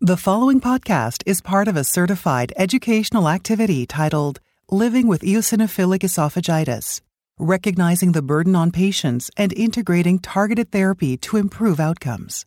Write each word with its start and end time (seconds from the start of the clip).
The 0.00 0.16
following 0.16 0.60
podcast 0.60 1.24
is 1.26 1.40
part 1.40 1.66
of 1.66 1.76
a 1.76 1.82
certified 1.82 2.52
educational 2.56 3.28
activity 3.28 3.84
titled 3.84 4.38
Living 4.70 5.08
with 5.08 5.22
Eosinophilic 5.22 6.02
Esophagitis, 6.02 7.00
recognizing 7.36 8.12
the 8.12 8.22
burden 8.22 8.54
on 8.54 8.70
patients 8.70 9.28
and 9.36 9.52
integrating 9.52 10.20
targeted 10.20 10.70
therapy 10.70 11.16
to 11.16 11.36
improve 11.36 11.80
outcomes. 11.80 12.46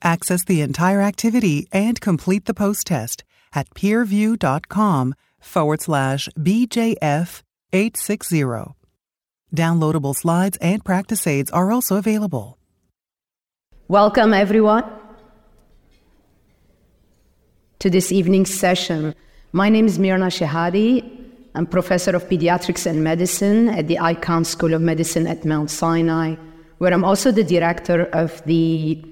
Access 0.00 0.46
the 0.46 0.62
entire 0.62 1.02
activity 1.02 1.68
and 1.72 2.00
complete 2.00 2.46
the 2.46 2.54
post 2.54 2.86
test 2.86 3.22
at 3.52 3.68
peerview.com 3.74 5.14
forward 5.40 5.82
slash 5.82 6.30
BJF 6.38 7.42
860. 7.70 8.44
Downloadable 9.54 10.16
slides 10.16 10.56
and 10.62 10.82
practice 10.82 11.26
aids 11.26 11.50
are 11.50 11.70
also 11.70 11.96
available. 11.98 12.56
Welcome, 13.88 14.32
everyone, 14.32 14.84
to 17.78 17.88
this 17.88 18.10
evening's 18.10 18.52
session. 18.52 19.14
My 19.52 19.68
name 19.68 19.86
is 19.86 19.98
Mirna 19.98 20.30
Chehade. 20.30 21.08
I'm 21.54 21.66
professor 21.66 22.14
of 22.14 22.28
pediatrics 22.28 22.86
and 22.86 23.04
medicine 23.04 23.68
at 23.68 23.86
the 23.86 23.96
Icahn 23.96 24.44
School 24.44 24.74
of 24.74 24.82
Medicine 24.82 25.26
at 25.26 25.44
Mount 25.44 25.70
Sinai, 25.70 26.34
where 26.78 26.92
I'm 26.92 27.04
also 27.04 27.30
the 27.30 27.44
director 27.44 28.04
of 28.12 28.44
the 28.44 29.02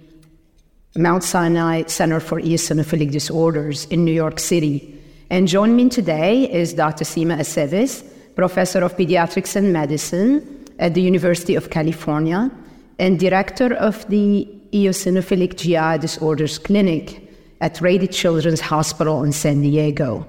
Mount 0.96 1.22
Sinai 1.22 1.84
Center 1.86 2.20
for 2.20 2.40
Eosinophilic 2.40 3.12
Disorders 3.12 3.84
in 3.86 4.04
New 4.04 4.12
York 4.12 4.40
City. 4.40 5.00
And 5.30 5.46
joining 5.46 5.76
me 5.76 5.88
today 5.88 6.50
is 6.50 6.74
Dr. 6.74 7.04
Seema 7.04 7.38
Aceves, 7.38 8.04
professor 8.34 8.82
of 8.82 8.96
pediatrics 8.96 9.54
and 9.56 9.72
medicine 9.72 10.64
at 10.78 10.94
the 10.94 11.02
University 11.02 11.54
of 11.54 11.70
California 11.70 12.50
and 12.98 13.18
director 13.18 13.74
of 13.74 14.08
the 14.08 14.48
Eosinophilic 14.72 15.56
GI 15.56 16.00
Disorders 16.00 16.58
Clinic 16.58 17.25
at 17.60 17.80
Rady 17.80 18.06
Children's 18.06 18.60
Hospital 18.60 19.22
in 19.24 19.32
San 19.32 19.62
Diego. 19.62 20.26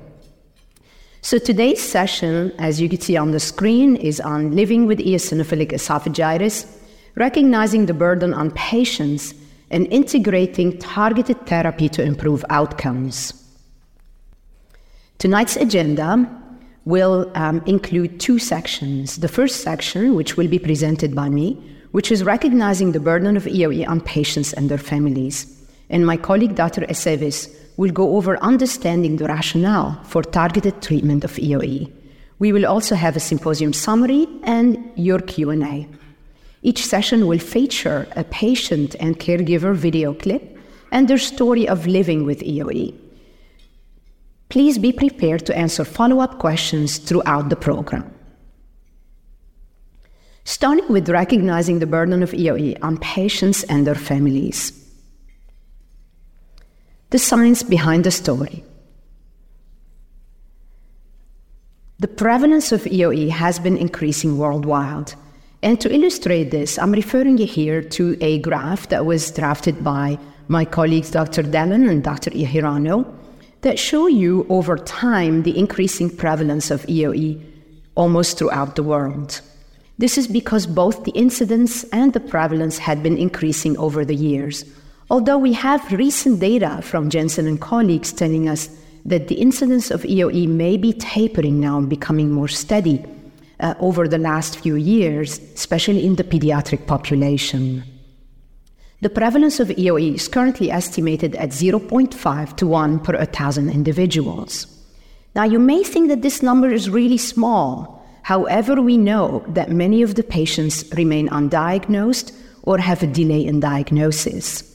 So 1.21 1.37
today's 1.37 1.81
session, 1.81 2.53
as 2.57 2.79
you 2.79 2.87
can 2.87 3.01
see 3.01 3.17
on 3.17 3.31
the 3.31 3.39
screen, 3.39 3.97
is 3.97 4.21
on 4.21 4.55
living 4.55 4.85
with 4.85 4.99
eosinophilic 4.99 5.71
esophagitis, 5.71 6.65
recognizing 7.15 7.85
the 7.85 7.93
burden 7.93 8.33
on 8.33 8.51
patients 8.51 9.33
and 9.69 9.87
integrating 9.87 10.77
targeted 10.77 11.45
therapy 11.45 11.89
to 11.89 12.01
improve 12.01 12.45
outcomes. 12.49 13.33
Tonight's 15.17 15.57
agenda 15.57 16.29
will 16.85 17.29
um, 17.35 17.61
include 17.65 18.19
two 18.19 18.39
sections. 18.39 19.17
The 19.17 19.27
first 19.27 19.61
section, 19.61 20.15
which 20.15 20.37
will 20.37 20.47
be 20.47 20.59
presented 20.59 21.13
by 21.13 21.27
me, 21.27 21.55
which 21.91 22.11
is 22.11 22.23
recognizing 22.23 22.93
the 22.93 23.01
burden 23.01 23.35
of 23.35 23.43
EOE 23.43 23.85
on 23.85 23.99
patients 23.99 24.53
and 24.53 24.69
their 24.69 24.77
families 24.77 25.56
and 25.89 26.05
my 26.05 26.17
colleague 26.17 26.55
Dr. 26.55 26.81
Aceves 26.81 27.53
will 27.77 27.91
go 27.91 28.17
over 28.17 28.37
understanding 28.43 29.17
the 29.17 29.25
rationale 29.25 30.01
for 30.03 30.23
targeted 30.23 30.81
treatment 30.81 31.23
of 31.23 31.31
EOE. 31.33 31.91
We 32.39 32.51
will 32.51 32.65
also 32.65 32.95
have 32.95 33.15
a 33.15 33.19
symposium 33.19 33.73
summary 33.73 34.27
and 34.43 34.91
your 34.95 35.19
Q&A. 35.19 35.87
Each 36.63 36.85
session 36.85 37.27
will 37.27 37.39
feature 37.39 38.07
a 38.15 38.23
patient 38.23 38.95
and 38.99 39.19
caregiver 39.19 39.75
video 39.75 40.13
clip 40.13 40.57
and 40.91 41.07
their 41.07 41.17
story 41.17 41.67
of 41.67 41.87
living 41.87 42.25
with 42.25 42.41
EOE. 42.41 42.93
Please 44.49 44.77
be 44.77 44.91
prepared 44.91 45.45
to 45.45 45.57
answer 45.57 45.83
follow-up 45.85 46.39
questions 46.39 46.97
throughout 46.97 47.49
the 47.49 47.55
program. 47.55 48.11
Starting 50.45 50.87
with 50.89 51.09
recognizing 51.09 51.79
the 51.79 51.85
burden 51.85 52.23
of 52.23 52.31
EOE 52.31 52.77
on 52.81 52.97
patients 52.97 53.63
and 53.63 53.85
their 53.85 53.95
families 53.95 54.86
the 57.09 57.19
science 57.19 57.63
behind 57.63 58.03
the 58.03 58.11
story. 58.11 58.63
The 61.99 62.07
prevalence 62.07 62.71
of 62.71 62.83
EOE 62.83 63.29
has 63.29 63.59
been 63.59 63.77
increasing 63.77 64.37
worldwide. 64.37 65.13
And 65.63 65.81
to 65.81 65.91
illustrate 65.91 66.51
this, 66.51 66.77
I'm 66.77 66.91
referring 66.91 67.39
you 67.39 67.47
here 67.47 67.81
to 67.81 68.15
a 68.21 68.39
graph 68.39 68.89
that 68.89 69.05
was 69.05 69.31
drafted 69.31 69.83
by 69.83 70.19
my 70.47 70.63
colleagues 70.63 71.09
Dr. 71.09 71.41
Dellon 71.41 71.89
and 71.89 72.03
Dr. 72.03 72.29
Hirano 72.31 73.11
that 73.61 73.79
show 73.79 74.05
you 74.05 74.45
over 74.49 74.77
time 74.77 75.43
the 75.43 75.57
increasing 75.57 76.15
prevalence 76.15 76.69
of 76.69 76.85
EOE 76.85 77.41
almost 77.95 78.37
throughout 78.37 78.75
the 78.75 78.83
world. 78.83 79.41
This 79.97 80.17
is 80.19 80.27
because 80.27 80.67
both 80.67 81.03
the 81.03 81.11
incidence 81.11 81.83
and 81.85 82.13
the 82.13 82.19
prevalence 82.19 82.77
had 82.77 83.01
been 83.01 83.17
increasing 83.17 83.75
over 83.77 84.05
the 84.05 84.15
years. 84.15 84.63
Although 85.09 85.37
we 85.37 85.53
have 85.53 85.91
recent 85.91 86.39
data 86.39 86.81
from 86.81 87.09
Jensen 87.09 87.47
and 87.47 87.61
colleagues 87.61 88.11
telling 88.11 88.49
us 88.49 88.69
that 89.05 89.29
the 89.29 89.35
incidence 89.35 89.89
of 89.89 90.03
EOE 90.03 90.47
may 90.47 90.75
be 90.75 90.91
tapering 90.91 91.61
now 91.61 91.77
and 91.77 91.89
becoming 91.89 92.29
more 92.29 92.49
steady 92.49 93.05
uh, 93.61 93.73
over 93.79 94.07
the 94.07 94.17
last 94.17 94.59
few 94.59 94.75
years, 94.75 95.39
especially 95.55 96.05
in 96.05 96.15
the 96.15 96.25
pediatric 96.25 96.87
population. 96.87 97.83
The 98.99 99.09
prevalence 99.09 99.61
of 99.61 99.69
EOE 99.69 100.15
is 100.15 100.27
currently 100.27 100.71
estimated 100.71 101.35
at 101.35 101.49
0.5 101.49 102.57
to 102.57 102.67
1 102.67 102.99
per 102.99 103.15
1,000 103.17 103.69
individuals. 103.69 104.67
Now, 105.35 105.43
you 105.43 105.59
may 105.59 105.83
think 105.83 106.09
that 106.09 106.21
this 106.21 106.41
number 106.41 106.69
is 106.69 106.89
really 106.89 107.17
small. 107.17 108.03
However, 108.23 108.81
we 108.81 108.97
know 108.97 109.45
that 109.47 109.69
many 109.71 110.01
of 110.01 110.15
the 110.15 110.23
patients 110.23 110.83
remain 110.95 111.29
undiagnosed 111.29 112.33
or 112.63 112.79
have 112.79 113.03
a 113.03 113.07
delay 113.07 113.45
in 113.45 113.61
diagnosis. 113.61 114.66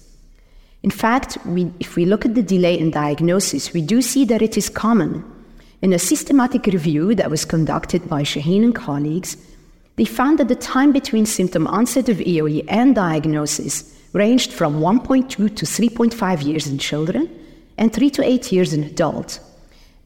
In 0.82 0.91
fact, 0.91 1.38
we, 1.47 1.72
if 1.78 1.97
we 1.97 2.04
look 2.04 2.25
at 2.26 2.34
the 2.34 2.43
delay 2.43 2.78
in 2.78 2.91
diagnosis, 2.91 3.72
we 3.72 3.82
do 3.82 4.03
see 4.03 4.25
that 4.25 4.43
it 4.43 4.56
is 4.56 4.69
common. 4.69 5.25
In 5.81 5.93
a 5.93 5.98
systematic 5.98 6.66
review 6.66 7.15
that 7.15 7.31
was 7.31 7.44
conducted 7.44 8.09
by 8.09 8.22
Shaheen 8.22 8.65
and 8.65 8.75
colleagues, 8.75 9.37
they 9.97 10.04
found 10.04 10.38
that 10.38 10.48
the 10.48 10.54
time 10.54 10.92
between 10.92 11.26
symptom 11.26 11.66
onset 11.66 12.09
of 12.09 12.19
EOE 12.19 12.65
and 12.69 12.94
diagnosis 12.94 13.97
ranged 14.12 14.53
from 14.53 14.81
1.2 14.81 15.28
to 15.28 15.47
3.5 15.47 16.44
years 16.44 16.66
in 16.66 16.78
children 16.78 17.28
and 17.78 17.92
3 17.92 18.10
to 18.10 18.25
8 18.25 18.53
years 18.53 18.72
in 18.72 18.84
adults. 18.84 19.41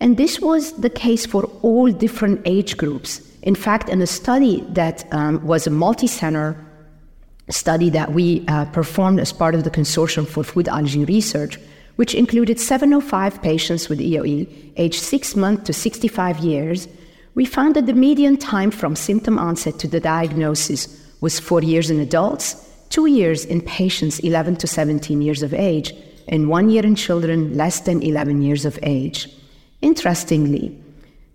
And 0.00 0.16
this 0.16 0.40
was 0.40 0.72
the 0.72 0.90
case 0.90 1.24
for 1.24 1.44
all 1.62 1.90
different 1.90 2.42
age 2.44 2.76
groups. 2.76 3.20
In 3.42 3.54
fact, 3.54 3.88
in 3.88 4.02
a 4.02 4.06
study 4.06 4.64
that 4.70 5.10
um, 5.12 5.44
was 5.46 5.66
a 5.66 5.70
multi 5.70 6.06
center 6.06 6.56
study 7.50 7.90
that 7.90 8.12
we 8.12 8.44
uh, 8.48 8.64
performed 8.66 9.20
as 9.20 9.32
part 9.32 9.54
of 9.54 9.64
the 9.64 9.70
Consortium 9.70 10.26
for 10.26 10.42
Food 10.42 10.68
Allergy 10.68 11.04
Research, 11.04 11.58
which 11.96 12.14
included 12.14 12.60
705 12.60 13.42
patients 13.42 13.88
with 13.88 14.00
EOE 14.00 14.72
aged 14.76 15.00
6 15.00 15.36
months 15.36 15.64
to 15.64 15.72
65 15.72 16.38
years, 16.40 16.88
we 17.34 17.44
found 17.44 17.76
that 17.76 17.86
the 17.86 17.92
median 17.92 18.36
time 18.36 18.70
from 18.70 18.96
symptom 18.96 19.38
onset 19.38 19.78
to 19.78 19.88
the 19.88 20.00
diagnosis 20.00 20.88
was 21.20 21.38
4 21.38 21.62
years 21.62 21.90
in 21.90 22.00
adults, 22.00 22.56
2 22.90 23.06
years 23.06 23.44
in 23.44 23.60
patients 23.60 24.18
11 24.20 24.56
to 24.56 24.66
17 24.66 25.22
years 25.22 25.42
of 25.42 25.54
age, 25.54 25.92
and 26.28 26.48
1 26.48 26.70
year 26.70 26.84
in 26.84 26.94
children 26.94 27.56
less 27.56 27.80
than 27.80 28.02
11 28.02 28.42
years 28.42 28.64
of 28.64 28.78
age. 28.82 29.28
Interestingly, 29.82 30.76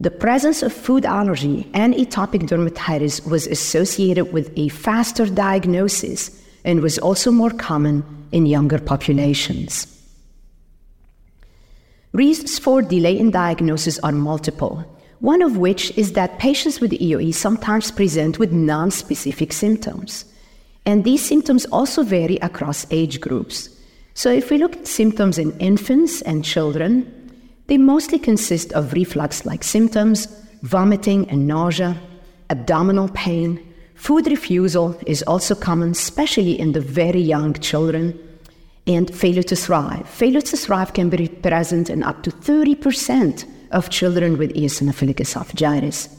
the 0.01 0.09
presence 0.09 0.63
of 0.63 0.73
food 0.73 1.05
allergy 1.05 1.69
and 1.75 1.93
atopic 1.93 2.47
dermatitis 2.49 3.23
was 3.29 3.45
associated 3.45 4.33
with 4.33 4.51
a 4.57 4.67
faster 4.69 5.27
diagnosis 5.27 6.31
and 6.65 6.81
was 6.81 6.97
also 6.97 7.29
more 7.29 7.51
common 7.51 8.03
in 8.31 8.47
younger 8.47 8.79
populations. 8.79 9.85
Reasons 12.13 12.57
for 12.57 12.81
delay 12.81 13.15
in 13.15 13.29
diagnosis 13.29 13.99
are 13.99 14.11
multiple, 14.11 14.83
one 15.19 15.43
of 15.43 15.57
which 15.57 15.95
is 15.95 16.13
that 16.13 16.39
patients 16.39 16.79
with 16.79 16.93
EOE 16.93 17.31
sometimes 17.31 17.91
present 17.91 18.39
with 18.39 18.51
non-specific 18.51 19.53
symptoms. 19.53 20.25
And 20.83 21.03
these 21.03 21.23
symptoms 21.23 21.65
also 21.65 22.01
vary 22.01 22.37
across 22.37 22.87
age 22.89 23.21
groups. 23.21 23.69
So 24.15 24.31
if 24.31 24.49
we 24.49 24.57
look 24.57 24.77
at 24.77 24.87
symptoms 24.87 25.37
in 25.37 25.55
infants 25.59 26.23
and 26.23 26.43
children, 26.43 27.20
they 27.71 27.77
mostly 27.77 28.19
consist 28.19 28.73
of 28.73 28.91
reflux 28.91 29.45
like 29.45 29.63
symptoms, 29.63 30.27
vomiting 30.61 31.25
and 31.29 31.47
nausea, 31.47 31.95
abdominal 32.49 33.07
pain. 33.13 33.65
Food 33.95 34.27
refusal 34.27 34.99
is 35.07 35.23
also 35.23 35.55
common, 35.55 35.91
especially 35.91 36.59
in 36.59 36.73
the 36.73 36.81
very 36.81 37.21
young 37.21 37.53
children, 37.53 38.19
and 38.87 39.15
failure 39.15 39.43
to 39.43 39.55
thrive. 39.55 40.05
Failure 40.09 40.41
to 40.41 40.57
thrive 40.57 40.91
can 40.91 41.09
be 41.09 41.29
present 41.29 41.89
in 41.89 42.03
up 42.03 42.23
to 42.23 42.29
30% 42.29 43.45
of 43.71 43.89
children 43.89 44.37
with 44.37 44.53
eosinophilic 44.53 45.21
esophagitis. 45.21 46.13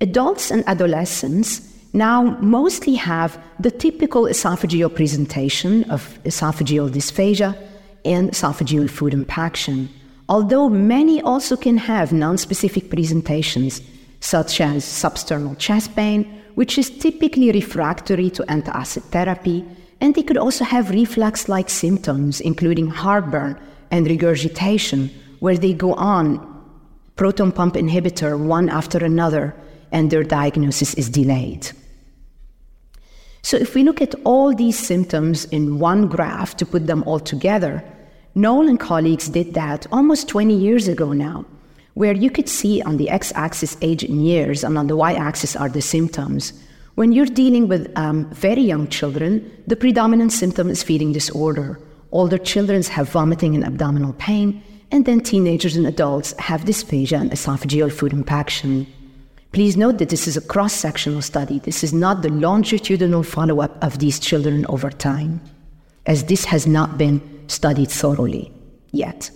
Adults 0.00 0.52
and 0.52 0.62
adolescents 0.68 1.62
now 1.92 2.38
mostly 2.40 2.94
have 2.94 3.42
the 3.58 3.72
typical 3.72 4.26
esophageal 4.26 4.94
presentation 4.94 5.82
of 5.90 6.20
esophageal 6.22 6.88
dysphagia 6.88 7.58
and 8.04 8.30
esophageal 8.30 8.88
food 8.88 9.12
impaction 9.12 9.88
although 10.32 10.66
many 10.70 11.20
also 11.20 11.54
can 11.58 11.76
have 11.76 12.08
nonspecific 12.08 12.88
presentations, 12.88 13.82
such 14.20 14.62
as 14.62 14.82
substernal 14.82 15.54
chest 15.58 15.94
pain, 15.94 16.24
which 16.54 16.78
is 16.78 16.88
typically 16.88 17.52
refractory 17.52 18.30
to 18.30 18.42
antacid 18.44 19.02
therapy, 19.16 19.62
and 20.00 20.14
they 20.14 20.22
could 20.22 20.38
also 20.38 20.64
have 20.64 20.88
reflux 20.88 21.50
like 21.50 21.68
symptoms, 21.68 22.40
including 22.40 22.88
heartburn 22.88 23.60
and 23.90 24.06
regurgitation, 24.06 25.10
where 25.40 25.58
they 25.58 25.74
go 25.74 25.92
on 25.94 26.40
proton 27.16 27.52
pump 27.52 27.74
inhibitor 27.74 28.38
one 28.38 28.70
after 28.70 29.04
another 29.04 29.54
and 29.90 30.10
their 30.10 30.24
diagnosis 30.24 30.94
is 30.94 31.10
delayed. 31.10 31.70
So, 33.42 33.58
if 33.58 33.74
we 33.74 33.82
look 33.82 34.00
at 34.00 34.14
all 34.24 34.54
these 34.54 34.78
symptoms 34.78 35.44
in 35.56 35.78
one 35.78 36.08
graph 36.08 36.56
to 36.56 36.64
put 36.64 36.86
them 36.86 37.02
all 37.02 37.20
together, 37.20 37.84
Noel 38.34 38.68
and 38.68 38.80
colleagues 38.80 39.28
did 39.28 39.52
that 39.54 39.86
almost 39.92 40.28
20 40.28 40.54
years 40.54 40.88
ago 40.88 41.12
now, 41.12 41.44
where 41.94 42.14
you 42.14 42.30
could 42.30 42.48
see 42.48 42.80
on 42.80 42.96
the 42.96 43.10
x 43.10 43.30
axis 43.34 43.76
age 43.82 44.02
in 44.02 44.20
years 44.20 44.64
and 44.64 44.78
on 44.78 44.86
the 44.86 44.96
y 44.96 45.12
axis 45.12 45.54
are 45.54 45.68
the 45.68 45.82
symptoms. 45.82 46.54
When 46.94 47.12
you're 47.12 47.26
dealing 47.26 47.68
with 47.68 47.92
um, 47.96 48.30
very 48.30 48.62
young 48.62 48.88
children, 48.88 49.50
the 49.66 49.76
predominant 49.76 50.32
symptom 50.32 50.70
is 50.70 50.82
feeding 50.82 51.12
disorder. 51.12 51.78
Older 52.10 52.38
children 52.38 52.82
have 52.84 53.10
vomiting 53.10 53.54
and 53.54 53.64
abdominal 53.64 54.14
pain, 54.14 54.62
and 54.90 55.04
then 55.04 55.20
teenagers 55.20 55.76
and 55.76 55.86
adults 55.86 56.34
have 56.38 56.62
dysphagia 56.62 57.20
and 57.20 57.30
esophageal 57.30 57.92
food 57.92 58.12
impaction. 58.14 58.86
Please 59.52 59.76
note 59.76 59.98
that 59.98 60.08
this 60.08 60.26
is 60.26 60.38
a 60.38 60.40
cross 60.40 60.72
sectional 60.72 61.20
study. 61.20 61.58
This 61.58 61.84
is 61.84 61.92
not 61.92 62.22
the 62.22 62.30
longitudinal 62.30 63.22
follow 63.22 63.60
up 63.60 63.82
of 63.84 63.98
these 63.98 64.18
children 64.18 64.64
over 64.70 64.90
time, 64.90 65.42
as 66.06 66.24
this 66.24 66.46
has 66.46 66.66
not 66.66 66.96
been 66.96 67.20
studied 67.46 67.90
thoroughly 67.90 68.52
yet. 68.92 69.30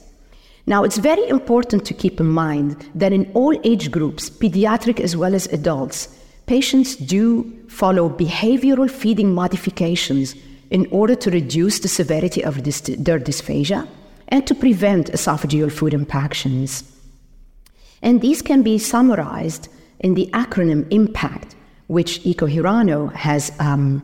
Now, 0.66 0.82
it's 0.82 0.98
very 0.98 1.26
important 1.28 1.84
to 1.86 1.94
keep 1.94 2.18
in 2.18 2.26
mind 2.26 2.90
that 2.94 3.12
in 3.12 3.30
all 3.34 3.56
age 3.62 3.90
groups, 3.90 4.28
pediatric 4.28 4.98
as 4.98 5.16
well 5.16 5.34
as 5.34 5.46
adults, 5.52 6.08
patients 6.46 6.96
do 6.96 7.52
follow 7.68 8.08
behavioral 8.08 8.90
feeding 8.90 9.32
modifications 9.32 10.34
in 10.70 10.86
order 10.90 11.14
to 11.14 11.30
reduce 11.30 11.78
the 11.80 11.88
severity 11.88 12.42
of 12.42 12.64
this, 12.64 12.80
their 12.80 13.20
dysphagia 13.20 13.86
and 14.28 14.46
to 14.46 14.54
prevent 14.54 15.12
esophageal 15.12 15.70
food 15.70 15.94
impactions. 15.94 16.82
And 18.02 18.20
these 18.20 18.42
can 18.42 18.62
be 18.62 18.78
summarized 18.78 19.68
in 20.00 20.14
the 20.14 20.28
acronym 20.32 20.84
IMPACT, 20.90 21.54
which 21.86 22.20
Ikuo 22.22 22.52
Hirano 22.52 23.12
has 23.14 23.52
um, 23.60 24.02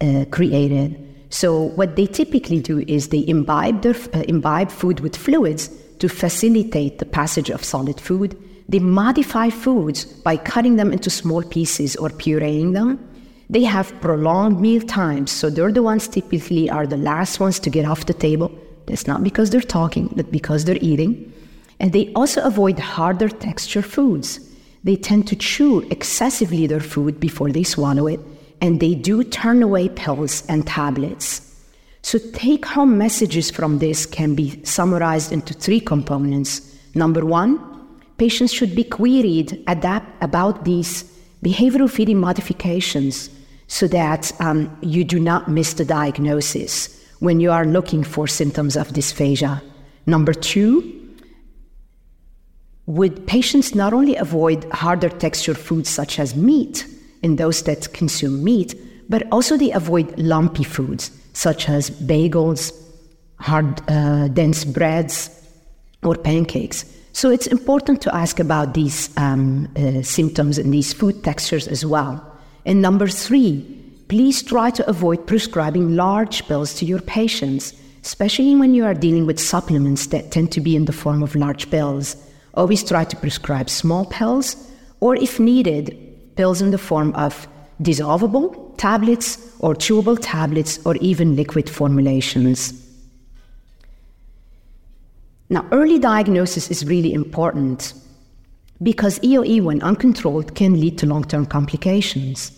uh, 0.00 0.24
created. 0.30 1.03
So, 1.34 1.64
what 1.74 1.96
they 1.96 2.06
typically 2.06 2.60
do 2.60 2.84
is 2.86 3.08
they 3.08 3.24
imbibe, 3.26 3.82
their, 3.82 3.96
uh, 4.12 4.22
imbibe 4.28 4.70
food 4.70 5.00
with 5.00 5.16
fluids 5.16 5.68
to 5.98 6.08
facilitate 6.08 6.98
the 6.98 7.06
passage 7.06 7.50
of 7.50 7.64
solid 7.64 8.00
food. 8.00 8.36
They 8.68 8.78
modify 8.78 9.50
foods 9.50 10.04
by 10.04 10.36
cutting 10.36 10.76
them 10.76 10.92
into 10.92 11.10
small 11.10 11.42
pieces 11.42 11.96
or 11.96 12.10
pureeing 12.10 12.72
them. 12.74 13.00
They 13.50 13.64
have 13.64 14.00
prolonged 14.00 14.60
meal 14.60 14.82
times, 14.82 15.32
so 15.32 15.50
they're 15.50 15.72
the 15.72 15.82
ones 15.82 16.06
typically 16.06 16.70
are 16.70 16.86
the 16.86 17.02
last 17.10 17.40
ones 17.40 17.58
to 17.60 17.68
get 17.68 17.84
off 17.84 18.06
the 18.06 18.14
table. 18.14 18.52
That's 18.86 19.08
not 19.08 19.24
because 19.24 19.50
they're 19.50 19.72
talking, 19.80 20.12
but 20.14 20.30
because 20.30 20.64
they're 20.64 20.78
eating. 20.80 21.32
And 21.80 21.92
they 21.92 22.12
also 22.14 22.42
avoid 22.42 22.78
harder 22.78 23.28
texture 23.28 23.82
foods 23.82 24.38
they 24.84 24.96
tend 24.96 25.26
to 25.28 25.36
chew 25.36 25.80
excessively 25.90 26.66
their 26.66 26.78
food 26.78 27.18
before 27.18 27.50
they 27.50 27.62
swallow 27.64 28.06
it, 28.06 28.20
and 28.60 28.80
they 28.80 28.94
do 28.94 29.24
turn 29.24 29.62
away 29.62 29.88
pills 29.88 30.44
and 30.48 30.66
tablets. 30.66 31.40
So, 32.02 32.18
take 32.32 32.66
home 32.66 32.98
messages 32.98 33.50
from 33.50 33.78
this 33.78 34.04
can 34.04 34.34
be 34.34 34.62
summarized 34.64 35.32
into 35.32 35.54
three 35.54 35.80
components. 35.80 36.76
Number 36.94 37.24
one, 37.24 37.58
patients 38.18 38.52
should 38.52 38.74
be 38.74 38.84
queried 38.84 39.62
about 39.66 40.64
these 40.64 41.04
behavioral 41.42 41.90
feeding 41.90 42.18
modifications 42.18 43.30
so 43.68 43.88
that 43.88 44.32
um, 44.40 44.76
you 44.82 45.04
do 45.04 45.18
not 45.18 45.48
miss 45.48 45.74
the 45.74 45.84
diagnosis 45.84 47.02
when 47.20 47.40
you 47.40 47.50
are 47.50 47.64
looking 47.64 48.04
for 48.04 48.26
symptoms 48.26 48.76
of 48.76 48.88
dysphagia. 48.88 49.62
Number 50.06 50.34
two, 50.34 51.00
would 52.86 53.26
patients 53.26 53.74
not 53.74 53.94
only 53.94 54.14
avoid 54.16 54.64
harder 54.72 55.08
texture 55.08 55.54
foods 55.54 55.88
such 55.88 56.18
as 56.18 56.36
meat 56.36 56.86
in 57.24 57.36
those 57.36 57.62
that 57.62 57.92
consume 57.92 58.44
meat, 58.44 58.74
but 59.08 59.22
also 59.32 59.56
they 59.56 59.72
avoid 59.72 60.16
lumpy 60.18 60.64
foods 60.64 61.10
such 61.32 61.68
as 61.68 61.90
bagels, 61.90 62.72
hard, 63.40 63.82
uh, 63.90 64.28
dense 64.28 64.64
breads, 64.64 65.30
or 66.04 66.14
pancakes. 66.14 66.84
So 67.12 67.30
it's 67.30 67.48
important 67.48 68.00
to 68.02 68.14
ask 68.14 68.38
about 68.38 68.74
these 68.74 69.10
um, 69.16 69.68
uh, 69.76 70.02
symptoms 70.02 70.58
and 70.58 70.72
these 70.72 70.92
food 70.92 71.24
textures 71.24 71.66
as 71.66 71.84
well. 71.84 72.12
And 72.66 72.80
number 72.80 73.08
three, 73.08 73.64
please 74.08 74.42
try 74.42 74.70
to 74.70 74.88
avoid 74.88 75.26
prescribing 75.26 75.96
large 75.96 76.46
pills 76.46 76.74
to 76.74 76.84
your 76.84 77.00
patients, 77.00 77.72
especially 78.02 78.54
when 78.54 78.74
you 78.74 78.84
are 78.84 78.94
dealing 78.94 79.26
with 79.26 79.40
supplements 79.40 80.06
that 80.08 80.30
tend 80.30 80.52
to 80.52 80.60
be 80.60 80.76
in 80.76 80.84
the 80.84 80.92
form 80.92 81.22
of 81.22 81.34
large 81.34 81.70
pills 81.70 82.16
always 82.54 82.84
try 82.84 83.04
to 83.04 83.16
prescribe 83.16 83.68
small 83.68 84.06
pills, 84.06 84.56
or 85.00 85.16
if 85.16 85.38
needed, 85.38 85.96
pills 86.36 86.60
in 86.60 86.70
the 86.70 86.78
form 86.78 87.14
of 87.14 87.46
dissolvable 87.82 88.76
tablets 88.76 89.38
or 89.60 89.74
chewable 89.74 90.18
tablets 90.20 90.78
or 90.84 90.96
even 90.96 91.36
liquid 91.36 91.68
formulations. 91.68 92.80
Now, 95.50 95.66
early 95.72 95.98
diagnosis 95.98 96.70
is 96.70 96.86
really 96.86 97.12
important 97.12 97.94
because 98.82 99.18
EOE, 99.20 99.62
when 99.62 99.82
uncontrolled, 99.82 100.54
can 100.54 100.80
lead 100.80 100.98
to 100.98 101.06
long 101.06 101.24
term 101.24 101.46
complications. 101.46 102.50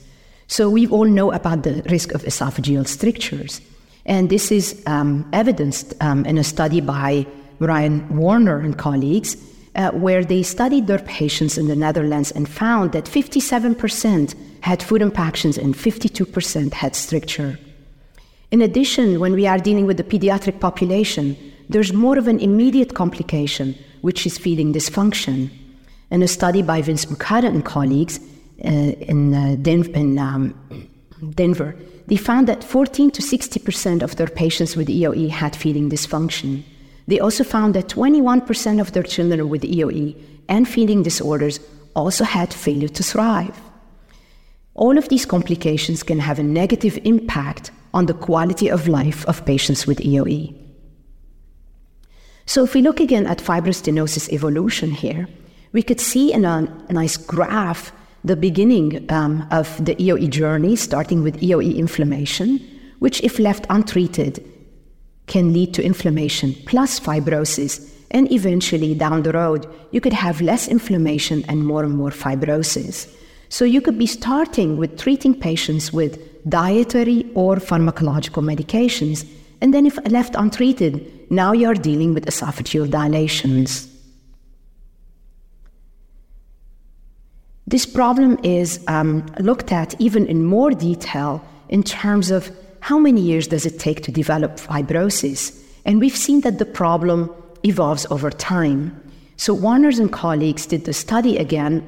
So, 0.47 0.71
we 0.71 0.87
all 0.87 1.05
know 1.05 1.33
about 1.33 1.65
the 1.65 1.83
risk 1.91 2.13
of 2.13 2.23
esophageal 2.23 2.87
strictures. 2.87 3.61
And 4.07 4.31
this 4.31 4.53
is 4.53 4.83
um, 4.87 5.29
evidenced 5.33 5.95
um, 6.01 6.25
in 6.27 6.39
a 6.39 6.45
study 6.45 6.81
by 6.81 7.27
Brian 7.59 8.17
Warner 8.17 8.61
and 8.61 8.79
colleagues 8.79 9.37
uh, 9.77 9.91
where 9.91 10.25
they 10.25 10.43
studied 10.43 10.87
their 10.87 10.99
patients 10.99 11.59
in 11.59 11.69
the 11.69 11.77
Netherlands 11.77 12.33
and 12.33 12.49
found 12.49 12.93
that 12.93 13.05
57% 13.05 14.35
had 14.61 14.83
food 14.83 15.03
impactions 15.03 15.59
and 15.59 15.75
52% 15.75 16.73
had 16.73 16.97
stricture. 16.97 17.59
In 18.51 18.63
addition, 18.63 19.21
when 19.21 19.35
we 19.35 19.47
are 19.47 19.59
dealing 19.59 19.87
with 19.87 19.99
the 19.99 20.05
pediatric 20.05 20.61
population, 20.61 21.37
there's 21.69 21.93
more 21.93 22.17
of 22.17 22.29
an 22.29 22.41
immediate 22.41 22.95
complication, 22.95 23.77
which 24.01 24.27
is 24.27 24.39
feeding 24.39 24.73
dysfunction. 24.73 25.51
In 26.11 26.23
a 26.23 26.29
study 26.29 26.63
by 26.63 26.81
Vince 26.81 27.07
Mukkada 27.07 27.49
and 27.49 27.65
colleagues 27.65 28.19
uh, 28.65 28.69
in, 28.69 29.35
uh, 29.35 29.57
in 29.95 30.19
um, 30.19 30.55
Denver, 31.35 31.77
they 32.07 32.17
found 32.17 32.47
that 32.47 32.63
14 32.63 33.11
to 33.11 33.23
60% 33.23 34.03
of 34.03 34.17
their 34.17 34.29
patients 34.29 34.77
with 34.77 34.89
EOE 34.89 35.29
had 35.29 35.57
feeding 35.57 35.91
dysfunction. 35.91 36.63
They 37.07 37.21
also 37.21 37.45
found 37.45 37.75
that 37.75 37.89
21% 37.89 38.81
of 38.81 38.93
their 38.93 39.03
children 39.03 39.49
with 39.49 39.63
EOE 39.63 40.17
and 40.49 40.69
feeding 40.69 41.03
disorders 41.03 41.61
also 41.95 42.25
had 42.25 42.53
failure 42.53 42.89
to 42.89 43.03
thrive. 43.03 43.59
All 44.75 44.99
of 44.99 45.09
these 45.09 45.25
complications 45.25 46.03
can 46.03 46.21
have 46.21 46.39
a 46.39 46.43
negative 46.43 46.99
impact 47.05 47.71
on 47.95 48.07
the 48.07 48.15
quality 48.15 48.69
of 48.69 48.89
life 48.89 49.25
of 49.27 49.45
patients 49.47 49.87
with 49.87 50.01
EOE. 50.01 50.55
So, 52.45 52.63
if 52.63 52.75
we 52.75 52.83
look 52.83 53.01
again 53.01 53.27
at 53.27 53.39
fibrostenosis 53.39 54.29
evolution 54.29 54.91
here, 54.91 55.27
we 55.73 55.83
could 55.83 56.01
see 56.01 56.33
in 56.33 56.45
a, 56.45 56.69
nice 56.91 57.17
graph 57.17 57.93
the 58.23 58.37
beginning 58.37 59.11
um, 59.11 59.47
of 59.51 59.85
the 59.85 59.95
EOE 59.97 60.29
journey, 60.31 60.77
starting 60.77 61.23
with 61.23 61.41
EOE 61.41 61.77
inflammation, 61.77 62.61
which, 62.99 63.23
if 63.23 63.39
left 63.39 63.67
untreated, 63.71 64.45
can 65.27 65.53
lead 65.53 65.75
to 65.75 65.83
inflammation 65.83 66.55
plus 66.67 67.01
fibrosis. 67.01 67.93
And 68.11 68.31
eventually, 68.31 68.95
down 68.95 69.23
the 69.23 69.33
road, 69.33 69.67
you 69.91 70.01
could 70.01 70.13
have 70.13 70.41
less 70.41 70.69
inflammation 70.69 71.45
and 71.49 71.67
more 71.67 71.83
and 71.83 71.97
more 71.97 72.11
fibrosis. 72.11 73.13
So, 73.49 73.65
you 73.65 73.81
could 73.81 73.99
be 73.99 74.07
starting 74.07 74.77
with 74.77 74.99
treating 74.99 75.39
patients 75.39 75.93
with 75.93 76.21
dietary 76.49 77.27
or 77.35 77.57
pharmacological 77.57 78.43
medications. 78.43 79.29
And 79.61 79.75
then, 79.75 79.87
if 79.87 79.99
left 80.09 80.35
untreated, 80.37 81.31
now 81.31 81.53
you're 81.53 81.75
dealing 81.75 82.15
with 82.15 82.27
esophageal 82.27 82.89
dilations. 82.89 83.93
This 87.67 87.85
problem 87.85 88.39
is 88.45 88.79
um, 88.87 89.27
looked 89.41 89.73
at 89.73 90.01
even 90.01 90.27
in 90.27 90.45
more 90.45 90.71
detail 90.71 91.45
in 91.69 91.83
terms 91.83 92.31
of 92.31 92.51
how 92.87 93.01
many 93.01 93.21
years 93.21 93.49
does 93.49 93.67
it 93.67 93.81
take 93.81 94.05
to 94.05 94.13
develop 94.13 94.59
fibrosis? 94.59 95.61
And 95.85 95.99
we've 95.99 96.17
seen 96.17 96.43
that 96.43 96.61
the 96.61 96.65
problem 96.65 97.29
evolves 97.65 98.07
over 98.13 98.31
time. 98.31 98.95
So 99.37 99.53
Warners 99.55 99.99
and 99.99 100.13
colleagues 100.13 100.67
did 100.67 100.85
the 100.85 100.93
study 100.93 101.37
again 101.37 101.83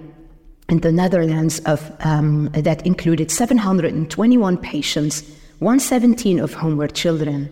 in 0.69 0.81
the 0.81 0.91
Netherlands 0.91 1.61
of, 1.67 1.89
um, 2.01 2.49
that 2.53 2.85
included 2.85 3.31
721 3.31 4.57
patients, 4.57 5.23
117 5.61 6.41
of 6.41 6.55
whom 6.55 6.77
were 6.77 6.89
children. 6.89 7.49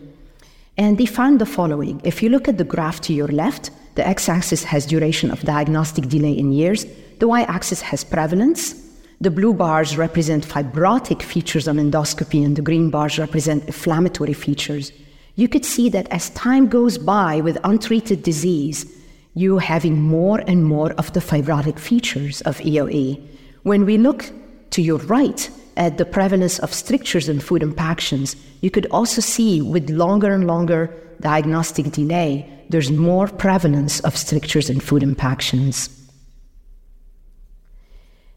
And 0.76 0.98
they 0.98 1.06
found 1.06 1.40
the 1.40 1.46
following. 1.46 2.00
If 2.02 2.24
you 2.24 2.30
look 2.30 2.48
at 2.48 2.58
the 2.58 2.64
graph 2.64 3.00
to 3.02 3.14
your 3.14 3.28
left, 3.28 3.70
the 3.94 4.04
x 4.04 4.28
axis 4.28 4.64
has 4.64 4.86
duration 4.86 5.30
of 5.30 5.42
diagnostic 5.42 6.08
delay 6.08 6.32
in 6.32 6.50
years, 6.50 6.84
the 7.20 7.28
y 7.28 7.42
axis 7.42 7.80
has 7.80 8.02
prevalence, 8.02 8.74
the 9.20 9.30
blue 9.30 9.54
bars 9.54 9.96
represent 9.96 10.46
fibrotic 10.46 11.22
features 11.22 11.66
on 11.66 11.76
endoscopy, 11.76 12.44
and 12.44 12.56
the 12.56 12.62
green 12.62 12.90
bars 12.90 13.18
represent 13.18 13.64
inflammatory 13.64 14.34
features. 14.34 14.92
you 15.36 15.48
could 15.48 15.64
see 15.64 15.90
that 15.90 16.08
as 16.10 16.30
time 16.30 16.66
goes 16.66 16.96
by 16.96 17.40
with 17.42 17.58
untreated 17.62 18.22
disease, 18.22 18.86
you're 19.34 19.60
having 19.60 20.00
more 20.00 20.42
and 20.46 20.64
more 20.64 20.92
of 20.92 21.12
the 21.12 21.20
fibrotic 21.20 21.78
features 21.78 22.40
of 22.42 22.58
EOE. 22.60 23.20
When 23.62 23.84
we 23.84 23.98
look 23.98 24.32
to 24.70 24.80
your 24.80 24.98
right 25.00 25.50
at 25.76 25.98
the 25.98 26.06
prevalence 26.06 26.58
of 26.60 26.72
strictures 26.72 27.28
and 27.28 27.42
food 27.42 27.62
impactions, 27.62 28.34
you 28.62 28.70
could 28.70 28.86
also 28.90 29.20
see 29.20 29.60
with 29.60 29.90
longer 29.90 30.32
and 30.32 30.46
longer 30.46 30.90
diagnostic 31.20 31.92
delay, 31.92 32.50
there's 32.70 32.90
more 32.90 33.28
prevalence 33.28 34.00
of 34.00 34.16
strictures 34.16 34.70
and 34.70 34.82
food 34.82 35.02
impactions. 35.02 35.90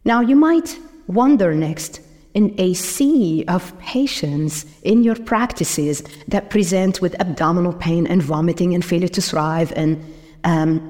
Now, 0.05 0.21
you 0.21 0.35
might 0.35 0.77
wonder 1.07 1.53
next 1.53 2.01
in 2.33 2.53
a 2.57 2.73
sea 2.73 3.43
of 3.47 3.77
patients 3.79 4.65
in 4.83 5.03
your 5.03 5.15
practices 5.15 6.03
that 6.27 6.49
present 6.49 7.01
with 7.01 7.19
abdominal 7.19 7.73
pain 7.73 8.05
and 8.07 8.21
vomiting 8.21 8.73
and 8.73 8.85
failure 8.85 9.07
to 9.07 9.21
thrive 9.21 9.73
and 9.75 9.97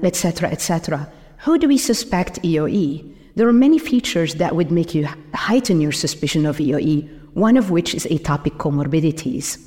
etc., 0.04 0.48
um, 0.48 0.52
etc. 0.52 1.00
Et 1.00 1.12
Who 1.44 1.58
do 1.58 1.66
we 1.66 1.78
suspect 1.78 2.42
EOE? 2.42 3.04
There 3.36 3.48
are 3.48 3.52
many 3.52 3.78
features 3.78 4.34
that 4.34 4.54
would 4.54 4.70
make 4.70 4.94
you 4.94 5.08
heighten 5.34 5.80
your 5.80 5.92
suspicion 5.92 6.46
of 6.46 6.58
EOE, 6.58 7.08
one 7.34 7.56
of 7.56 7.70
which 7.70 7.94
is 7.94 8.06
atopic 8.06 8.56
comorbidities. 8.58 9.58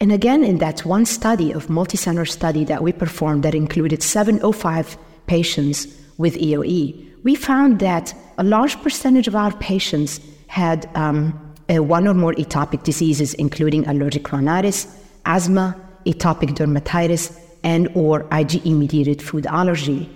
And 0.00 0.12
again, 0.12 0.44
in 0.44 0.58
that 0.58 0.84
one 0.84 1.06
study 1.06 1.52
of 1.52 1.68
multicenter 1.68 2.28
study 2.28 2.64
that 2.66 2.82
we 2.82 2.92
performed 2.92 3.42
that 3.44 3.54
included 3.54 4.02
705 4.02 4.98
patients 5.26 5.86
with 6.18 6.36
EOE, 6.36 7.05
we 7.26 7.34
found 7.34 7.80
that 7.80 8.14
a 8.38 8.44
large 8.44 8.80
percentage 8.82 9.26
of 9.26 9.34
our 9.34 9.52
patients 9.56 10.20
had 10.46 10.88
um, 10.94 11.32
one 11.68 12.06
or 12.06 12.14
more 12.14 12.34
atopic 12.34 12.84
diseases, 12.84 13.34
including 13.34 13.84
allergic 13.88 14.30
rhinitis, 14.30 14.86
asthma, 15.24 15.74
atopic 16.04 16.50
dermatitis, 16.54 17.36
and 17.64 17.88
or 17.96 18.22
IgE-mediated 18.40 19.20
food 19.20 19.44
allergy. 19.46 20.08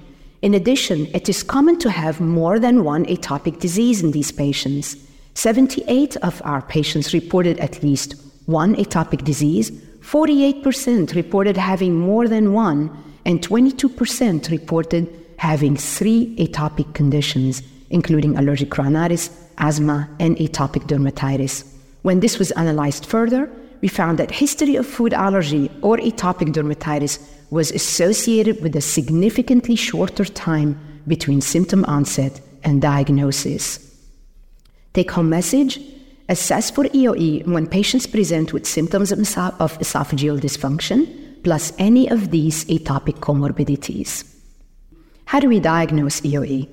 In 0.42 0.54
addition, 0.54 1.08
it 1.12 1.28
is 1.28 1.42
common 1.42 1.80
to 1.80 1.90
have 1.90 2.20
more 2.20 2.60
than 2.60 2.84
one 2.84 3.04
atopic 3.06 3.58
disease 3.58 4.04
in 4.04 4.12
these 4.12 4.30
patients. 4.30 4.96
78 5.34 6.16
of 6.18 6.40
our 6.44 6.62
patients 6.62 7.12
reported 7.12 7.58
at 7.58 7.82
least 7.82 8.14
one 8.46 8.76
atopic 8.76 9.24
disease, 9.24 9.72
48% 10.02 11.16
reported 11.16 11.56
having 11.56 11.98
more 11.98 12.28
than 12.28 12.52
one, 12.52 12.88
and 13.24 13.42
22% 13.42 14.48
reported 14.48 15.19
having 15.40 15.74
three 15.74 16.36
atopic 16.36 16.92
conditions, 16.92 17.62
including 17.88 18.36
allergic 18.36 18.76
rhinitis, 18.76 19.30
asthma, 19.56 20.06
and 20.18 20.36
atopic 20.36 20.84
dermatitis. 20.86 21.64
When 22.02 22.20
this 22.20 22.38
was 22.38 22.50
analyzed 22.50 23.06
further, 23.06 23.50
we 23.80 23.88
found 23.88 24.18
that 24.18 24.30
history 24.30 24.76
of 24.76 24.86
food 24.86 25.14
allergy 25.14 25.70
or 25.80 25.96
atopic 25.96 26.52
dermatitis 26.52 27.18
was 27.48 27.70
associated 27.70 28.60
with 28.62 28.76
a 28.76 28.82
significantly 28.82 29.76
shorter 29.76 30.26
time 30.26 30.78
between 31.06 31.40
symptom 31.40 31.86
onset 31.86 32.38
and 32.62 32.82
diagnosis. 32.82 33.64
Take 34.92 35.10
home 35.10 35.30
message 35.30 35.80
assess 36.28 36.70
for 36.70 36.84
EOE 36.84 37.46
when 37.46 37.66
patients 37.66 38.06
present 38.06 38.52
with 38.52 38.66
symptoms 38.66 39.10
of, 39.10 39.18
esophageal 39.18 40.38
dysfunction 40.38 41.42
plus 41.42 41.72
any 41.78 42.08
of 42.10 42.30
these 42.30 42.66
atopic 42.66 43.18
comorbidities. 43.20 44.39
How 45.30 45.38
do 45.38 45.48
we 45.48 45.60
diagnose 45.60 46.22
EOE? 46.22 46.68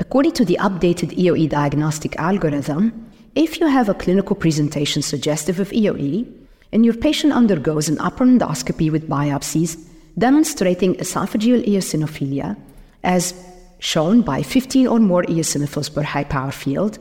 According 0.00 0.32
to 0.32 0.44
the 0.44 0.58
updated 0.60 1.16
EOE 1.16 1.48
diagnostic 1.48 2.16
algorithm, 2.16 3.08
if 3.36 3.60
you 3.60 3.68
have 3.68 3.88
a 3.88 3.94
clinical 3.94 4.34
presentation 4.34 5.00
suggestive 5.00 5.60
of 5.60 5.70
EOE 5.70 6.26
and 6.72 6.84
your 6.84 6.94
patient 6.94 7.32
undergoes 7.32 7.88
an 7.88 8.00
upper 8.00 8.24
endoscopy 8.24 8.90
with 8.90 9.08
biopsies 9.08 9.78
demonstrating 10.18 10.96
esophageal 10.96 11.64
eosinophilia, 11.64 12.56
as 13.04 13.32
shown 13.78 14.22
by 14.22 14.42
15 14.42 14.88
or 14.88 14.98
more 14.98 15.22
eosinophils 15.26 15.94
per 15.94 16.02
high 16.02 16.24
power 16.24 16.50
field, 16.50 16.98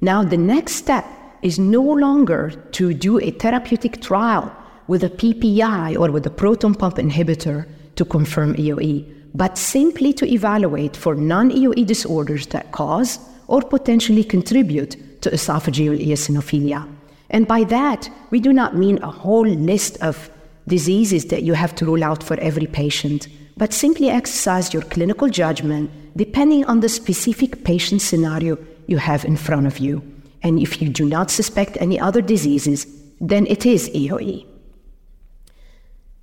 now 0.00 0.22
the 0.22 0.36
next 0.36 0.74
step 0.74 1.04
is 1.42 1.58
no 1.58 1.82
longer 1.82 2.50
to 2.70 2.94
do 2.94 3.18
a 3.18 3.32
therapeutic 3.32 4.00
trial 4.00 4.54
with 4.86 5.02
a 5.02 5.10
PPI 5.10 5.98
or 5.98 6.12
with 6.12 6.24
a 6.24 6.30
proton 6.30 6.72
pump 6.76 6.98
inhibitor 6.98 7.66
to 7.96 8.04
confirm 8.04 8.54
EOE, 8.54 9.21
but 9.34 9.58
simply 9.58 10.12
to 10.12 10.26
evaluate 10.26 10.96
for 10.96 11.14
non 11.14 11.50
EOE 11.50 11.86
disorders 11.86 12.46
that 12.48 12.72
cause 12.72 13.18
or 13.48 13.62
potentially 13.62 14.24
contribute 14.24 14.96
to 15.22 15.30
esophageal 15.30 15.98
eosinophilia. 15.98 16.86
And 17.30 17.46
by 17.46 17.64
that, 17.64 18.10
we 18.30 18.40
do 18.40 18.52
not 18.52 18.76
mean 18.76 18.98
a 19.02 19.10
whole 19.10 19.46
list 19.46 19.96
of 20.02 20.30
diseases 20.68 21.26
that 21.26 21.42
you 21.42 21.54
have 21.54 21.74
to 21.76 21.86
rule 21.86 22.04
out 22.04 22.22
for 22.22 22.38
every 22.40 22.66
patient, 22.66 23.28
but 23.56 23.72
simply 23.72 24.10
exercise 24.10 24.72
your 24.72 24.82
clinical 24.82 25.28
judgment 25.28 25.90
depending 26.16 26.64
on 26.66 26.80
the 26.80 26.88
specific 26.88 27.64
patient 27.64 28.02
scenario 28.02 28.58
you 28.86 28.98
have 28.98 29.24
in 29.24 29.36
front 29.36 29.66
of 29.66 29.78
you. 29.78 30.02
And 30.42 30.58
if 30.58 30.82
you 30.82 30.88
do 30.88 31.06
not 31.06 31.30
suspect 31.30 31.78
any 31.80 31.98
other 31.98 32.20
diseases, 32.20 32.86
then 33.20 33.46
it 33.46 33.64
is 33.64 33.88
EOE. 33.90 34.51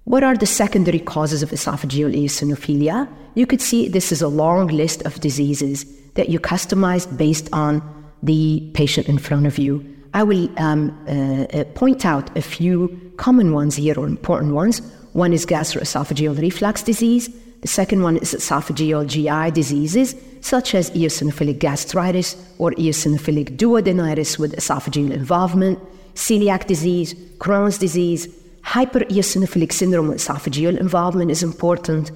What 0.10 0.24
are 0.24 0.36
the 0.36 0.48
secondary 0.48 0.98
causes 0.98 1.44
of 1.44 1.52
esophageal 1.52 2.16
eosinophilia? 2.16 3.08
You 3.36 3.46
could 3.46 3.62
see 3.62 3.88
this 3.88 4.12
is 4.12 4.24
a 4.24 4.28
long 4.28 4.66
list 4.66 5.04
of 5.04 5.20
diseases 5.20 5.86
that 6.16 6.30
you 6.30 6.40
customized 6.40 7.16
based 7.16 7.48
on 7.54 7.80
the 8.24 8.68
patient 8.74 9.08
in 9.08 9.20
front 9.20 9.46
of 9.46 9.60
you. 9.60 9.86
I 10.16 10.24
will 10.24 10.50
um, 10.58 10.90
uh, 11.08 11.44
uh, 11.56 11.64
point 11.76 12.08
out 12.08 12.36
a 12.36 12.42
few 12.42 12.90
common 13.18 13.54
ones 13.54 13.76
here 13.76 14.00
or 14.00 14.08
important 14.08 14.56
ones. 14.56 14.82
One 15.14 15.32
is 15.32 15.46
gastroesophageal 15.46 16.42
reflux 16.42 16.82
disease. 16.82 17.30
The 17.62 17.68
second 17.68 18.02
one 18.02 18.18
is 18.18 18.34
esophageal 18.34 19.06
GI 19.06 19.52
diseases, 19.52 20.16
such 20.42 20.74
as 20.74 20.90
eosinophilic 20.90 21.60
gastritis 21.60 22.36
or 22.58 22.72
eosinophilic 22.72 23.58
duodenitis 23.58 24.40
with 24.40 24.56
esophageal 24.56 25.12
involvement, 25.12 25.78
celiac 26.16 26.66
disease, 26.66 27.14
Crohn's 27.38 27.78
disease, 27.78 28.28
hypereosinophilic 28.70 29.74
syndrome 29.74 30.10
with 30.10 30.20
esophageal 30.20 30.80
involvement 30.80 31.32
is 31.32 31.42
important. 31.42 32.12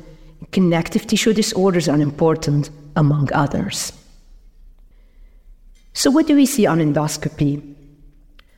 Connective 0.51 1.07
tissue 1.07 1.33
disorders 1.33 1.89
are 1.89 1.99
important, 1.99 2.69
among 2.95 3.33
others. 3.33 3.91
So, 5.93 6.11
what 6.11 6.27
do 6.27 6.35
we 6.35 6.45
see 6.45 6.67
on 6.67 6.77
endoscopy? 6.77 7.53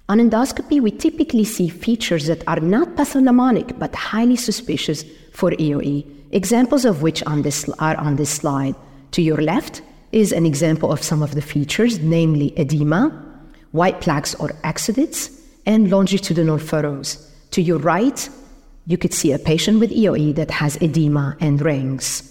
On 0.10 0.20
endoscopy, 0.20 0.82
we 0.82 0.92
typically 0.92 1.46
see 1.46 1.70
features 1.70 2.28
that 2.28 2.44
are 2.48 2.60
not 2.60 2.96
pathognomonic 2.98 3.80
but 3.80 3.96
highly 3.96 4.36
suspicious 4.36 5.06
for 5.32 5.52
EOE, 5.52 6.06
examples 6.32 6.84
of 6.84 7.02
which 7.02 7.24
on 7.24 7.44
this, 7.44 7.70
are 7.80 7.96
on 7.98 8.18
this 8.18 8.30
slide. 8.30 8.76
To 9.12 9.22
your 9.22 9.42
left 9.42 9.82
is 10.12 10.34
an 10.34 10.46
example 10.46 10.92
of 10.92 11.02
some 11.02 11.24
of 11.24 11.34
the 11.34 11.42
features, 11.42 12.00
namely 12.00 12.54
edema, 12.60 13.10
white 13.72 14.02
plaques 14.02 14.36
or 14.36 14.50
exudates, 14.66 15.32
and 15.66 15.90
longitudinal 15.90 16.58
furrows. 16.58 17.32
To 17.56 17.62
your 17.62 17.78
right, 17.80 18.30
you 18.86 18.98
could 18.98 19.14
see 19.14 19.32
a 19.32 19.40
patient 19.40 19.80
with 19.80 19.90
EOE 19.90 20.36
that 20.36 20.52
has 20.52 20.76
edema 20.82 21.38
and 21.40 21.62
rings. 21.62 22.22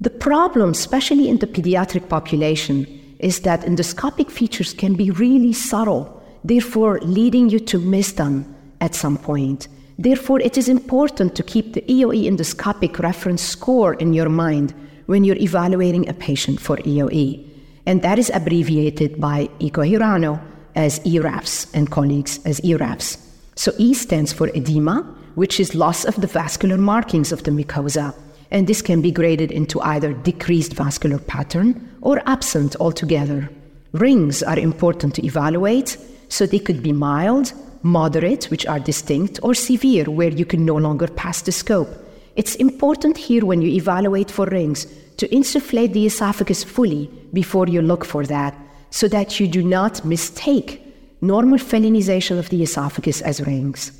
The 0.00 0.08
problem, 0.08 0.70
especially 0.70 1.28
in 1.28 1.40
the 1.40 1.46
pediatric 1.46 2.08
population, 2.08 2.86
is 3.18 3.40
that 3.40 3.60
endoscopic 3.60 4.30
features 4.30 4.72
can 4.72 4.94
be 4.94 5.10
really 5.10 5.52
subtle 5.52 6.22
therefore 6.42 7.00
leading 7.02 7.50
you 7.50 7.60
to 7.60 7.78
miss 7.78 8.12
them 8.12 8.46
at 8.80 8.94
some 8.94 9.18
point. 9.18 9.68
Therefore, 9.98 10.40
it 10.40 10.56
is 10.56 10.70
important 10.70 11.34
to 11.34 11.42
keep 11.42 11.74
the 11.74 11.82
EOE 11.82 12.24
endoscopic 12.24 12.98
reference 12.98 13.42
score 13.42 13.92
in 13.92 14.14
your 14.14 14.30
mind 14.30 14.72
when 15.04 15.22
you're 15.22 15.36
evaluating 15.36 16.08
a 16.08 16.14
patient 16.14 16.58
for 16.62 16.78
EOE. 16.78 17.46
And 17.84 18.00
that 18.00 18.18
is 18.18 18.30
abbreviated 18.30 19.20
by 19.20 19.50
Ikuo 19.60 19.84
Hirano 19.86 20.40
as 20.74 20.98
EREFS 21.00 21.66
and 21.74 21.90
colleagues 21.90 22.40
as 22.46 22.58
EREFS. 22.60 23.31
So 23.54 23.72
E 23.78 23.94
stands 23.94 24.32
for 24.32 24.48
edema, 24.48 25.02
which 25.34 25.60
is 25.60 25.74
loss 25.74 26.04
of 26.04 26.20
the 26.20 26.26
vascular 26.26 26.76
markings 26.78 27.32
of 27.32 27.42
the 27.44 27.50
mucosa. 27.50 28.14
And 28.50 28.66
this 28.66 28.82
can 28.82 29.00
be 29.00 29.10
graded 29.10 29.50
into 29.50 29.80
either 29.80 30.12
decreased 30.12 30.74
vascular 30.74 31.18
pattern 31.18 31.90
or 32.02 32.20
absent 32.26 32.76
altogether. 32.80 33.48
Rings 33.92 34.42
are 34.42 34.58
important 34.58 35.14
to 35.14 35.24
evaluate 35.24 35.96
so 36.28 36.46
they 36.46 36.58
could 36.58 36.82
be 36.82 36.92
mild, 36.92 37.52
moderate, 37.82 38.44
which 38.44 38.66
are 38.66 38.78
distinct, 38.78 39.40
or 39.42 39.54
severe, 39.54 40.04
where 40.04 40.30
you 40.30 40.44
can 40.44 40.64
no 40.64 40.76
longer 40.76 41.08
pass 41.08 41.42
the 41.42 41.52
scope. 41.52 41.88
It's 42.36 42.54
important 42.56 43.16
here 43.16 43.44
when 43.44 43.60
you 43.60 43.70
evaluate 43.70 44.30
for 44.30 44.46
rings 44.46 44.86
to 45.18 45.28
insufflate 45.28 45.92
the 45.92 46.06
esophagus 46.06 46.64
fully 46.64 47.10
before 47.32 47.68
you 47.68 47.82
look 47.82 48.04
for 48.04 48.24
that, 48.26 48.56
so 48.90 49.08
that 49.08 49.38
you 49.38 49.46
do 49.46 49.62
not 49.62 50.04
mistake 50.04 50.81
normal 51.22 51.58
felinization 51.58 52.38
of 52.38 52.50
the 52.50 52.62
esophagus 52.62 53.22
as 53.22 53.40
rings. 53.46 53.92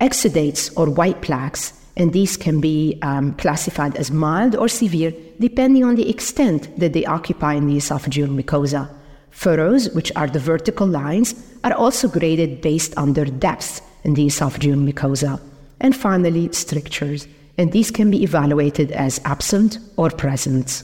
Exudates 0.00 0.70
or 0.76 0.90
white 0.90 1.22
plaques, 1.22 1.72
and 1.96 2.12
these 2.12 2.36
can 2.36 2.60
be 2.60 2.98
um, 3.02 3.32
classified 3.34 3.96
as 3.96 4.10
mild 4.10 4.54
or 4.56 4.68
severe 4.68 5.12
depending 5.38 5.84
on 5.84 5.94
the 5.94 6.10
extent 6.10 6.68
that 6.78 6.92
they 6.92 7.06
occupy 7.06 7.54
in 7.54 7.66
the 7.66 7.76
esophageal 7.76 8.28
mucosa. 8.28 8.90
Furrows, 9.30 9.94
which 9.94 10.12
are 10.16 10.26
the 10.26 10.38
vertical 10.38 10.86
lines, 10.86 11.34
are 11.64 11.72
also 11.72 12.08
graded 12.08 12.60
based 12.60 12.94
on 12.98 13.12
their 13.14 13.24
depth 13.24 13.80
in 14.04 14.14
the 14.14 14.26
esophageal 14.26 14.76
mucosa. 14.76 15.40
and 15.80 15.96
finally, 15.96 16.52
strictures, 16.52 17.26
and 17.56 17.72
these 17.72 17.90
can 17.90 18.10
be 18.10 18.22
evaluated 18.22 18.92
as 18.92 19.20
absent 19.24 19.78
or 19.96 20.10
present. 20.10 20.82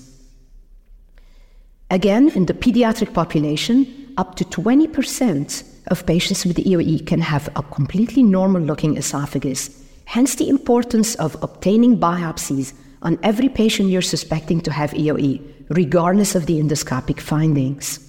Again, 1.90 2.30
in 2.30 2.46
the 2.46 2.54
pediatric 2.54 3.12
population, 3.12 3.87
up 4.16 4.35
to 4.37 4.44
20% 4.44 5.64
of 5.88 6.06
patients 6.06 6.44
with 6.44 6.56
EOE 6.56 7.06
can 7.06 7.20
have 7.20 7.49
a 7.56 7.62
completely 7.62 8.23
normal 8.23 8.62
looking 8.62 8.96
esophagus. 8.96 9.70
Hence, 10.06 10.35
the 10.37 10.49
importance 10.49 11.14
of 11.16 11.37
obtaining 11.42 11.99
biopsies 11.99 12.73
on 13.02 13.18
every 13.23 13.49
patient 13.49 13.90
you're 13.90 14.02
suspecting 14.02 14.61
to 14.62 14.73
have 14.73 14.92
EOE, 14.92 15.40
regardless 15.68 16.35
of 16.35 16.46
the 16.46 16.61
endoscopic 16.61 17.20
findings. 17.20 18.00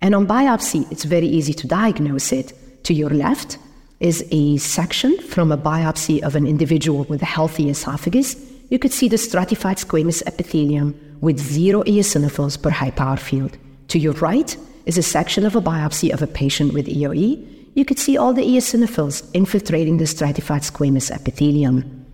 And 0.00 0.14
on 0.14 0.26
biopsy, 0.26 0.90
it's 0.90 1.04
very 1.04 1.26
easy 1.26 1.54
to 1.54 1.66
diagnose 1.66 2.32
it. 2.32 2.52
To 2.84 2.94
your 2.94 3.10
left 3.10 3.58
is 4.00 4.26
a 4.30 4.56
section 4.58 5.18
from 5.22 5.50
a 5.50 5.58
biopsy 5.58 6.22
of 6.22 6.36
an 6.36 6.46
individual 6.46 7.04
with 7.04 7.22
a 7.22 7.26
healthy 7.26 7.70
esophagus. 7.70 8.36
You 8.68 8.78
could 8.78 8.92
see 8.92 9.08
the 9.08 9.18
stratified 9.18 9.78
squamous 9.78 10.22
epithelium 10.26 10.94
with 11.20 11.38
zero 11.38 11.82
eosinophils 11.84 12.60
per 12.60 12.70
high 12.70 12.90
power 12.90 13.16
field. 13.16 13.56
To 13.88 13.98
your 13.98 14.12
right 14.14 14.56
is 14.86 14.96
a 14.96 15.02
section 15.02 15.44
of 15.44 15.54
a 15.54 15.60
biopsy 15.60 16.12
of 16.12 16.22
a 16.22 16.26
patient 16.26 16.72
with 16.72 16.86
EOE. 16.86 17.44
You 17.74 17.84
could 17.84 17.98
see 17.98 18.16
all 18.16 18.32
the 18.32 18.42
eosinophils 18.42 19.28
infiltrating 19.34 19.98
the 19.98 20.06
stratified 20.06 20.62
squamous 20.62 21.10
epithelium, 21.10 22.06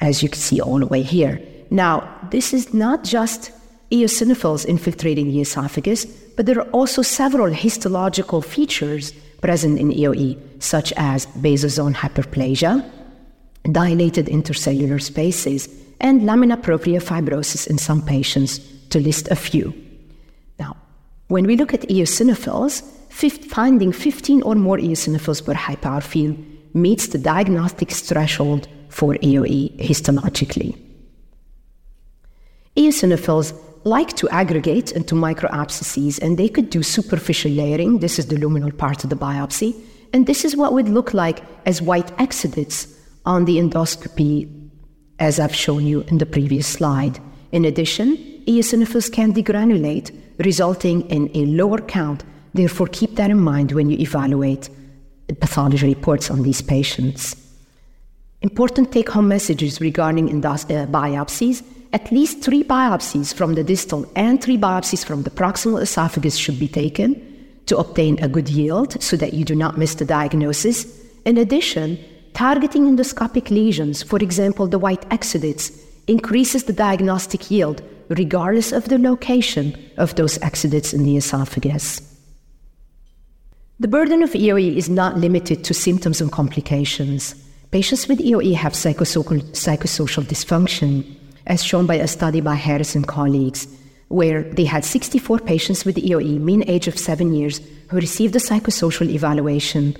as 0.00 0.22
you 0.22 0.28
can 0.28 0.40
see 0.40 0.60
all 0.60 0.78
the 0.78 0.86
way 0.86 1.02
here. 1.02 1.40
Now, 1.70 2.08
this 2.30 2.54
is 2.54 2.72
not 2.72 3.04
just 3.04 3.50
eosinophils 3.90 4.64
infiltrating 4.64 5.28
the 5.28 5.40
esophagus, 5.40 6.04
but 6.36 6.46
there 6.46 6.58
are 6.58 6.70
also 6.70 7.02
several 7.02 7.52
histological 7.52 8.42
features 8.42 9.12
present 9.40 9.78
in 9.78 9.90
EOE, 9.90 10.38
such 10.62 10.92
as 10.96 11.26
basal 11.26 11.68
zone 11.68 11.94
hyperplasia, 11.94 12.88
dilated 13.70 14.26
intercellular 14.26 15.02
spaces, 15.02 15.68
and 16.00 16.24
lamina 16.24 16.56
propria 16.56 17.00
fibrosis 17.00 17.66
in 17.66 17.76
some 17.78 18.00
patients, 18.02 18.58
to 18.90 19.00
list 19.00 19.28
a 19.30 19.36
few. 19.36 19.74
When 21.28 21.46
we 21.46 21.56
look 21.56 21.72
at 21.72 21.88
eosinophils, 21.88 22.82
finding 23.50 23.92
15 23.92 24.42
or 24.42 24.54
more 24.54 24.78
eosinophils 24.78 25.44
per 25.44 25.54
high 25.54 25.76
power 25.76 26.00
field 26.00 26.36
meets 26.74 27.06
the 27.06 27.18
diagnostic 27.18 27.90
threshold 27.90 28.68
for 28.88 29.14
EOE 29.14 29.78
histologically. 29.78 30.76
Eosinophils 32.76 33.54
like 33.84 34.14
to 34.16 34.28
aggregate 34.30 34.92
into 34.92 35.14
microabscesses 35.14 36.20
and 36.20 36.38
they 36.38 36.48
could 36.48 36.70
do 36.70 36.82
superficial 36.82 37.50
layering. 37.50 37.98
This 37.98 38.18
is 38.18 38.26
the 38.26 38.36
luminal 38.36 38.76
part 38.76 39.04
of 39.04 39.10
the 39.10 39.16
biopsy. 39.16 39.74
And 40.12 40.26
this 40.26 40.44
is 40.44 40.56
what 40.56 40.72
would 40.72 40.88
look 40.88 41.14
like 41.14 41.40
as 41.66 41.82
white 41.82 42.16
exudates 42.18 42.92
on 43.26 43.44
the 43.44 43.58
endoscopy 43.58 44.70
as 45.18 45.38
I've 45.38 45.54
shown 45.54 45.86
you 45.86 46.00
in 46.02 46.18
the 46.18 46.26
previous 46.26 46.66
slide. 46.66 47.20
In 47.52 47.64
addition, 47.64 48.16
eosinophils 48.46 49.12
can 49.12 49.32
degranulate, 49.32 50.10
resulting 50.38 51.02
in 51.10 51.30
a 51.34 51.46
lower 51.46 51.80
count. 51.80 52.24
Therefore, 52.52 52.88
keep 52.88 53.16
that 53.16 53.30
in 53.30 53.40
mind 53.40 53.72
when 53.72 53.90
you 53.90 53.98
evaluate 53.98 54.68
pathology 55.40 55.86
reports 55.86 56.30
on 56.30 56.42
these 56.42 56.62
patients. 56.62 57.36
Important 58.42 58.92
take 58.92 59.08
home 59.08 59.28
messages 59.28 59.80
regarding 59.80 60.28
endos- 60.28 60.70
uh, 60.70 60.86
biopsies 60.86 61.62
at 61.92 62.10
least 62.10 62.42
three 62.42 62.64
biopsies 62.64 63.32
from 63.32 63.54
the 63.54 63.62
distal 63.62 64.04
and 64.16 64.42
three 64.42 64.58
biopsies 64.58 65.04
from 65.04 65.22
the 65.22 65.30
proximal 65.30 65.80
esophagus 65.80 66.36
should 66.36 66.58
be 66.58 66.66
taken 66.66 67.14
to 67.66 67.78
obtain 67.78 68.22
a 68.22 68.28
good 68.28 68.48
yield 68.48 69.00
so 69.00 69.16
that 69.16 69.32
you 69.32 69.44
do 69.44 69.54
not 69.54 69.78
miss 69.78 69.94
the 69.94 70.04
diagnosis. 70.04 70.86
In 71.24 71.38
addition, 71.38 71.96
Targeting 72.34 72.86
endoscopic 72.86 73.48
lesions, 73.48 74.02
for 74.02 74.18
example, 74.18 74.66
the 74.66 74.78
white 74.78 75.08
exudates, 75.10 75.72
increases 76.08 76.64
the 76.64 76.72
diagnostic 76.72 77.48
yield 77.48 77.80
regardless 78.08 78.72
of 78.72 78.88
the 78.88 78.98
location 78.98 79.76
of 79.96 80.14
those 80.14 80.38
exudates 80.38 80.92
in 80.94 81.04
the 81.04 81.16
esophagus. 81.16 82.00
The 83.80 83.88
burden 83.88 84.22
of 84.22 84.30
EOE 84.30 84.76
is 84.76 84.88
not 84.88 85.18
limited 85.18 85.64
to 85.64 85.74
symptoms 85.74 86.20
and 86.20 86.30
complications. 86.30 87.34
Patients 87.70 88.06
with 88.06 88.20
EOE 88.20 88.54
have 88.54 88.72
psychosocial, 88.72 89.42
psychosocial 89.50 90.22
dysfunction, 90.22 91.04
as 91.46 91.64
shown 91.64 91.86
by 91.86 91.96
a 91.96 92.06
study 92.06 92.40
by 92.40 92.54
Harris 92.54 92.94
and 92.94 93.06
colleagues, 93.06 93.66
where 94.08 94.42
they 94.42 94.64
had 94.64 94.84
64 94.84 95.40
patients 95.40 95.84
with 95.84 95.96
EOE, 95.96 96.38
mean 96.38 96.62
age 96.68 96.86
of 96.86 96.98
seven 96.98 97.34
years, 97.34 97.60
who 97.88 97.96
received 97.96 98.36
a 98.36 98.38
psychosocial 98.38 99.08
evaluation 99.08 99.96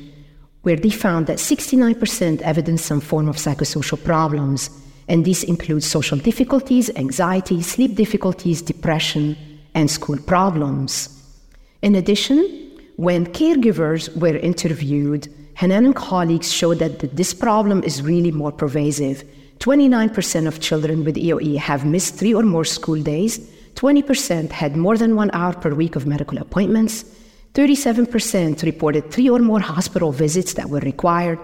where 0.64 0.76
they 0.76 0.90
found 0.90 1.26
that 1.26 1.38
69% 1.38 2.40
evidenced 2.40 2.86
some 2.86 3.00
form 3.00 3.28
of 3.28 3.36
psychosocial 3.36 4.02
problems, 4.02 4.70
and 5.08 5.24
this 5.24 5.42
includes 5.44 5.86
social 5.86 6.18
difficulties, 6.18 6.90
anxiety, 6.96 7.62
sleep 7.62 7.94
difficulties, 7.94 8.62
depression, 8.62 9.36
and 9.74 9.90
school 9.90 10.18
problems. 10.18 11.08
In 11.82 11.94
addition, 11.94 12.38
when 12.96 13.26
caregivers 13.26 14.14
were 14.16 14.36
interviewed, 14.36 15.28
Hanan 15.54 15.86
and 15.86 15.96
colleagues 15.96 16.52
showed 16.52 16.78
that 16.78 17.16
this 17.16 17.34
problem 17.34 17.82
is 17.82 18.02
really 18.02 18.30
more 18.30 18.52
pervasive. 18.52 19.24
29% 19.58 20.46
of 20.46 20.60
children 20.60 21.04
with 21.04 21.16
EOE 21.16 21.56
have 21.58 21.84
missed 21.84 22.14
three 22.16 22.34
or 22.34 22.42
more 22.42 22.64
school 22.64 23.00
days, 23.02 23.38
20% 23.74 24.50
had 24.50 24.76
more 24.76 24.96
than 24.96 25.16
one 25.16 25.30
hour 25.32 25.52
per 25.52 25.74
week 25.74 25.96
of 25.96 26.06
medical 26.06 26.38
appointments, 26.38 27.04
37% 27.54 28.62
reported 28.62 29.10
three 29.10 29.28
or 29.28 29.38
more 29.38 29.60
hospital 29.60 30.12
visits 30.12 30.54
that 30.54 30.68
were 30.68 30.80
required. 30.80 31.38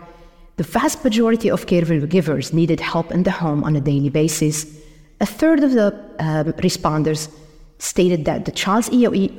The 0.60 0.78
vast 0.78 1.02
majority 1.02 1.50
of 1.50 1.64
caregivers 1.64 2.52
needed 2.52 2.80
help 2.80 3.10
in 3.12 3.22
the 3.22 3.30
home 3.30 3.64
on 3.64 3.76
a 3.76 3.80
daily 3.80 4.10
basis. 4.10 4.66
A 5.18 5.24
third 5.24 5.64
of 5.64 5.72
the 5.72 5.86
um, 6.18 6.52
responders 6.60 7.30
stated 7.78 8.26
that 8.26 8.44
the 8.44 8.52
child's 8.52 8.90
EOE 8.90 9.32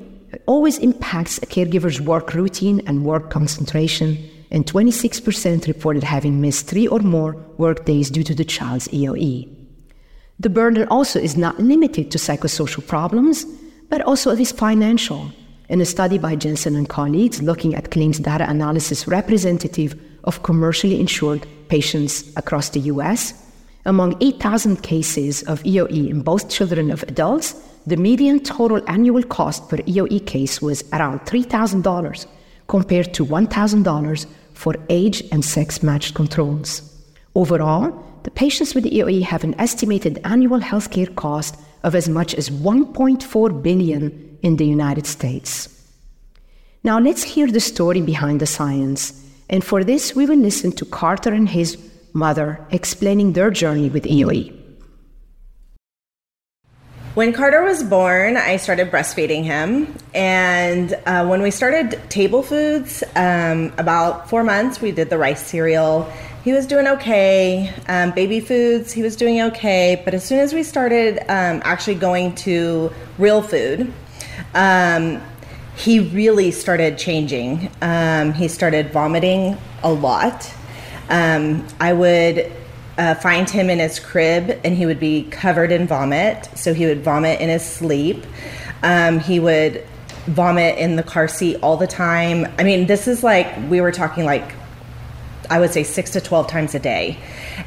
always 0.47 0.79
impacts 0.79 1.37
a 1.37 1.45
caregiver's 1.45 2.01
work 2.01 2.33
routine 2.33 2.81
and 2.87 3.05
work 3.05 3.29
concentration, 3.29 4.17
and 4.49 4.65
26% 4.65 5.67
reported 5.67 6.03
having 6.03 6.41
missed 6.41 6.65
three 6.65 6.87
or 6.87 7.01
more 7.01 7.33
work 7.59 7.85
days 7.85 8.09
due 8.09 8.23
to 8.23 8.33
the 8.33 8.43
child's 8.43 8.87
EOE. 8.87 9.47
The 10.39 10.49
burden 10.49 10.87
also 10.87 11.19
is 11.19 11.37
not 11.37 11.59
limited 11.59 12.09
to 12.09 12.17
psychosocial 12.17 12.87
problems, 12.87 13.45
but 13.89 14.01
also 14.01 14.31
is 14.31 14.51
financial 14.51 15.31
in 15.69 15.81
a 15.81 15.85
study 15.85 16.17
by 16.17 16.35
Jensen 16.35 16.75
and 16.75 16.89
colleagues 16.89 17.43
looking 17.43 17.75
at 17.75 17.91
claims 17.91 18.17
data 18.17 18.49
analysis 18.49 19.07
representative 19.07 19.93
of 20.23 20.43
commercially 20.43 20.99
insured 20.99 21.45
patients 21.67 22.31
across 22.35 22.69
the 22.69 22.81
US. 22.91 23.33
Among 23.85 24.15
8,000 24.21 24.83
cases 24.83 25.43
of 25.43 25.63
EOE 25.63 26.09
in 26.09 26.21
both 26.21 26.49
children 26.49 26.91
and 26.91 27.03
adults, 27.03 27.55
the 27.87 27.97
median 27.97 28.39
total 28.39 28.81
annual 28.87 29.23
cost 29.23 29.69
per 29.69 29.77
EOE 29.77 30.25
case 30.27 30.61
was 30.61 30.83
around 30.93 31.21
$3,000 31.21 32.27
compared 32.67 33.13
to 33.15 33.25
$1,000 33.25 34.25
for 34.53 34.75
age 34.89 35.23
and 35.31 35.43
sex 35.43 35.81
matched 35.81 36.13
controls. 36.13 36.83
Overall, 37.33 37.91
the 38.23 38.31
patients 38.31 38.75
with 38.75 38.85
EOE 38.85 39.23
have 39.23 39.43
an 39.43 39.59
estimated 39.59 40.19
annual 40.23 40.59
healthcare 40.59 41.13
cost 41.15 41.55
of 41.83 41.95
as 41.95 42.07
much 42.07 42.35
as 42.35 42.49
1.4 42.49 43.63
billion 43.63 44.37
in 44.43 44.57
the 44.57 44.65
United 44.65 45.07
States. 45.07 45.67
Now 46.83 46.99
let's 46.99 47.23
hear 47.23 47.47
the 47.47 47.59
story 47.59 48.01
behind 48.01 48.39
the 48.39 48.45
science. 48.45 49.13
And 49.51 49.63
for 49.63 49.83
this, 49.83 50.15
we 50.15 50.25
will 50.25 50.37
listen 50.39 50.71
to 50.71 50.85
Carter 50.85 51.33
and 51.33 51.47
his 51.47 51.77
mother 52.13 52.65
explaining 52.71 53.33
their 53.33 53.51
journey 53.51 53.89
with 53.89 54.05
EOE. 54.05 54.57
When 57.13 57.33
Carter 57.33 57.61
was 57.61 57.83
born, 57.83 58.37
I 58.37 58.55
started 58.55 58.89
breastfeeding 58.89 59.43
him. 59.43 59.93
And 60.15 60.97
uh, 61.05 61.27
when 61.27 61.41
we 61.41 61.51
started 61.51 61.99
table 62.09 62.41
foods, 62.41 63.03
um, 63.17 63.73
about 63.77 64.29
four 64.29 64.45
months, 64.45 64.79
we 64.79 64.93
did 64.93 65.09
the 65.09 65.17
rice 65.17 65.45
cereal. 65.45 66.09
He 66.45 66.53
was 66.53 66.65
doing 66.65 66.87
okay. 66.87 67.73
Um, 67.89 68.11
baby 68.11 68.39
foods, 68.39 68.93
he 68.93 69.01
was 69.01 69.17
doing 69.17 69.41
okay. 69.41 70.01
But 70.05 70.13
as 70.13 70.23
soon 70.23 70.39
as 70.39 70.53
we 70.53 70.63
started 70.63 71.19
um, 71.27 71.61
actually 71.65 71.95
going 71.95 72.35
to 72.35 72.93
real 73.17 73.41
food, 73.41 73.91
um, 74.53 75.21
he 75.81 75.99
really 75.99 76.51
started 76.51 76.95
changing. 76.99 77.71
Um, 77.81 78.33
he 78.33 78.47
started 78.47 78.91
vomiting 78.91 79.57
a 79.81 79.91
lot. 79.91 80.53
Um, 81.09 81.67
I 81.79 81.91
would 81.93 82.51
uh, 82.99 83.15
find 83.15 83.49
him 83.49 83.67
in 83.71 83.79
his 83.79 83.99
crib 83.99 84.59
and 84.63 84.77
he 84.77 84.85
would 84.85 84.99
be 84.99 85.23
covered 85.31 85.71
in 85.71 85.87
vomit. 85.87 86.47
So 86.55 86.75
he 86.75 86.85
would 86.85 87.03
vomit 87.03 87.41
in 87.41 87.49
his 87.49 87.65
sleep. 87.65 88.23
Um, 88.83 89.19
he 89.19 89.39
would 89.39 89.83
vomit 90.27 90.77
in 90.77 90.97
the 90.97 91.03
car 91.03 91.27
seat 91.27 91.57
all 91.63 91.77
the 91.77 91.87
time. 91.87 92.45
I 92.59 92.63
mean, 92.63 92.85
this 92.85 93.07
is 93.07 93.23
like, 93.23 93.47
we 93.67 93.81
were 93.81 93.91
talking 93.91 94.23
like, 94.23 94.53
I 95.49 95.59
would 95.59 95.71
say 95.71 95.81
six 95.81 96.11
to 96.11 96.21
12 96.21 96.47
times 96.47 96.75
a 96.75 96.79
day. 96.79 97.17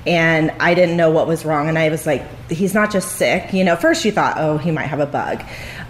And 0.06 0.52
I 0.60 0.74
didn't 0.74 0.96
know 0.96 1.10
what 1.10 1.26
was 1.26 1.44
wrong. 1.44 1.68
And 1.68 1.76
I 1.76 1.88
was 1.88 2.06
like, 2.06 2.22
he's 2.48 2.74
not 2.74 2.92
just 2.92 3.16
sick. 3.16 3.52
You 3.52 3.64
know, 3.64 3.74
first 3.74 4.04
you 4.04 4.12
thought, 4.12 4.36
oh, 4.38 4.56
he 4.56 4.70
might 4.70 4.86
have 4.86 5.00
a 5.00 5.06
bug. 5.06 5.42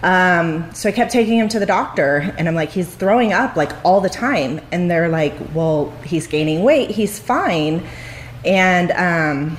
Um, 0.05 0.71
so 0.75 0.91
I 0.91 0.93
kept 0.93 1.13
taking 1.13 1.39
him 1.39 1.49
to 1.49 1.59
the 1.59 1.65
doctor, 1.65 2.35
and 2.37 2.47
I'm 2.47 2.55
like, 2.55 2.69
he's 2.69 2.95
throwing 2.95 3.33
up 3.33 3.57
like 3.57 3.73
all 3.85 4.03
the 4.03 4.11
time. 4.11 4.61
And 4.71 4.91
they're 4.91 5.09
like, 5.09 5.35
well, 5.55 5.91
he's 6.05 6.27
gaining 6.27 6.63
weight, 6.63 6.91
he's 6.91 7.19
fine. 7.19 7.85
And 8.45 8.91
um, 8.93 9.57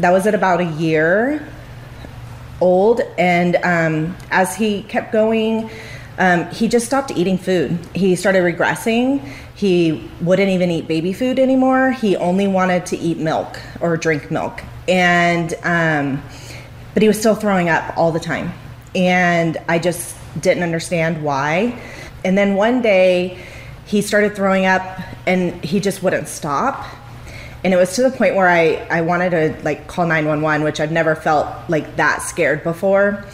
that 0.00 0.10
was 0.10 0.26
at 0.26 0.34
about 0.34 0.60
a 0.60 0.64
year 0.64 1.48
old. 2.60 3.02
And 3.16 3.54
um, 3.62 4.16
as 4.32 4.56
he 4.56 4.82
kept 4.82 5.12
going, 5.12 5.70
um, 6.18 6.50
he 6.50 6.66
just 6.66 6.86
stopped 6.86 7.12
eating 7.12 7.38
food. 7.38 7.78
He 7.94 8.16
started 8.16 8.42
regressing. 8.42 9.20
He 9.54 10.10
wouldn't 10.20 10.50
even 10.50 10.72
eat 10.72 10.88
baby 10.88 11.12
food 11.12 11.38
anymore. 11.38 11.92
He 11.92 12.16
only 12.16 12.48
wanted 12.48 12.86
to 12.86 12.96
eat 12.96 13.18
milk 13.18 13.60
or 13.80 13.96
drink 13.96 14.28
milk. 14.28 14.60
And, 14.88 15.54
um, 15.62 16.20
but 16.94 17.02
he 17.02 17.08
was 17.08 17.18
still 17.18 17.36
throwing 17.36 17.68
up 17.68 17.96
all 17.96 18.10
the 18.10 18.18
time. 18.18 18.52
And 18.94 19.56
I 19.68 19.78
just 19.78 20.16
didn't 20.40 20.62
understand 20.62 21.22
why. 21.22 21.80
And 22.24 22.36
then 22.38 22.54
one 22.54 22.82
day 22.82 23.38
he 23.86 24.02
started 24.02 24.34
throwing 24.34 24.66
up 24.66 25.00
and 25.26 25.62
he 25.64 25.80
just 25.80 26.02
wouldn't 26.02 26.28
stop. 26.28 26.86
And 27.62 27.72
it 27.72 27.76
was 27.76 27.94
to 27.96 28.02
the 28.02 28.10
point 28.10 28.34
where 28.34 28.48
I, 28.48 28.86
I 28.90 29.00
wanted 29.00 29.30
to 29.30 29.62
like 29.62 29.86
call 29.86 30.06
911, 30.06 30.64
which 30.64 30.80
I've 30.80 30.92
never 30.92 31.14
felt 31.14 31.48
like 31.68 31.96
that 31.96 32.22
scared 32.22 32.62
before. 32.62 33.24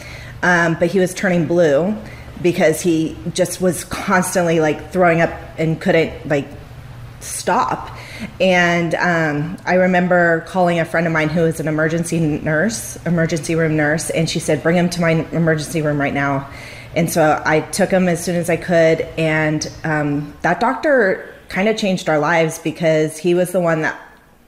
Um, 0.43 0.77
but 0.79 0.91
he 0.91 0.99
was 0.99 1.13
turning 1.13 1.47
blue 1.47 1.97
because 2.41 2.81
he 2.81 3.17
just 3.35 3.61
was 3.61 3.85
constantly 3.85 4.61
like 4.61 4.93
throwing 4.93 5.21
up 5.21 5.31
and 5.59 5.81
couldn't 5.81 6.29
like 6.29 6.47
stop. 7.21 7.97
And 8.41 8.95
um, 8.95 9.57
I 9.65 9.75
remember 9.75 10.41
calling 10.43 10.81
a 10.81 10.85
friend 10.85 11.07
of 11.07 11.13
mine 11.13 11.29
who 11.29 11.45
is 11.45 11.61
an 11.61 11.69
emergency 11.69 12.21
nurse, 12.21 12.97
emergency 13.07 13.55
room 13.55 13.77
nurse, 13.77 14.11
and 14.11 14.29
she 14.29 14.39
said, 14.39 14.63
Bring 14.63 14.77
him 14.77 14.91
to 14.91 15.01
my 15.01 15.11
emergency 15.33 15.83
room 15.83 16.01
right 16.01 16.15
now. 16.15 16.51
And 16.97 17.11
so 17.11 17.41
I 17.45 17.61
took 17.61 17.91
him 17.91 18.09
as 18.09 18.25
soon 18.25 18.37
as 18.37 18.51
I 18.51 18.57
could. 18.57 19.03
And 19.17 19.71
um, 19.85 20.35
that 20.43 20.61
doctor 20.61 21.35
kind 21.49 21.69
of 21.69 21.77
changed 21.77 22.09
our 22.09 22.19
lives 22.19 22.59
because 22.59 23.17
he 23.17 23.35
was 23.35 23.53
the 23.53 23.61
one 23.61 23.83
that, 23.83 24.01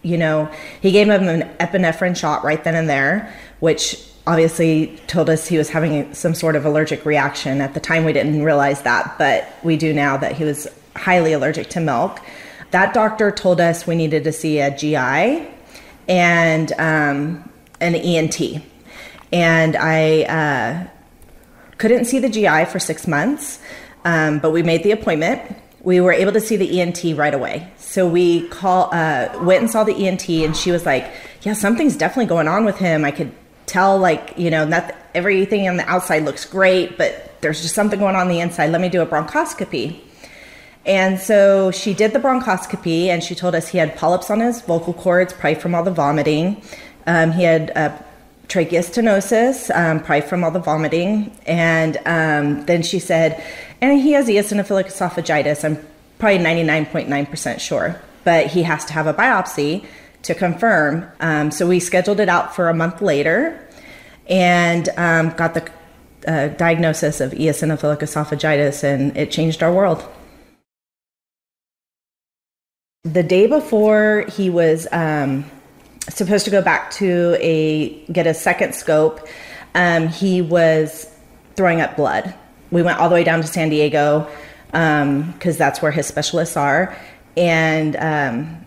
you 0.03 0.17
know, 0.17 0.51
he 0.81 0.91
gave 0.91 1.09
him 1.09 1.29
an 1.29 1.49
epinephrine 1.59 2.17
shot 2.17 2.45
right 2.45 2.63
then 2.63 2.75
and 2.75 2.89
there, 2.89 3.33
which 3.61 4.09
obviously 4.27 4.97
told 5.09 5.29
us 5.29 5.47
he 5.47 5.59
was 5.59 5.69
having 5.69 6.13
some 6.15 6.35
sort 6.35 6.57
of 6.57 6.65
allergic 6.65 7.05
reaction. 7.05 7.61
At 7.61 7.75
the 7.75 7.81
time, 7.81 8.05
we 8.05 8.13
didn't 8.13 8.43
realize 8.43 8.83
that, 8.83 9.17
but 9.19 9.49
we 9.63 9.77
do 9.77 9.93
now 9.93 10.17
that 10.17 10.33
he 10.33 10.45
was 10.45 10.69
highly 10.97 11.33
allergic 11.33 11.71
to 11.71 11.81
milk. 11.81 12.21
That 12.73 12.93
doctor 12.93 13.31
told 13.31 13.61
us 13.61 13.87
we 13.87 13.95
needed 13.95 14.25
to 14.25 14.33
see 14.33 14.59
a 14.59 14.77
GI 14.77 15.47
and 16.09 16.73
um, 16.79 17.51
an 17.81 17.95
ENT. 17.95 18.63
And 19.33 19.77
I 19.77 20.23
uh, 20.23 20.87
couldn't 21.79 22.07
see 22.07 22.19
the 22.19 22.29
GI 22.29 22.67
for 22.67 22.79
six 22.79 23.07
months, 23.07 23.61
um, 24.05 24.41
but 24.41 24.51
we 24.51 24.63
made 24.63 24.83
the 24.83 24.91
appointment. 24.91 25.41
We 25.83 26.01
were 26.01 26.13
able 26.13 26.33
to 26.33 26.41
see 26.41 26.57
the 26.57 26.81
ENT 26.81 27.17
right 27.17 27.35
away. 27.35 27.71
So 27.77 28.09
we 28.09 28.49
call, 28.49 28.89
uh, 28.93 29.39
went 29.43 29.63
and 29.63 29.71
saw 29.71 29.85
the 29.85 29.95
ENT, 29.95 30.29
and 30.29 30.57
she 30.57 30.71
was 30.71 30.87
like, 30.87 31.11
"Yeah, 31.43 31.55
something's 31.55 31.97
definitely 31.97 32.27
going 32.27 32.49
on 32.49 32.65
with 32.65 32.79
him. 32.79 33.05
I 33.05 33.11
could 33.11 33.33
tell 33.67 33.99
like 33.99 34.35
you 34.37 34.51
know 34.51 34.65
not 34.65 34.95
everything 35.15 35.69
on 35.69 35.77
the 35.77 35.89
outside 35.89 36.25
looks 36.25 36.45
great 36.45 36.99
but 36.99 37.41
there's 37.41 37.63
just 37.63 37.75
something 37.75 37.99
going 37.99 38.15
on, 38.15 38.23
on 38.23 38.29
the 38.29 38.41
inside 38.41 38.71
let 38.71 38.81
me 38.81 38.89
do 38.89 39.01
a 39.01 39.07
bronchoscopy 39.07 40.01
and 40.85 41.19
so 41.19 41.71
she 41.71 41.95
did 41.95 42.13
the 42.13 42.19
bronchoscopy 42.19 43.07
and 43.07 43.23
she 43.23 43.35
told 43.35 43.55
us 43.55 43.69
he 43.69 43.79
had 43.79 43.97
polyps 43.97 44.31
on 44.31 44.41
his 44.41 44.61
vocal 44.63 44.93
cords 44.93 45.33
probably 45.33 45.55
from 45.55 45.75
all 45.75 45.83
the 45.83 45.91
vomiting 45.91 46.61
um, 47.07 47.33
he 47.33 47.43
had 47.43 47.71
uh, 47.77 47.97
tracheal 48.49 48.81
stenosis 48.81 49.75
um, 49.77 50.01
probably 50.01 50.27
from 50.27 50.45
all 50.45 50.51
the 50.51 50.61
vomiting 50.61 51.37
and 51.47 51.99
um, 52.07 52.65
then 52.67 52.83
she 52.83 52.99
said 52.99 53.43
and 53.81 54.01
he 54.01 54.13
has 54.13 54.29
eosinophilic 54.29 54.87
esophagitis 54.87 55.65
i'm 55.65 55.77
probably 56.19 56.39
99.9% 56.39 57.61
sure 57.61 58.01
but 58.25 58.47
he 58.47 58.63
has 58.63 58.85
to 58.85 58.93
have 58.93 59.07
a 59.07 59.15
biopsy 59.15 59.85
to 60.23 60.35
confirm. 60.35 61.11
Um, 61.21 61.51
so 61.51 61.67
we 61.67 61.81
scheduled 61.81 62.21
it 62.21 62.29
out 62.29 62.55
for 62.55 62.69
a 62.69 62.75
month 62.75 63.03
later 63.03 63.69
and 64.29 64.89
um, 64.97 65.31
got 65.31 65.55
the 65.55 65.71
uh, 66.27 66.49
diagnosis 66.49 67.21
of 67.21 67.33
eosinophilic 67.33 67.99
esophagitis, 67.99 68.85
and 68.85 69.17
it 69.17 69.31
changed 69.33 69.63
our 69.63 69.73
world. 69.73 70.05
The 73.05 73.25
day 73.25 73.49
before 73.49 74.27
he 74.29 74.49
was 74.49 74.87
um, 74.93 75.45
supposed 76.09 76.45
to 76.45 76.53
go 76.53 76.63
back 76.63 76.93
to 76.93 77.37
a 77.41 78.01
get 78.13 78.29
a 78.29 78.33
second 78.33 78.77
scope, 78.77 79.27
um, 79.75 80.07
he 80.07 80.41
was 80.41 81.13
throwing 81.57 81.81
up 81.81 81.97
blood. 81.97 82.33
We 82.71 82.81
went 82.81 83.01
all 83.01 83.09
the 83.09 83.17
way 83.17 83.25
down 83.25 83.41
to 83.41 83.47
San 83.49 83.71
Diego 83.71 84.31
because 84.67 85.03
um, 85.03 85.59
that's 85.59 85.83
where 85.83 85.91
his 85.91 86.07
specialists 86.07 86.57
are, 86.57 86.97
and 87.37 87.97
um, 87.97 88.65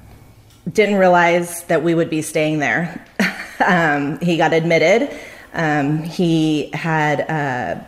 didn't 0.70 0.96
realize 0.96 1.64
that 1.68 1.82
we 1.82 1.96
would 1.96 2.10
be 2.10 2.22
staying 2.22 2.60
there. 2.60 3.06
um, 3.66 4.20
he 4.20 4.36
got 4.36 4.52
admitted. 4.52 5.18
Um, 5.54 6.04
he 6.04 6.72
had 6.74 7.22
uh, 7.22 7.82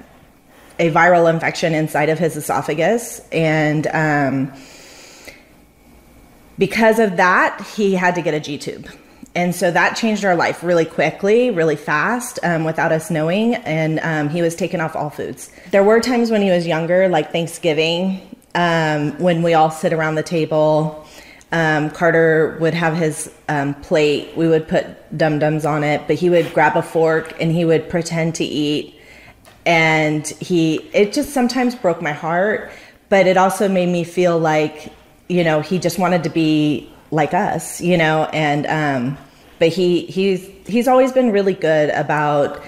a 0.79 0.91
viral 0.91 1.29
infection 1.29 1.73
inside 1.73 2.07
of 2.07 2.17
his 2.17 2.37
esophagus, 2.37 3.19
and 3.33 3.85
because 6.57 6.99
of 6.99 7.17
that, 7.17 7.61
he 7.75 7.95
had 7.95 8.15
to 8.15 8.21
get 8.21 8.33
a 8.33 8.39
G 8.39 8.57
tube. 8.57 8.87
And 9.35 9.53
so 9.53 9.69
that 9.69 9.95
changed 9.95 10.25
our 10.25 10.35
life 10.35 10.63
really 10.63 10.85
quickly, 10.85 11.51
really 11.51 11.75
fast, 11.75 12.39
um, 12.43 12.63
without 12.63 12.91
us 12.91 13.11
knowing. 13.11 13.55
And 13.55 13.99
um, 13.99 14.29
he 14.29 14.41
was 14.41 14.55
taken 14.55 14.81
off 14.81 14.95
all 14.95 15.11
foods. 15.11 15.51
There 15.69 15.83
were 15.83 15.99
times 15.99 16.31
when 16.31 16.41
he 16.41 16.49
was 16.49 16.65
younger, 16.65 17.07
like 17.07 17.31
Thanksgiving, 17.31 18.35
um, 18.55 19.17
when 19.19 19.43
we 19.43 19.53
all 19.53 19.69
sit 19.69 19.93
around 19.93 20.15
the 20.15 20.23
table 20.23 21.07
um, 21.51 21.89
Carter 21.91 22.57
would 22.59 22.73
have 22.73 22.95
his 22.95 23.31
um, 23.47 23.73
plate. 23.75 24.35
We 24.35 24.47
would 24.47 24.67
put 24.67 24.85
dum 25.17 25.39
dums 25.39 25.65
on 25.65 25.83
it, 25.83 26.05
but 26.07 26.17
he 26.17 26.29
would 26.29 26.53
grab 26.53 26.75
a 26.75 26.81
fork 26.81 27.39
and 27.39 27.51
he 27.51 27.63
would 27.63 27.89
pretend 27.89 28.35
to 28.35 28.43
eat. 28.43 28.99
And 29.65 30.27
he, 30.27 30.77
it 30.93 31.13
just 31.13 31.31
sometimes 31.31 31.75
broke 31.75 32.01
my 32.01 32.11
heart, 32.11 32.71
but 33.09 33.27
it 33.27 33.37
also 33.37 33.67
made 33.67 33.89
me 33.89 34.03
feel 34.03 34.37
like, 34.37 34.91
you 35.27 35.43
know, 35.43 35.61
he 35.61 35.79
just 35.79 35.99
wanted 35.99 36.23
to 36.23 36.29
be 36.29 36.91
like 37.11 37.33
us, 37.33 37.81
you 37.81 37.97
know. 37.97 38.25
And 38.33 38.65
um, 38.67 39.17
but 39.59 39.69
he 39.69 40.05
he's 40.05 40.47
he's 40.65 40.87
always 40.87 41.11
been 41.11 41.31
really 41.31 41.53
good 41.53 41.89
about 41.89 42.61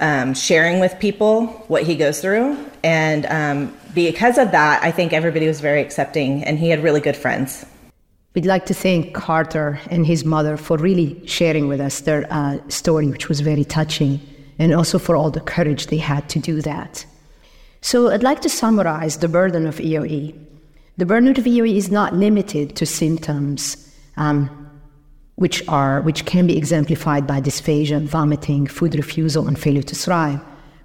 um, 0.00 0.34
sharing 0.34 0.80
with 0.80 0.98
people 0.98 1.46
what 1.68 1.82
he 1.82 1.96
goes 1.96 2.20
through, 2.20 2.56
and 2.82 3.26
um, 3.26 3.76
because 3.94 4.38
of 4.38 4.52
that, 4.52 4.82
I 4.82 4.90
think 4.90 5.12
everybody 5.12 5.46
was 5.46 5.60
very 5.60 5.80
accepting, 5.80 6.44
and 6.44 6.58
he 6.58 6.70
had 6.70 6.82
really 6.82 7.00
good 7.00 7.16
friends. 7.16 7.64
We'd 8.34 8.46
like 8.46 8.66
to 8.66 8.74
thank 8.74 9.14
Carter 9.14 9.80
and 9.90 10.06
his 10.06 10.24
mother 10.24 10.56
for 10.56 10.76
really 10.76 11.26
sharing 11.26 11.66
with 11.66 11.80
us 11.80 12.02
their 12.02 12.26
uh, 12.30 12.58
story, 12.68 13.08
which 13.08 13.28
was 13.28 13.40
very 13.40 13.64
touching, 13.64 14.20
and 14.58 14.72
also 14.72 14.98
for 14.98 15.16
all 15.16 15.30
the 15.30 15.40
courage 15.40 15.88
they 15.88 15.96
had 15.96 16.28
to 16.30 16.38
do 16.38 16.62
that. 16.62 17.04
So, 17.80 18.10
I'd 18.10 18.22
like 18.22 18.42
to 18.42 18.48
summarize 18.48 19.18
the 19.18 19.28
burden 19.28 19.66
of 19.66 19.76
EOE. 19.76 20.47
The 20.98 21.06
burden 21.06 21.28
of 21.28 21.36
EOE 21.36 21.76
is 21.76 21.90
not 21.90 22.14
limited 22.14 22.74
to 22.76 22.84
symptoms, 22.84 23.76
um, 24.16 24.50
which 25.36 25.66
are 25.68 26.00
which 26.02 26.24
can 26.24 26.46
be 26.46 26.58
exemplified 26.58 27.24
by 27.24 27.40
dysphagia, 27.40 28.02
vomiting, 28.02 28.66
food 28.66 28.96
refusal, 28.96 29.46
and 29.46 29.56
failure 29.56 29.82
to 29.82 29.94
thrive. 29.94 30.40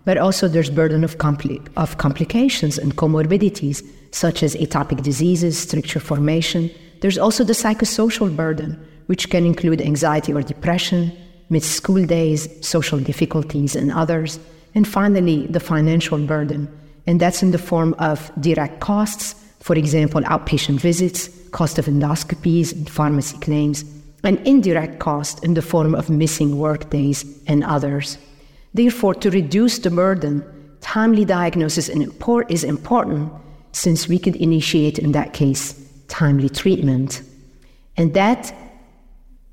But 0.05 0.17
also, 0.17 0.47
there's 0.47 0.69
burden 0.69 1.03
of, 1.03 1.17
compli- 1.17 1.65
of 1.77 1.97
complications 1.97 2.77
and 2.77 2.95
comorbidities 2.95 3.83
such 4.11 4.43
as 4.43 4.55
atopic 4.55 5.01
diseases, 5.01 5.57
stricture 5.57 5.99
formation, 5.99 6.69
there's 7.01 7.17
also 7.17 7.43
the 7.43 7.53
psychosocial 7.53 8.33
burden, 8.33 8.79
which 9.07 9.29
can 9.29 9.45
include 9.45 9.81
anxiety 9.81 10.31
or 10.31 10.41
depression, 10.41 11.11
missed 11.49 11.71
school 11.71 12.05
days, 12.05 12.47
social 12.65 12.99
difficulties, 12.99 13.75
and 13.75 13.91
others. 13.91 14.39
And 14.75 14.87
finally, 14.87 15.47
the 15.47 15.59
financial 15.59 16.17
burden, 16.19 16.69
and 17.07 17.19
that's 17.19 17.43
in 17.43 17.51
the 17.51 17.57
form 17.57 17.95
of 17.97 18.31
direct 18.39 18.79
costs, 18.79 19.35
for 19.63 19.77
example, 19.77 20.21
outpatient 20.23 20.81
visits, 20.81 21.29
cost 21.51 21.79
of 21.79 21.85
endoscopies, 21.85 22.73
and 22.73 22.89
pharmacy 22.89 23.37
claims, 23.37 23.85
and 24.21 24.37
indirect 24.45 24.99
cost 24.99 25.41
in 25.41 25.53
the 25.53 25.61
form 25.61 25.95
of 25.95 26.09
missing 26.09 26.57
work 26.57 26.89
days 26.89 27.23
and 27.47 27.63
others. 27.63 28.17
Therefore, 28.73 29.15
to 29.15 29.31
reduce 29.31 29.79
the 29.79 29.89
burden, 29.89 30.43
timely 30.81 31.23
diagnosis 31.23 31.87
is 31.87 32.63
important 32.65 33.31
since 33.71 34.09
we 34.09 34.19
could 34.19 34.35
initiate, 34.35 34.99
in 34.99 35.13
that 35.13 35.31
case, 35.31 35.79
timely 36.09 36.49
treatment. 36.49 37.21
And 37.95 38.13
that 38.15 38.53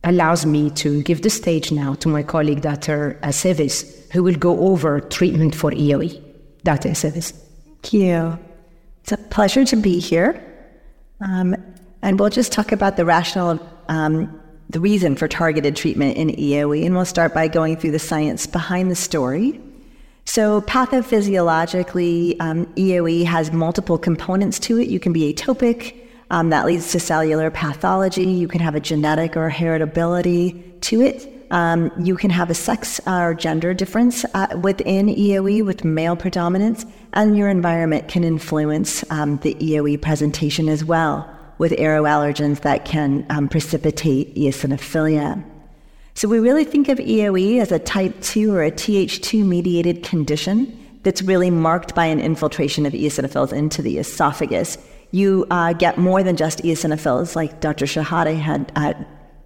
allows 0.03 0.45
me 0.45 0.71
to 0.71 1.05
give 1.05 1.23
the 1.23 1.31
stage 1.31 1.71
now 1.71 1.95
to 1.95 2.09
my 2.09 2.25
colleague, 2.25 2.63
Dr. 2.63 3.17
Aceves, 3.23 4.11
who 4.11 4.25
will 4.25 4.35
go 4.35 4.59
over 4.59 4.99
treatment 4.99 5.55
for 5.55 5.71
EOE. 5.71 6.21
Dr. 6.65 6.89
Aceves. 6.89 7.31
Thank 7.65 7.93
you. 7.93 8.50
It's 9.03 9.13
a 9.13 9.17
pleasure 9.17 9.65
to 9.65 9.77
be 9.77 9.99
here. 9.99 10.43
Um, 11.21 11.57
and 12.03 12.19
we'll 12.19 12.31
just 12.31 12.53
talk 12.53 12.73
about 12.73 12.97
the 12.97 13.05
rational, 13.05 13.61
um, 13.89 14.41
the 14.71 14.81
reason 14.81 15.17
for 15.17 15.29
targeted 15.29 15.77
treatment 15.77 16.17
in 16.17 16.29
EOE. 16.29 16.87
And 16.87 16.95
we'll 16.95 17.05
start 17.05 17.35
by 17.35 17.49
going 17.49 17.77
through 17.77 17.91
the 17.91 17.99
science 17.99 18.47
behind 18.47 18.91
the 18.91 18.95
story. 18.97 19.61
So, 20.25 20.61
pathophysiologically, 20.63 22.37
um, 22.41 22.67
EOE 22.77 23.25
has 23.25 23.53
multiple 23.53 23.99
components 23.99 24.59
to 24.61 24.79
it. 24.79 24.89
You 24.89 25.01
can 25.01 25.13
be 25.13 25.33
atopic, 25.33 25.97
Um, 26.31 26.51
that 26.51 26.65
leads 26.65 26.93
to 26.93 27.01
cellular 27.01 27.51
pathology. 27.51 28.23
You 28.23 28.47
can 28.47 28.61
have 28.61 28.77
a 28.77 28.81
genetic 28.81 29.37
or 29.37 29.51
heritability 29.51 30.81
to 30.83 31.01
it. 31.01 31.40
Um, 31.51 31.91
you 32.01 32.17
can 32.17 32.31
have 32.31 32.49
a 32.49 32.55
sex 32.55 33.01
or 33.07 33.35
gender 33.35 33.75
difference 33.75 34.25
uh, 34.35 34.47
within 34.63 35.09
EOE 35.09 35.65
with 35.65 35.85
male 35.85 36.17
predominance, 36.17 36.87
and 37.13 37.37
your 37.37 37.49
environment 37.49 38.09
can 38.09 38.23
influence 38.23 39.05
um, 39.11 39.39
the 39.39 39.55
EOE 39.55 40.01
presentation 40.01 40.69
as 40.69 40.85
well 40.85 41.29
with 41.59 41.73
aeroallergens 41.73 42.61
that 42.61 42.85
can 42.85 43.27
um, 43.29 43.49
precipitate 43.49 44.35
eosinophilia. 44.35 45.45
So 46.15 46.29
we 46.29 46.39
really 46.39 46.65
think 46.65 46.89
of 46.89 46.99
EOE 46.99 47.61
as 47.61 47.73
a 47.73 47.79
type 47.79 48.21
2 48.23 48.55
or 48.55 48.63
a 48.63 48.71
Th2 48.71 49.45
mediated 49.45 50.03
condition 50.03 50.77
that's 51.03 51.23
really 51.23 51.51
marked 51.51 51.95
by 51.95 52.07
an 52.07 52.21
infiltration 52.21 52.87
of 52.87 52.93
eosinophils 52.93 53.53
into 53.53 53.83
the 53.83 53.99
esophagus. 53.99 54.79
You 55.11 55.47
uh, 55.51 55.73
get 55.73 55.99
more 55.99 56.23
than 56.23 56.37
just 56.37 56.63
eosinophils, 56.63 57.35
like 57.35 57.61
Dr. 57.61 57.87
Chehade 57.87 58.39
had 58.39 58.73
uh, 58.77 58.95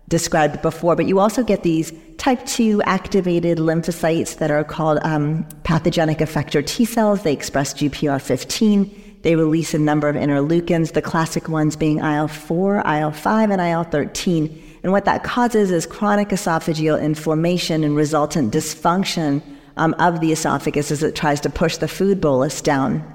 described 0.08 0.60
before, 0.62 0.96
but 0.96 1.06
you 1.06 1.18
also 1.18 1.42
get 1.42 1.62
these 1.62 1.92
type 2.18 2.44
2 2.46 2.82
activated 2.82 3.58
lymphocytes 3.58 4.38
that 4.38 4.50
are 4.50 4.64
called 4.64 4.98
um, 5.02 5.46
pathogenic 5.64 6.18
effector 6.18 6.64
T 6.64 6.84
cells. 6.84 7.22
They 7.22 7.32
express 7.32 7.74
GPR15. 7.74 9.22
They 9.22 9.36
release 9.36 9.72
a 9.72 9.78
number 9.78 10.08
of 10.08 10.16
interleukins, 10.16 10.92
the 10.92 11.00
classic 11.00 11.48
ones 11.48 11.76
being 11.76 11.98
IL 11.98 12.28
4, 12.28 12.82
IL 12.86 13.10
5, 13.10 13.50
and 13.50 13.60
IL 13.60 13.84
13. 13.84 14.62
And 14.82 14.92
what 14.92 15.06
that 15.06 15.24
causes 15.24 15.70
is 15.70 15.86
chronic 15.86 16.28
esophageal 16.28 17.00
inflammation 17.00 17.84
and 17.84 17.96
resultant 17.96 18.52
dysfunction 18.52 19.42
um, 19.78 19.94
of 19.98 20.20
the 20.20 20.30
esophagus 20.30 20.90
as 20.90 21.02
it 21.02 21.16
tries 21.16 21.40
to 21.40 21.48
push 21.48 21.78
the 21.78 21.88
food 21.88 22.20
bolus 22.20 22.60
down. 22.60 23.13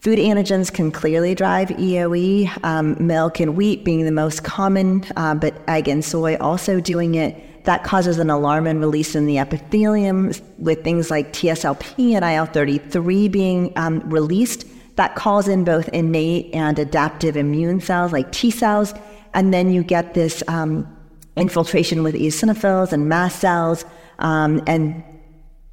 Food 0.00 0.20
antigens 0.20 0.72
can 0.72 0.92
clearly 0.92 1.34
drive 1.34 1.70
EOE, 1.70 2.48
um, 2.62 2.96
milk 3.04 3.40
and 3.40 3.56
wheat 3.56 3.84
being 3.84 4.04
the 4.04 4.12
most 4.12 4.44
common, 4.44 5.04
uh, 5.16 5.34
but 5.34 5.60
egg 5.66 5.88
and 5.88 6.04
soy 6.04 6.36
also 6.36 6.78
doing 6.78 7.16
it. 7.16 7.64
That 7.64 7.82
causes 7.82 8.18
an 8.18 8.28
alarmin 8.28 8.78
release 8.78 9.16
in 9.16 9.26
the 9.26 9.38
epithelium 9.38 10.32
with 10.58 10.84
things 10.84 11.10
like 11.10 11.32
TSLP 11.32 12.14
and 12.14 12.24
IL 12.24 12.46
33 12.46 13.28
being 13.28 13.72
um, 13.74 13.98
released. 14.08 14.66
That 14.94 15.16
calls 15.16 15.48
in 15.48 15.64
both 15.64 15.88
innate 15.88 16.54
and 16.54 16.78
adaptive 16.78 17.36
immune 17.36 17.80
cells 17.80 18.12
like 18.12 18.30
T 18.30 18.52
cells. 18.52 18.94
And 19.34 19.52
then 19.52 19.72
you 19.72 19.82
get 19.82 20.14
this 20.14 20.44
um, 20.46 20.86
infiltration 21.36 22.04
with 22.04 22.14
eosinophils 22.14 22.92
and 22.92 23.08
mast 23.08 23.40
cells. 23.40 23.84
Um, 24.20 24.62
and 24.68 25.02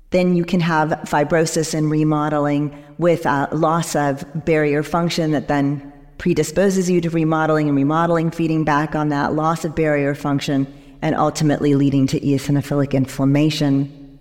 then 0.10 0.36
you 0.36 0.46
can 0.46 0.62
have 0.62 0.90
fibrosis 1.06 1.74
and 1.74 1.92
remodeling 1.92 2.85
with 2.98 3.26
uh, 3.26 3.48
loss 3.52 3.96
of 3.96 4.26
barrier 4.46 4.84
function 4.84 5.32
that 5.32 5.48
then 5.48 5.92
predisposes 6.18 6.90
you 6.90 7.02
to 7.02 7.10
remodeling 7.10 7.68
and 7.68 7.76
remodeling 7.76 8.32
feeding 8.32 8.64
back 8.64 8.96
on 8.96 9.10
that 9.10 9.34
loss 9.34 9.66
of 9.66 9.76
barrier 9.76 10.16
function 10.16 10.66
and 11.02 11.16
ultimately 11.16 11.76
leading 11.76 12.08
to 12.08 12.20
eosinophilic 12.20 12.94
inflammation. 12.94 14.20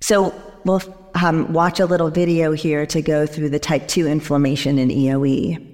So 0.00 0.34
we'll 0.64 0.82
um, 1.14 1.52
watch 1.52 1.80
a 1.80 1.86
little 1.86 2.10
video 2.10 2.52
here 2.52 2.86
to 2.86 3.02
go 3.02 3.26
through 3.26 3.50
the 3.50 3.58
type 3.58 3.88
2 3.88 4.06
inflammation 4.06 4.78
in 4.78 4.88
EOE. 4.88 5.66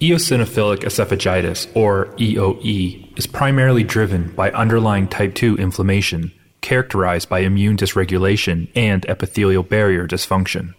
Eosinophilic 0.00 0.80
esophagitis, 0.80 1.68
or 1.74 2.06
EOE, 2.16 3.18
is 3.18 3.26
primarily 3.26 3.82
driven 3.82 4.30
by 4.34 4.50
underlying 4.50 5.08
type 5.08 5.34
2 5.34 5.56
inflammation 5.56 6.32
characterized 6.60 7.28
by 7.28 7.40
immune 7.40 7.76
dysregulation 7.76 8.68
and 8.74 9.06
epithelial 9.06 9.62
barrier 9.62 10.06
dysfunction. 10.06 10.74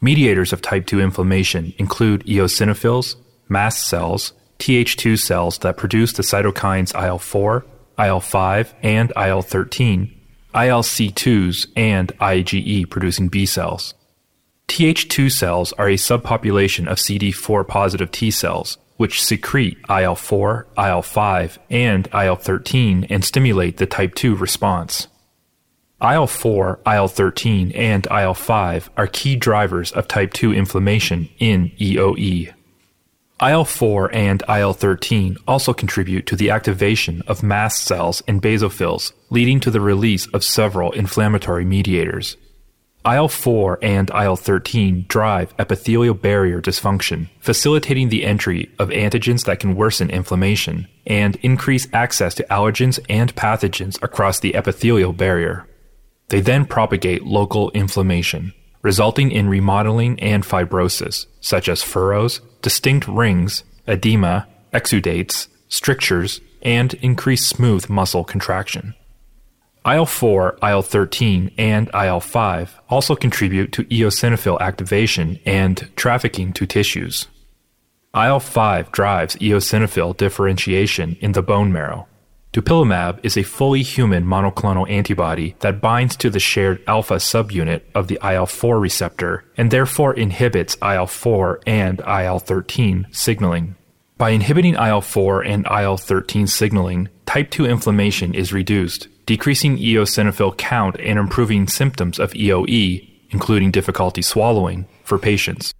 Mediators 0.00 0.52
of 0.52 0.62
type 0.62 0.86
2 0.86 1.00
inflammation 1.00 1.74
include 1.76 2.24
eosinophils, 2.24 3.16
mast 3.48 3.88
cells, 3.88 4.32
Th2 4.60 5.18
cells 5.18 5.58
that 5.58 5.76
produce 5.76 6.12
the 6.12 6.22
cytokines 6.22 6.94
IL 6.94 7.18
4, 7.18 7.66
IL 7.98 8.20
5, 8.20 8.74
and 8.82 9.12
IL 9.16 9.42
13, 9.42 10.14
ILC2s, 10.54 11.66
and 11.74 12.16
IgE 12.18 12.88
producing 12.88 13.28
B 13.28 13.44
cells. 13.44 13.94
Th2 14.68 15.32
cells 15.32 15.72
are 15.72 15.88
a 15.88 15.94
subpopulation 15.94 16.86
of 16.86 16.98
CD4 16.98 17.66
positive 17.66 18.12
T 18.12 18.30
cells, 18.30 18.78
which 18.98 19.22
secrete 19.22 19.78
IL 19.90 20.14
4, 20.14 20.66
IL 20.78 21.02
5, 21.02 21.58
and 21.70 22.08
IL 22.14 22.36
13 22.36 23.06
and 23.10 23.24
stimulate 23.24 23.78
the 23.78 23.86
type 23.86 24.14
2 24.14 24.36
response. 24.36 25.07
IL 26.00 26.28
4, 26.28 26.80
IL 26.86 27.08
13, 27.08 27.72
and 27.72 28.06
IL 28.06 28.34
5 28.34 28.90
are 28.96 29.08
key 29.08 29.34
drivers 29.34 29.90
of 29.90 30.06
type 30.06 30.32
2 30.32 30.54
inflammation 30.54 31.28
in 31.40 31.72
EOE. 31.80 32.54
IL 33.42 33.64
4 33.64 34.14
and 34.14 34.42
IL 34.48 34.72
13 34.72 35.36
also 35.48 35.72
contribute 35.72 36.26
to 36.26 36.36
the 36.36 36.50
activation 36.50 37.22
of 37.26 37.42
mast 37.42 37.84
cells 37.84 38.22
and 38.28 38.40
basophils, 38.40 39.12
leading 39.30 39.58
to 39.58 39.72
the 39.72 39.80
release 39.80 40.26
of 40.28 40.44
several 40.44 40.92
inflammatory 40.92 41.64
mediators. 41.64 42.36
IL 43.04 43.28
4 43.28 43.78
and 43.82 44.10
IL 44.10 44.36
13 44.36 45.04
drive 45.08 45.52
epithelial 45.58 46.14
barrier 46.14 46.60
dysfunction, 46.60 47.28
facilitating 47.40 48.08
the 48.08 48.24
entry 48.24 48.70
of 48.78 48.90
antigens 48.90 49.44
that 49.46 49.60
can 49.60 49.74
worsen 49.74 50.10
inflammation 50.10 50.86
and 51.06 51.36
increase 51.36 51.88
access 51.92 52.34
to 52.34 52.44
allergens 52.44 53.00
and 53.08 53.34
pathogens 53.34 54.00
across 54.02 54.40
the 54.40 54.54
epithelial 54.54 55.12
barrier. 55.12 55.67
They 56.28 56.40
then 56.40 56.66
propagate 56.66 57.24
local 57.24 57.70
inflammation, 57.70 58.52
resulting 58.82 59.30
in 59.30 59.48
remodeling 59.48 60.20
and 60.20 60.44
fibrosis, 60.44 61.26
such 61.40 61.68
as 61.68 61.82
furrows, 61.82 62.40
distinct 62.62 63.08
rings, 63.08 63.64
edema, 63.86 64.46
exudates, 64.72 65.48
strictures, 65.68 66.40
and 66.62 66.94
increased 66.94 67.48
smooth 67.48 67.88
muscle 67.88 68.24
contraction. 68.24 68.94
IL 69.86 70.06
4, 70.06 70.58
IL 70.62 70.82
13, 70.82 71.52
and 71.56 71.88
IL 71.94 72.20
5 72.20 72.80
also 72.90 73.14
contribute 73.14 73.72
to 73.72 73.84
eosinophil 73.84 74.60
activation 74.60 75.38
and 75.46 75.88
trafficking 75.96 76.52
to 76.52 76.66
tissues. 76.66 77.28
IL 78.14 78.40
5 78.40 78.92
drives 78.92 79.36
eosinophil 79.36 80.16
differentiation 80.16 81.16
in 81.20 81.32
the 81.32 81.42
bone 81.42 81.72
marrow, 81.72 82.07
Dupilumab 82.58 83.20
is 83.22 83.36
a 83.36 83.44
fully 83.44 83.82
human 83.82 84.24
monoclonal 84.24 84.90
antibody 84.90 85.54
that 85.60 85.80
binds 85.80 86.16
to 86.16 86.28
the 86.28 86.40
shared 86.40 86.82
alpha 86.88 87.14
subunit 87.14 87.82
of 87.94 88.08
the 88.08 88.18
IL 88.20 88.46
4 88.46 88.80
receptor 88.80 89.44
and 89.56 89.70
therefore 89.70 90.12
inhibits 90.12 90.76
IL 90.82 91.06
4 91.06 91.60
and 91.68 92.00
IL 92.00 92.40
13 92.40 93.06
signaling. 93.12 93.76
By 94.16 94.30
inhibiting 94.30 94.74
IL 94.74 95.02
4 95.02 95.42
and 95.42 95.68
IL 95.70 95.98
13 95.98 96.48
signaling, 96.48 97.08
type 97.26 97.52
2 97.52 97.64
inflammation 97.64 98.34
is 98.34 98.52
reduced, 98.52 99.06
decreasing 99.24 99.78
eosinophil 99.78 100.56
count 100.56 100.96
and 100.98 101.16
improving 101.16 101.68
symptoms 101.68 102.18
of 102.18 102.32
EOE, 102.32 103.08
including 103.30 103.70
difficulty 103.70 104.20
swallowing, 104.20 104.88
for 105.04 105.16
patients. 105.16 105.72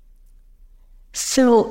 So, 1.12 1.64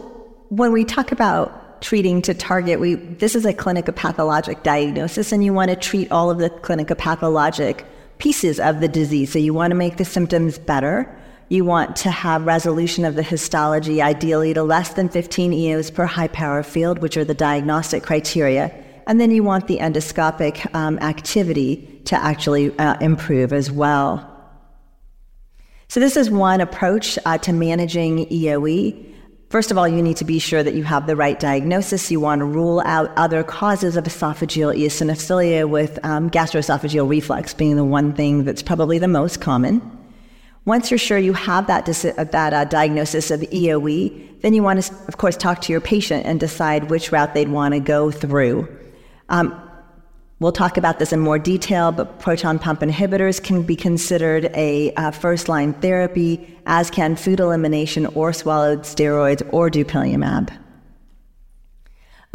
when 0.49 0.73
we 0.73 0.83
talk 0.83 1.13
about 1.13 1.66
treating 1.81 2.21
to 2.23 2.33
target. 2.33 2.79
We 2.79 2.95
this 2.95 3.35
is 3.35 3.45
a 3.45 3.53
clinicopathologic 3.53 4.63
diagnosis 4.63 5.31
and 5.31 5.43
you 5.43 5.53
want 5.53 5.69
to 5.69 5.75
treat 5.75 6.11
all 6.11 6.29
of 6.29 6.37
the 6.37 6.49
clinicopathologic 6.49 7.83
pieces 8.17 8.59
of 8.59 8.79
the 8.79 8.87
disease. 8.87 9.31
So 9.31 9.39
you 9.39 9.53
want 9.53 9.71
to 9.71 9.75
make 9.75 9.97
the 9.97 10.05
symptoms 10.05 10.57
better. 10.57 11.13
You 11.49 11.63
want 11.63 11.95
to 11.97 12.11
have 12.11 12.45
resolution 12.45 13.05
of 13.05 13.15
the 13.15 13.23
histology 13.23 14.01
ideally 14.01 14.53
to 14.53 14.63
less 14.63 14.93
than 14.93 15.07
15 15.07 15.53
eos 15.53 15.91
per 15.91 16.05
high 16.05 16.27
power 16.27 16.63
field 16.63 16.99
which 16.99 17.17
are 17.17 17.25
the 17.25 17.33
diagnostic 17.33 18.03
criteria. 18.03 18.73
And 19.05 19.21
then 19.21 19.31
you 19.31 19.43
want 19.43 19.67
the 19.67 19.77
endoscopic 19.77 20.73
um, 20.75 20.99
activity 20.99 22.01
to 22.05 22.15
actually 22.15 22.77
uh, 22.77 22.97
improve 22.99 23.53
as 23.53 23.71
well. 23.71 24.33
So 25.89 26.01
this 26.01 26.17
is 26.17 26.29
one 26.29 26.59
approach 26.59 27.17
uh, 27.25 27.37
to 27.39 27.53
managing 27.53 28.25
eoe 28.25 29.16
First 29.49 29.71
of 29.71 29.77
all, 29.77 29.87
you 29.87 30.01
need 30.01 30.17
to 30.17 30.25
be 30.25 30.39
sure 30.39 30.61
that 30.61 30.73
you 30.73 30.83
have 30.83 31.07
the 31.07 31.15
right 31.15 31.39
diagnosis. 31.39 32.11
You 32.11 32.19
want 32.19 32.39
to 32.39 32.45
rule 32.45 32.81
out 32.85 33.11
other 33.15 33.43
causes 33.43 33.95
of 33.95 34.03
esophageal 34.03 34.77
eosinophilia, 34.77 35.69
with 35.69 36.03
um, 36.03 36.29
gastroesophageal 36.29 37.07
reflux 37.07 37.53
being 37.53 37.77
the 37.77 37.85
one 37.85 38.11
thing 38.11 38.43
that's 38.43 38.61
probably 38.61 38.99
the 38.99 39.07
most 39.07 39.39
common. 39.39 39.81
Once 40.65 40.91
you're 40.91 40.97
sure 40.97 41.17
you 41.17 41.31
have 41.31 41.65
that, 41.67 41.85
dis- 41.85 42.01
that 42.01 42.53
uh, 42.53 42.65
diagnosis 42.65 43.31
of 43.31 43.39
EOE, 43.39 44.41
then 44.41 44.53
you 44.53 44.61
want 44.61 44.83
to, 44.83 44.93
of 45.07 45.17
course, 45.17 45.37
talk 45.37 45.61
to 45.61 45.71
your 45.71 45.79
patient 45.79 46.25
and 46.25 46.41
decide 46.41 46.89
which 46.89 47.13
route 47.13 47.33
they'd 47.33 47.47
want 47.47 47.73
to 47.73 47.79
go 47.79 48.11
through. 48.11 48.67
Um, 49.29 49.66
We'll 50.39 50.51
talk 50.51 50.77
about 50.77 50.99
this 50.99 51.11
in 51.11 51.19
more 51.19 51.39
detail, 51.39 51.91
but 51.91 52.19
proton 52.19 52.59
pump 52.59 52.81
inhibitors 52.81 53.41
can 53.41 53.63
be 53.63 53.75
considered 53.75 54.51
a 54.53 54.93
uh, 54.93 55.09
first 55.09 55.49
line 55.49 55.73
therapy, 55.73 56.55
as 56.67 56.91
can 56.91 57.15
food 57.15 57.39
elimination 57.39 58.05
or 58.07 58.33
swallowed 58.33 58.81
steroids 58.81 59.41
or 59.51 59.71
dupilumab. 59.71 60.55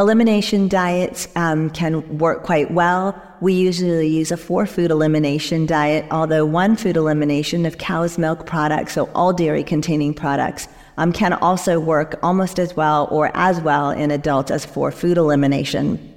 Elimination 0.01 0.67
diets 0.67 1.29
um, 1.37 1.71
can 1.71 2.19
work 2.19 2.43
quite 2.43 2.73
well. 2.73 3.23
We 3.41 3.53
usually 3.53 4.09
use 4.09 4.33
a 4.33 4.37
four 4.37 4.67
food 4.67 4.91
elimination 4.91 5.65
diet, 5.65 6.05
although 6.11 6.45
one 6.45 6.75
food 6.75 6.97
elimination 6.97 7.67
of 7.67 7.79
cow's 7.79 8.19
milk 8.19 8.47
products, 8.47 8.95
so 8.95 9.09
all 9.15 9.33
dairy 9.33 9.63
containing 9.63 10.13
products, 10.13 10.67
um, 10.97 11.13
can 11.13 11.35
also 11.35 11.79
work 11.79 12.19
almost 12.21 12.59
as 12.59 12.75
well 12.75 13.07
or 13.13 13.31
as 13.35 13.61
well 13.61 13.91
in 13.91 14.11
adults 14.11 14.51
as 14.51 14.65
for 14.65 14.91
food 14.91 15.19
elimination. 15.19 16.12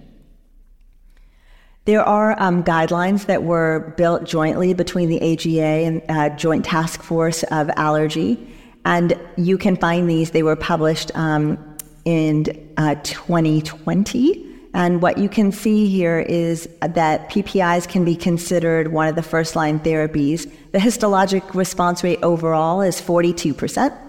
There 1.85 2.03
are 2.03 2.35
um, 2.41 2.63
guidelines 2.63 3.27
that 3.27 3.43
were 3.43 3.93
built 3.95 4.23
jointly 4.23 4.73
between 4.73 5.07
the 5.07 5.21
AGA 5.21 5.61
and 5.61 6.01
uh, 6.09 6.29
Joint 6.35 6.65
Task 6.65 7.03
Force 7.03 7.43
of 7.43 7.69
Allergy, 7.77 8.39
and 8.85 9.13
you 9.37 9.59
can 9.59 9.75
find 9.75 10.09
these. 10.09 10.31
They 10.31 10.41
were 10.41 10.55
published 10.55 11.11
um, 11.15 11.59
in 12.03 12.45
uh, 12.77 12.95
2020. 13.03 14.43
And 14.73 14.99
what 14.99 15.19
you 15.19 15.29
can 15.29 15.51
see 15.51 15.87
here 15.87 16.19
is 16.19 16.67
that 16.81 17.29
PPIs 17.29 17.87
can 17.87 18.03
be 18.03 18.15
considered 18.15 18.91
one 18.91 19.07
of 19.07 19.15
the 19.15 19.23
first 19.23 19.55
line 19.55 19.79
therapies. 19.79 20.51
The 20.71 20.79
histologic 20.79 21.53
response 21.53 22.03
rate 22.03 22.19
overall 22.23 22.81
is 22.81 22.99
42%. 22.99 24.04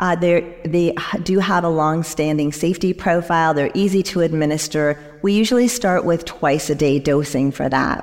Uh, 0.00 0.16
they 0.16 0.94
do 1.22 1.38
have 1.38 1.62
a 1.62 1.68
long 1.68 2.02
standing 2.02 2.52
safety 2.52 2.94
profile. 2.94 3.52
They're 3.52 3.70
easy 3.74 4.02
to 4.04 4.22
administer. 4.22 4.98
We 5.20 5.34
usually 5.34 5.68
start 5.68 6.06
with 6.06 6.24
twice 6.24 6.70
a 6.70 6.74
day 6.74 6.98
dosing 6.98 7.52
for 7.52 7.68
that. 7.68 8.02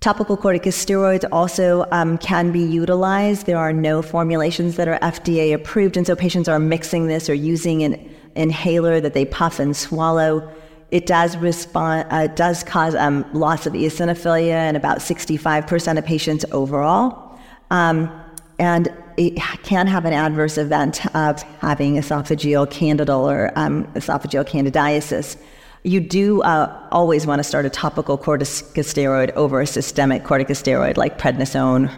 Topical 0.00 0.36
corticosteroids 0.36 1.24
also 1.30 1.86
um, 1.92 2.18
can 2.18 2.50
be 2.50 2.60
utilized. 2.60 3.46
There 3.46 3.58
are 3.58 3.72
no 3.72 4.02
formulations 4.02 4.74
that 4.74 4.88
are 4.88 4.98
FDA 4.98 5.54
approved, 5.54 5.96
and 5.96 6.04
so 6.04 6.16
patients 6.16 6.48
are 6.48 6.58
mixing 6.58 7.06
this 7.06 7.30
or 7.30 7.34
using 7.34 7.84
an 7.84 8.12
inhaler 8.34 9.00
that 9.00 9.14
they 9.14 9.24
puff 9.24 9.60
and 9.60 9.76
swallow. 9.76 10.52
It 10.90 11.06
does 11.06 11.36
respond, 11.36 12.08
uh, 12.10 12.26
does 12.26 12.64
cause 12.64 12.96
um, 12.96 13.24
loss 13.32 13.66
of 13.66 13.72
eosinophilia 13.72 14.68
in 14.68 14.74
about 14.74 14.98
65% 14.98 15.98
of 15.98 16.04
patients 16.04 16.44
overall. 16.50 17.38
Um, 17.70 18.10
and 18.58 18.92
it 19.18 19.36
can 19.64 19.86
have 19.88 20.04
an 20.04 20.12
adverse 20.12 20.56
event 20.56 21.04
of 21.14 21.42
having 21.60 21.96
esophageal 21.96 22.70
candidal 22.70 23.28
or 23.28 23.52
um, 23.56 23.84
esophageal 23.94 24.48
candidiasis. 24.48 25.36
You 25.82 26.00
do 26.00 26.40
uh, 26.42 26.88
always 26.92 27.26
want 27.26 27.40
to 27.40 27.44
start 27.44 27.66
a 27.66 27.70
topical 27.70 28.16
corticosteroid 28.16 29.32
over 29.32 29.60
a 29.60 29.66
systemic 29.66 30.22
corticosteroid 30.22 30.96
like 30.96 31.18
prednisone. 31.18 31.90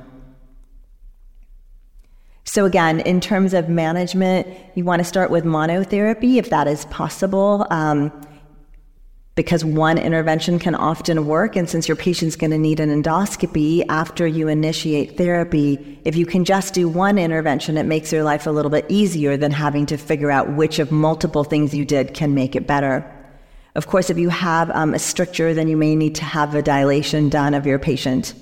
So, 2.45 2.65
again, 2.65 3.01
in 3.01 3.21
terms 3.21 3.55
of 3.55 3.69
management, 3.69 4.49
you 4.75 4.85
want 4.85 5.01
to 5.01 5.05
start 5.05 5.31
with 5.31 5.45
monotherapy 5.45 6.37
if 6.37 6.51
that 6.51 6.67
is 6.67 6.87
possible. 6.87 7.67
Um, 7.71 8.11
because 9.41 9.65
one 9.65 9.97
intervention 9.97 10.59
can 10.59 10.75
often 10.75 11.25
work. 11.25 11.57
And 11.57 11.67
since 11.67 11.89
your 11.89 11.97
patient's 11.97 12.37
going 12.37 12.51
to 12.51 12.59
need 12.59 12.79
an 12.79 12.91
endoscopy 12.91 13.83
after 13.89 14.27
you 14.27 14.49
initiate 14.49 15.17
therapy, 15.17 15.99
if 16.05 16.15
you 16.15 16.27
can 16.27 16.45
just 16.45 16.75
do 16.75 16.87
one 16.87 17.17
intervention, 17.17 17.79
it 17.79 17.85
makes 17.85 18.13
your 18.13 18.23
life 18.23 18.47
a 18.47 18.51
little 18.51 18.71
bit 18.71 18.85
easier 18.91 19.39
than 19.39 19.51
having 19.51 19.87
to 19.87 19.97
figure 19.97 20.31
out 20.31 20.53
which 20.53 20.79
of 20.79 20.93
multiple 20.93 21.43
things 21.43 21.75
you 21.75 21.87
did 21.87 22.13
can 22.13 22.35
make 22.35 22.55
it 22.55 22.67
better. 22.67 23.03
Of 23.75 23.87
course, 23.87 24.11
if 24.11 24.19
you 24.19 24.29
have 24.29 24.71
um, 24.73 24.93
a 24.93 24.99
stricture, 24.99 25.55
then 25.55 25.69
you 25.69 25.77
may 25.79 25.97
need 25.97 26.17
to 26.17 26.25
have 26.25 26.55
a 26.55 26.61
dilation 26.61 27.31
done 27.31 27.55
of 27.55 27.65
your 27.65 27.79
patient. 27.79 28.35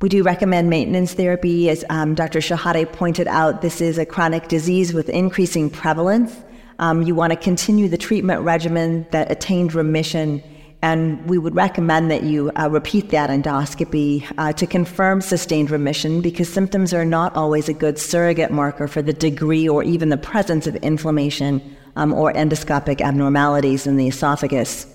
We 0.00 0.08
do 0.08 0.24
recommend 0.24 0.68
maintenance 0.68 1.14
therapy. 1.14 1.70
As 1.70 1.84
um, 1.90 2.16
Dr. 2.16 2.40
Chehade 2.40 2.92
pointed 2.92 3.28
out, 3.28 3.62
this 3.62 3.80
is 3.80 3.98
a 3.98 4.04
chronic 4.04 4.48
disease 4.48 4.92
with 4.92 5.08
increasing 5.08 5.70
prevalence. 5.70 6.34
Um, 6.80 7.02
you 7.02 7.14
want 7.14 7.32
to 7.32 7.36
continue 7.36 7.88
the 7.88 7.98
treatment 7.98 8.42
regimen 8.42 9.06
that 9.10 9.32
attained 9.32 9.74
remission, 9.74 10.42
and 10.80 11.28
we 11.28 11.36
would 11.36 11.56
recommend 11.56 12.10
that 12.12 12.22
you 12.22 12.52
uh, 12.56 12.70
repeat 12.70 13.10
that 13.10 13.30
endoscopy 13.30 14.24
uh, 14.38 14.52
to 14.52 14.66
confirm 14.66 15.20
sustained 15.20 15.72
remission 15.72 16.20
because 16.20 16.52
symptoms 16.52 16.94
are 16.94 17.04
not 17.04 17.34
always 17.34 17.68
a 17.68 17.72
good 17.72 17.98
surrogate 17.98 18.52
marker 18.52 18.86
for 18.86 19.02
the 19.02 19.12
degree 19.12 19.68
or 19.68 19.82
even 19.82 20.08
the 20.08 20.16
presence 20.16 20.68
of 20.68 20.76
inflammation 20.76 21.76
um, 21.96 22.12
or 22.12 22.32
endoscopic 22.32 23.00
abnormalities 23.00 23.86
in 23.86 23.96
the 23.96 24.06
esophagus. 24.06 24.86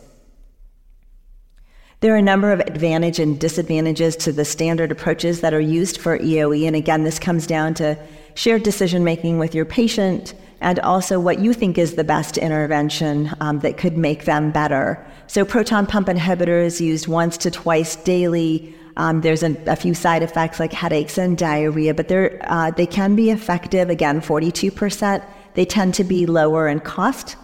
There 2.00 2.14
are 2.14 2.18
a 2.18 2.22
number 2.22 2.52
of 2.52 2.60
advantages 2.62 3.20
and 3.20 3.40
disadvantages 3.40 4.16
to 4.18 4.32
the 4.32 4.46
standard 4.46 4.92
approaches 4.92 5.42
that 5.42 5.54
are 5.54 5.60
used 5.60 5.98
for 5.98 6.18
EOE, 6.18 6.68
and 6.68 6.76
again, 6.76 7.04
this 7.04 7.20
comes 7.20 7.48
down 7.48 7.74
to 7.76 7.98
shared 8.36 8.64
decision 8.64 9.04
making 9.04 9.40
with 9.40 9.54
your 9.54 9.66
patient, 9.66 10.34
and 10.62 10.80
also 10.80 11.20
what 11.20 11.40
you 11.40 11.54
think 11.54 11.78
is 11.78 11.96
the 11.96 12.04
best 12.04 12.38
intervention 12.38 13.32
um, 13.42 13.60
that 13.60 13.78
could 13.78 13.98
make 13.98 14.26
them 14.26 14.52
better. 14.52 15.06
So, 15.28 15.46
proton 15.46 15.86
pump 15.86 16.08
inhibitors 16.08 16.80
used 16.80 17.08
once 17.08 17.38
to 17.38 17.52
twice 17.52 17.96
daily. 17.98 18.74
Um, 18.96 19.22
there's 19.22 19.44
a, 19.44 19.58
a, 19.66 19.76
few 19.76 19.94
side 19.94 20.22
effects 20.22 20.60
like 20.60 20.72
headaches 20.72 21.18
and 21.18 21.38
diarrhea, 21.38 21.94
but 21.94 22.12
uh, 22.12 22.72
they 22.72 22.86
can 22.86 23.16
be 23.16 23.32
effective. 23.32 23.90
Again, 23.90 24.22
42%. 24.22 25.26
They 25.56 25.66
tend 25.66 25.96
to 25.96 26.04
be 26.04 26.26
lower 26.26 26.68
in 26.68 26.80
cost. 26.80 27.36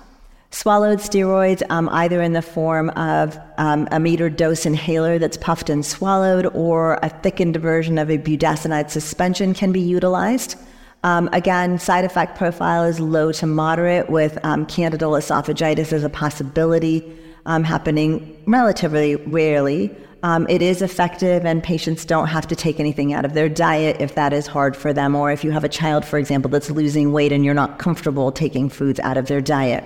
Swallowed 0.52 1.00
steroids, 1.00 1.62
um, 1.70 1.90
either 1.90 2.22
in 2.22 2.34
the 2.34 2.42
form 2.42 2.90
of 2.92 3.38
um, 3.58 3.88
a 3.92 3.98
metered 3.98 4.36
dose 4.36 4.66
inhaler 4.66 5.20
that's 5.20 5.38
puffed 5.38 5.70
and 5.70 5.86
swallowed, 5.86 6.48
or 6.56 7.00
a 7.04 7.10
thickened 7.10 7.58
version 7.58 7.98
of 7.98 8.10
a 8.10 8.18
budesonide 8.18 8.90
suspension, 8.90 9.54
can 9.54 9.72
be 9.72 9.82
utilized. 9.82 10.56
Um, 11.04 11.30
again, 11.32 11.80
side 11.80 12.04
effect 12.04 12.38
profile 12.38 12.84
is 12.84 13.00
low 13.00 13.32
to 13.34 13.48
moderate 13.48 14.10
with 14.10 14.38
um, 14.44 14.66
candidal 14.66 15.14
esophagitis 15.14 15.94
as 15.94 16.04
a 16.04 16.10
possibility 16.10 17.18
um, 17.46 17.64
happening 17.64 18.38
relatively 18.46 19.16
rarely. 19.16 19.96
Um, 20.22 20.46
it 20.50 20.62
is 20.62 20.82
effective, 20.82 21.46
and 21.46 21.64
patients 21.64 22.04
don't 22.04 22.28
have 22.28 22.46
to 22.48 22.56
take 22.56 22.82
anything 22.82 23.14
out 23.14 23.24
of 23.24 23.34
their 23.34 23.48
diet 23.48 24.02
if 24.02 24.16
that 24.16 24.34
is 24.34 24.48
hard 24.48 24.76
for 24.76 24.92
them, 24.92 25.16
or 25.16 25.32
if 25.32 25.46
you 25.46 25.52
have 25.52 25.64
a 25.64 25.70
child, 25.70 26.04
for 26.04 26.20
example, 26.20 26.52
that's 26.52 26.70
losing 26.70 27.14
weight 27.14 27.32
and 27.32 27.46
you're 27.46 27.54
not 27.54 27.80
comfortable 27.80 28.30
taking 28.34 28.68
foods 28.68 29.00
out 29.00 29.16
of 29.16 29.28
their 29.28 29.40
diet. 29.40 29.86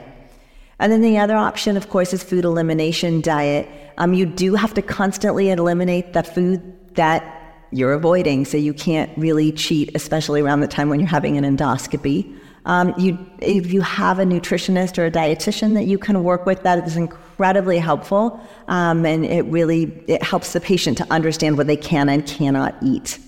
And 0.80 0.92
then 0.92 1.02
the 1.02 1.20
other 1.20 1.36
option, 1.36 1.78
of 1.78 1.90
course, 1.90 2.14
is 2.14 2.24
food 2.24 2.46
elimination 2.46 3.22
diet. 3.22 3.70
Um, 4.00 4.16
you 4.16 4.26
do 4.26 4.56
have 4.56 4.74
to 4.74 4.82
constantly 4.82 5.52
eliminate 5.52 6.14
the 6.14 6.24
food 6.24 6.96
that 6.96 7.43
you're 7.76 7.94
avoiding. 7.94 8.46
So 8.46 8.58
you 8.58 8.74
can't 8.74 9.12
really 9.18 9.52
cheat, 9.52 9.92
especially 9.96 10.42
around 10.42 10.62
the 10.62 10.68
time 10.68 10.90
when 10.90 11.00
you're 11.00 11.10
having 11.10 11.38
an 11.38 11.44
endoscopy. 11.44 12.38
Um, 12.66 12.94
you, 12.98 13.18
if 13.40 13.74
you 13.74 13.82
have 13.82 14.20
a 14.20 14.24
nutritionist 14.24 14.98
or 14.98 15.06
a 15.06 15.12
dietitian 15.12 15.74
that 15.74 15.86
you 15.86 15.98
can 15.98 16.24
work 16.24 16.46
with, 16.46 16.64
that 16.64 16.88
is 16.88 16.96
incredibly 16.96 17.78
helpful, 17.78 18.40
um, 18.70 19.06
and 19.06 19.26
it 19.26 19.44
really 19.46 19.84
it 20.08 20.24
helps 20.24 20.54
the 20.54 20.62
patient 20.62 20.98
to 21.00 21.08
understand 21.12 21.58
what 21.58 21.68
they 21.68 21.76
can 21.76 22.08
and 22.08 22.26
cannot 22.26 22.76
eat. 22.82 23.20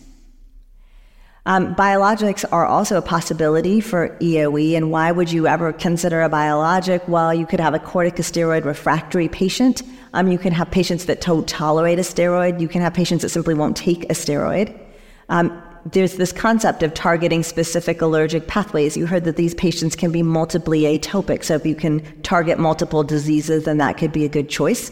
Um, 1.47 1.75
biologics 1.75 2.43
are 2.51 2.65
also 2.65 2.97
a 2.97 3.03
possibility 3.03 3.79
for 3.79 4.17
EOE, 4.19 4.75
and 4.75 4.89
why 4.89 5.11
would 5.11 5.31
you 5.31 5.45
ever 5.45 5.71
consider 5.71 6.23
a 6.23 6.29
biologic? 6.29 7.07
Well, 7.07 7.33
you 7.35 7.45
could 7.45 7.59
have 7.59 7.75
a 7.75 7.79
corticosteroid 7.79 8.65
refractory 8.65 9.27
patient. 9.27 9.83
Um, 10.13 10.31
you 10.31 10.39
can 10.39 10.53
have 10.53 10.71
patients 10.71 11.05
that 11.05 11.21
don't 11.21 11.47
tolerate 11.47 11.99
a 11.99 12.01
steroid. 12.01 12.59
You 12.59 12.67
can 12.67 12.81
have 12.81 12.95
patients 12.95 13.21
that 13.21 13.29
simply 13.29 13.53
won't 13.53 13.77
take 13.77 14.05
a 14.05 14.15
steroid. 14.15 14.75
Um, 15.29 15.61
there's 15.91 16.15
this 16.15 16.31
concept 16.31 16.81
of 16.81 16.95
targeting 16.95 17.43
specific 17.43 18.01
allergic 18.01 18.47
pathways. 18.47 18.97
You 18.97 19.05
heard 19.05 19.23
that 19.25 19.35
these 19.35 19.53
patients 19.53 19.95
can 19.95 20.11
be 20.11 20.23
multiply 20.23 20.77
atopic, 20.77 21.43
so 21.43 21.53
if 21.53 21.63
you 21.63 21.75
can 21.75 22.01
target 22.23 22.57
multiple 22.57 23.03
diseases, 23.03 23.65
then 23.65 23.77
that 23.77 23.97
could 23.97 24.11
be 24.11 24.25
a 24.25 24.29
good 24.29 24.49
choice. 24.49 24.91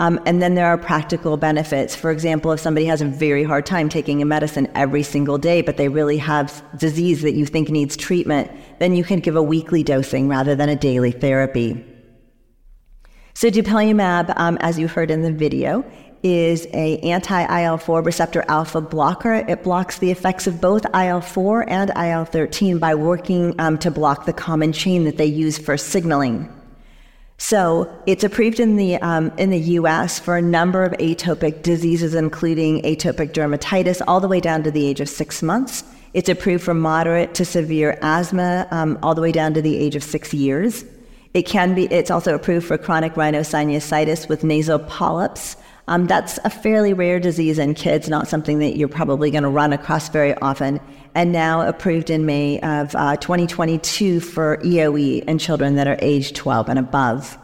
Um, 0.00 0.18
and 0.24 0.40
then 0.40 0.54
there 0.54 0.66
are 0.66 0.78
practical 0.78 1.36
benefits. 1.36 1.94
For 1.94 2.10
example, 2.10 2.52
if 2.52 2.60
somebody 2.60 2.86
has 2.86 3.02
a 3.02 3.04
very 3.04 3.44
hard 3.44 3.66
time 3.66 3.90
taking 3.90 4.22
a 4.22 4.24
medicine 4.24 4.66
every 4.74 5.02
single 5.02 5.36
day, 5.36 5.60
but 5.60 5.76
they 5.76 5.88
really 5.88 6.16
have 6.16 6.64
disease 6.78 7.20
that 7.20 7.34
you 7.34 7.44
think 7.44 7.68
needs 7.68 7.98
treatment, 7.98 8.50
then 8.78 8.96
you 8.96 9.04
can 9.04 9.20
give 9.20 9.36
a 9.36 9.42
weekly 9.42 9.82
dosing 9.82 10.26
rather 10.26 10.54
than 10.54 10.70
a 10.70 10.74
daily 10.74 11.12
therapy. 11.12 11.84
So 13.34 13.50
dupilumab, 13.50 14.32
um, 14.36 14.56
as 14.62 14.78
you 14.78 14.88
heard 14.88 15.10
in 15.10 15.20
the 15.20 15.32
video, 15.32 15.84
is 16.22 16.66
a 16.72 16.96
anti-IL-4 17.00 18.02
receptor 18.02 18.42
alpha 18.48 18.80
blocker. 18.80 19.34
It 19.34 19.62
blocks 19.62 19.98
the 19.98 20.10
effects 20.10 20.46
of 20.46 20.62
both 20.62 20.86
IL-4 20.86 21.66
and 21.68 21.90
IL-13 21.90 22.80
by 22.80 22.94
working 22.94 23.54
um, 23.58 23.76
to 23.78 23.90
block 23.90 24.24
the 24.24 24.32
common 24.32 24.72
chain 24.72 25.04
that 25.04 25.18
they 25.18 25.26
use 25.26 25.58
for 25.58 25.76
signaling. 25.76 26.50
So 27.42 27.90
it's 28.04 28.22
approved 28.22 28.60
in 28.60 28.76
the 28.76 28.96
um, 28.96 29.32
in 29.38 29.48
the 29.48 29.58
U.S. 29.80 30.20
for 30.20 30.36
a 30.36 30.42
number 30.42 30.84
of 30.84 30.92
atopic 30.98 31.62
diseases, 31.62 32.14
including 32.14 32.82
atopic 32.82 33.32
dermatitis, 33.32 34.02
all 34.06 34.20
the 34.20 34.28
way 34.28 34.40
down 34.40 34.62
to 34.64 34.70
the 34.70 34.86
age 34.86 35.00
of 35.00 35.08
six 35.08 35.42
months. 35.42 35.82
It's 36.12 36.28
approved 36.28 36.62
for 36.62 36.74
moderate 36.74 37.34
to 37.36 37.46
severe 37.46 37.98
asthma, 38.02 38.68
um, 38.70 38.98
all 39.02 39.14
the 39.14 39.22
way 39.22 39.32
down 39.32 39.54
to 39.54 39.62
the 39.62 39.74
age 39.74 39.96
of 39.96 40.04
six 40.04 40.34
years. 40.34 40.84
It 41.32 41.46
can 41.46 41.74
be. 41.74 41.86
It's 41.86 42.10
also 42.10 42.34
approved 42.34 42.66
for 42.66 42.76
chronic 42.76 43.14
rhinosinusitis 43.14 44.28
with 44.28 44.44
nasal 44.44 44.78
polyps. 44.78 45.56
Um, 45.88 46.06
that's 46.06 46.38
a 46.44 46.50
fairly 46.50 46.92
rare 46.92 47.18
disease 47.18 47.58
in 47.58 47.72
kids, 47.72 48.10
not 48.10 48.28
something 48.28 48.58
that 48.58 48.76
you're 48.76 48.86
probably 48.86 49.30
going 49.30 49.44
to 49.44 49.48
run 49.48 49.72
across 49.72 50.10
very 50.10 50.34
often 50.36 50.78
and 51.14 51.32
now 51.32 51.66
approved 51.66 52.10
in 52.10 52.26
May 52.26 52.60
of 52.60 52.94
uh, 52.94 53.16
2022 53.16 54.20
for 54.20 54.58
EOE 54.58 55.24
in 55.24 55.38
children 55.38 55.76
that 55.76 55.88
are 55.88 55.98
age 56.00 56.32
12 56.32 56.68
and 56.68 56.78
above. 56.78 57.38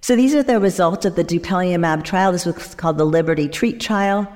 So 0.00 0.16
these 0.16 0.34
are 0.34 0.42
the 0.42 0.60
results 0.60 1.06
of 1.06 1.14
the 1.16 1.24
dupilumab 1.24 2.04
trial. 2.04 2.32
This 2.32 2.44
was 2.44 2.74
called 2.74 2.98
the 2.98 3.06
Liberty 3.06 3.48
TREET 3.48 3.80
trial. 3.80 4.30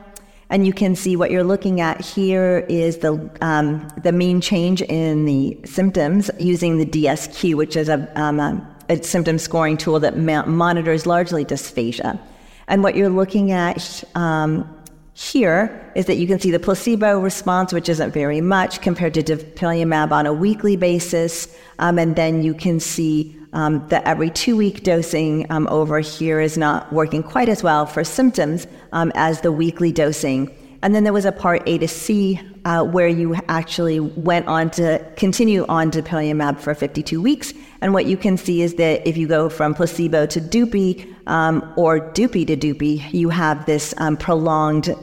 And 0.50 0.66
you 0.66 0.72
can 0.72 0.96
see 0.96 1.14
what 1.14 1.30
you're 1.30 1.44
looking 1.44 1.80
at 1.82 2.00
here 2.00 2.64
is 2.70 2.98
the 2.98 3.30
um, 3.42 3.86
the 4.02 4.12
mean 4.12 4.40
change 4.40 4.80
in 4.80 5.26
the 5.26 5.58
symptoms 5.66 6.30
using 6.38 6.78
the 6.78 6.86
DSQ, 6.86 7.54
which 7.54 7.76
is 7.76 7.90
a, 7.90 8.10
um, 8.18 8.40
a, 8.40 9.02
symptom 9.02 9.38
scoring 9.38 9.76
tool 9.76 10.00
that 10.00 10.16
ma- 10.16 10.46
monitors 10.46 11.04
largely 11.04 11.44
dysphagia. 11.44 12.18
And 12.66 12.82
what 12.82 12.96
you're 12.96 13.10
looking 13.10 13.52
at 13.52 14.02
um, 14.14 14.77
here 15.18 15.90
is 15.96 16.06
that 16.06 16.16
you 16.16 16.28
can 16.28 16.38
see 16.38 16.52
the 16.52 16.60
placebo 16.60 17.18
response, 17.18 17.72
which 17.72 17.88
isn't 17.88 18.12
very 18.12 18.40
much 18.40 18.80
compared 18.80 19.14
to 19.14 19.22
dupilumab 19.22 20.12
on 20.12 20.26
a 20.26 20.32
weekly 20.32 20.76
basis. 20.76 21.48
Um, 21.80 21.98
and 21.98 22.14
then 22.14 22.44
you 22.44 22.54
can 22.54 22.78
see 22.78 23.36
um, 23.52 23.84
that 23.88 24.04
every 24.04 24.30
two 24.30 24.56
week 24.56 24.84
dosing 24.84 25.50
um, 25.50 25.66
over 25.72 25.98
here 25.98 26.40
is 26.40 26.56
not 26.56 26.92
working 26.92 27.24
quite 27.24 27.48
as 27.48 27.64
well 27.64 27.84
for 27.84 28.04
symptoms 28.04 28.68
um, 28.92 29.10
as 29.16 29.40
the 29.40 29.50
weekly 29.50 29.90
dosing. 29.90 30.54
And 30.82 30.94
then 30.94 31.02
there 31.02 31.12
was 31.12 31.24
a 31.24 31.32
part 31.32 31.64
A 31.66 31.78
to 31.78 31.88
C 31.88 32.40
uh, 32.64 32.84
where 32.84 33.08
you 33.08 33.34
actually 33.48 33.98
went 33.98 34.46
on 34.46 34.70
to 34.70 35.04
continue 35.16 35.66
on 35.68 35.90
dupilumab 35.90 36.60
for 36.60 36.74
52 36.74 37.20
weeks. 37.20 37.52
And 37.80 37.92
what 37.92 38.06
you 38.06 38.16
can 38.16 38.36
see 38.36 38.62
is 38.62 38.74
that 38.74 39.04
if 39.04 39.16
you 39.16 39.26
go 39.26 39.48
from 39.48 39.74
placebo 39.74 40.26
to 40.26 40.40
Dupi 40.40 41.12
um, 41.26 41.72
or 41.76 41.98
Dupi 41.98 42.46
to 42.46 42.56
Dupi, 42.56 43.12
you 43.12 43.30
have 43.30 43.66
this 43.66 43.92
um, 43.98 44.16
prolonged 44.16 44.94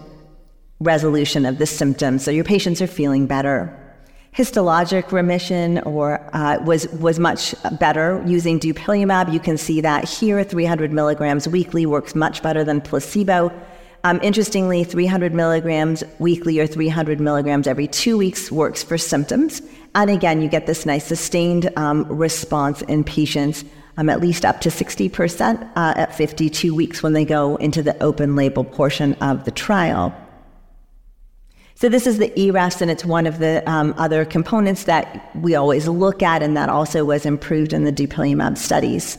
resolution 0.86 1.46
of 1.46 1.58
the 1.58 1.66
symptoms. 1.66 2.24
So 2.24 2.32
your 2.32 2.44
patients 2.44 2.82
are 2.82 2.88
feeling 2.88 3.28
better. 3.28 3.76
Histologic 4.36 5.12
remission 5.12 5.80
or 5.80 6.20
uh, 6.34 6.60
was 6.66 6.90
was 6.90 7.20
much 7.20 7.56
better 7.80 8.22
using 8.26 8.60
dupilumab. 8.60 9.32
You 9.32 9.40
can 9.40 9.58
see 9.58 9.80
that 9.82 10.08
here, 10.08 10.44
300 10.44 10.92
milligrams 10.92 11.48
weekly 11.48 11.86
works 11.86 12.16
much 12.16 12.44
better 12.44 12.64
than 12.64 12.82
placebo. 12.82 13.52
Um, 14.04 14.20
interestingly, 14.22 14.84
300 14.84 15.34
milligrams 15.34 16.04
weekly 16.20 16.60
or 16.60 16.68
300 16.68 17.20
milligrams 17.20 17.66
every 17.66 17.88
two 17.88 18.18
weeks 18.18 18.52
works 18.52 18.84
for 18.84 18.98
symptoms. 18.98 19.64
And 19.96 20.12
again, 20.12 20.42
you 20.42 20.50
get 20.50 20.68
this 20.68 20.86
nice 20.86 21.06
sustained 21.06 21.72
um, 21.76 22.04
response 22.10 22.84
in 22.84 23.04
patients, 23.04 23.64
um, 23.98 24.10
at 24.10 24.20
least 24.20 24.46
up 24.46 24.62
to 24.62 24.70
60% 24.70 25.72
uh, 25.76 25.94
at 25.96 26.14
52 26.14 26.76
weeks 26.76 27.02
when 27.02 27.14
they 27.14 27.26
go 27.26 27.56
into 27.56 27.82
the 27.82 27.98
open 28.04 28.36
label 28.36 28.64
portion 28.64 29.14
of 29.16 29.46
the 29.46 29.52
trial. 29.52 30.14
So 31.78 31.90
this 31.90 32.08
is 32.08 32.20
the 32.20 32.30
EREFS, 32.40 32.82
and 32.82 32.90
it's 32.90 33.04
one 33.04 33.28
of 33.28 33.40
the 33.40 33.62
um, 33.70 33.94
other 33.98 34.24
components 34.24 34.86
that 34.86 35.30
we 35.36 35.56
always 35.56 35.90
look 35.90 36.24
at, 36.24 36.42
and 36.42 36.56
that 36.56 36.70
also 36.70 37.04
was 37.04 37.26
improved 37.26 37.74
in 37.74 37.84
the 37.84 37.92
dupilumab 37.92 38.58
studies. 38.58 39.18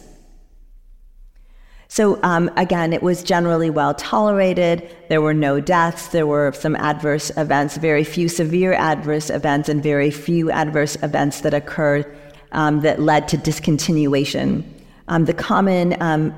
So 1.89 2.19
um, 2.23 2.51
again, 2.57 2.95
it 2.95 3.03
was 3.03 3.23
generally 3.23 3.69
well 3.69 3.93
tolerated. 3.95 4.89
There 5.11 5.21
were 5.21 5.35
no 5.35 5.61
deaths. 5.61 6.09
There 6.09 6.27
were 6.27 6.51
some 6.53 6.77
adverse 6.77 7.31
events, 7.37 7.77
very 7.77 8.05
few 8.05 8.27
severe 8.29 8.73
adverse 8.73 9.29
events, 9.29 9.69
and 9.69 9.83
very 9.83 10.11
few 10.11 10.51
adverse 10.51 10.97
events 11.03 11.43
that 11.43 11.53
occurred 11.53 12.07
um, 12.53 12.81
that 12.81 13.01
led 13.01 13.29
to 13.29 13.37
discontinuation. 13.37 14.65
Um, 15.09 15.27
the 15.27 15.35
common 15.35 16.01
um, 16.03 16.35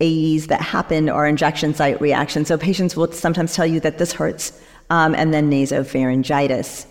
AEs 0.00 0.46
that 0.46 0.62
happen 0.62 1.10
are 1.10 1.26
injection 1.26 1.74
site 1.74 2.00
reactions. 2.00 2.48
So 2.48 2.56
patients 2.56 2.96
will 2.96 3.12
sometimes 3.12 3.54
tell 3.54 3.66
you 3.66 3.78
that 3.80 3.98
this 3.98 4.12
hurts 4.12 4.58
um, 4.90 5.14
and 5.14 5.32
then 5.32 5.50
nasopharyngitis. 5.50 6.86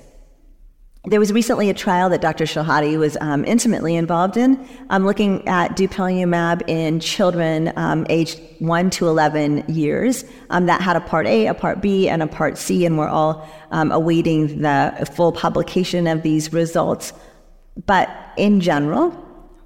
There 1.06 1.22
was 1.22 1.32
recently 1.32 1.70
a 1.70 1.74
trial 1.74 2.10
that 2.10 2.20
Dr. 2.20 2.44
Chehade 2.44 3.00
was 3.00 3.16
um, 3.22 3.46
intimately 3.46 3.96
involved 3.96 4.36
in, 4.36 4.68
um, 4.90 5.06
looking 5.06 5.48
at 5.48 5.78
dupilumab 5.78 6.68
in 6.68 7.00
children 7.00 7.72
um, 7.78 8.06
aged 8.10 8.42
1 8.60 8.90
to 8.90 9.08
11 9.08 9.64
years. 9.70 10.26
Um, 10.50 10.66
that 10.66 10.82
had 10.82 10.98
a 10.98 11.00
Part 11.00 11.26
A, 11.28 11.48
a 11.48 11.54
Part 11.54 11.82
B, 11.82 12.10
and 12.10 12.22
a 12.22 12.28
Part 12.28 12.58
C, 12.58 12.86
and 12.86 12.98
we're 12.98 13.08
all 13.08 13.48
um, 13.72 13.90
awaiting 13.94 14.62
the 14.62 15.10
full 15.16 15.32
publication 15.32 16.08
of 16.08 16.24
these 16.24 16.52
results. 16.52 17.14
But 17.86 18.10
in 18.36 18.60
general, 18.60 19.12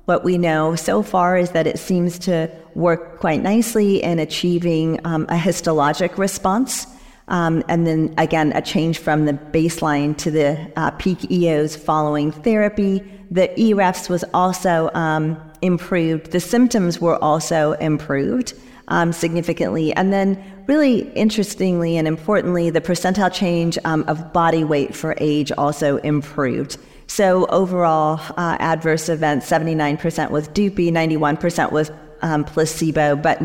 what 0.05 0.23
we 0.23 0.37
know 0.37 0.75
so 0.75 1.01
far 1.01 1.37
is 1.37 1.51
that 1.51 1.65
it 1.65 1.79
seems 1.79 2.19
to 2.19 2.51
work 2.75 3.19
quite 3.19 3.41
nicely 3.41 4.03
in 4.03 4.19
achieving 4.19 4.99
um, 5.05 5.23
a 5.23 5.37
histologic 5.37 6.19
response. 6.19 6.85
Um, 7.31 7.63
and 7.69 7.87
then 7.87 8.13
again, 8.17 8.51
a 8.53 8.61
change 8.61 8.99
from 8.99 9.25
the 9.25 9.33
baseline 9.33 10.17
to 10.17 10.29
the 10.29 10.71
uh, 10.75 10.91
peak 10.91 11.31
EOs 11.31 11.77
following 11.77 12.31
therapy. 12.31 13.01
The 13.31 13.47
EREFS 13.57 14.09
was 14.09 14.25
also 14.33 14.91
um, 14.93 15.41
improved. 15.61 16.31
The 16.31 16.41
symptoms 16.41 16.99
were 16.99 17.17
also 17.23 17.71
improved 17.73 18.53
um, 18.89 19.13
significantly. 19.13 19.93
And 19.93 20.11
then, 20.11 20.43
really 20.67 21.09
interestingly 21.13 21.97
and 21.97 22.05
importantly, 22.05 22.69
the 22.69 22.81
percentile 22.81 23.33
change 23.33 23.77
um, 23.85 24.03
of 24.09 24.33
body 24.33 24.65
weight 24.65 24.93
for 24.93 25.15
age 25.17 25.53
also 25.57 25.97
improved. 25.97 26.77
So, 27.07 27.45
overall, 27.45 28.19
uh, 28.35 28.57
adverse 28.59 29.07
events 29.07 29.49
79% 29.49 30.31
was 30.31 30.49
Dupi, 30.49 30.91
91% 30.91 31.71
was 31.71 31.91
um, 32.21 32.43
placebo, 32.43 33.15
but 33.15 33.41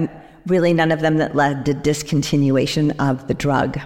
really 0.47 0.73
none 0.73 0.93
of 0.93 1.01
them 1.01 1.19
that 1.19 1.35
led 1.35 1.67
to 1.67 1.75
discontinuation 1.75 2.95
of 2.99 3.27
the 3.29 3.35
drug. 3.35 3.81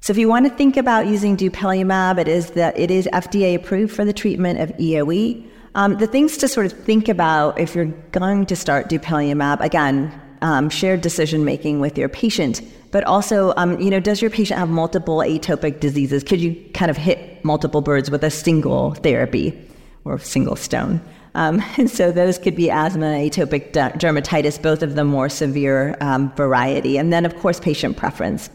So 0.00 0.12
if 0.12 0.18
you 0.18 0.28
want 0.28 0.46
to 0.46 0.56
think 0.56 0.76
about 0.76 1.06
using 1.06 1.36
dupilumab, 1.36 2.18
it 2.18 2.28
is 2.28 2.50
that 2.50 2.78
it 2.78 2.90
is 2.90 3.08
FDA 3.12 3.56
approved 3.56 3.94
for 3.94 4.04
the 4.04 4.12
treatment 4.12 4.60
of 4.60 4.70
EOE. 4.78 5.44
Um, 5.74 5.98
the 5.98 6.06
things 6.06 6.36
to 6.38 6.48
sort 6.48 6.66
of 6.66 6.72
think 6.72 7.08
about 7.08 7.58
if 7.58 7.74
you're 7.74 7.92
going 8.12 8.46
to 8.46 8.56
start 8.56 8.88
dupilumab, 8.88 9.60
again, 9.60 10.20
um, 10.40 10.70
shared 10.70 11.00
decision 11.00 11.44
making 11.44 11.80
with 11.80 11.98
your 11.98 12.08
patient, 12.08 12.62
but 12.90 13.04
also, 13.04 13.52
um, 13.56 13.78
you 13.80 13.90
know, 13.90 14.00
does 14.00 14.22
your 14.22 14.30
patient 14.30 14.58
have 14.58 14.68
multiple 14.68 15.18
atopic 15.18 15.80
diseases? 15.80 16.22
Could 16.22 16.40
you 16.40 16.54
kind 16.74 16.90
of 16.90 16.96
hit 16.96 17.44
multiple 17.44 17.80
birds 17.80 18.10
with 18.10 18.22
a 18.22 18.30
single 18.30 18.94
therapy 18.94 19.68
or 20.04 20.18
single 20.18 20.56
stone? 20.56 21.00
Um, 21.38 21.62
and 21.76 21.88
so 21.98 22.10
those 22.12 22.36
could 22.36 22.56
be 22.56 22.70
asthma, 22.70 23.06
atopic 23.06 23.72
dermatitis, 23.72 24.60
both 24.60 24.82
of 24.82 24.96
the 24.96 25.04
more 25.04 25.28
severe 25.28 25.96
um, 26.00 26.32
variety. 26.32 26.98
And 26.98 27.12
then, 27.12 27.24
of 27.24 27.36
course, 27.38 27.60
patient 27.60 27.96
preference. 27.96 28.50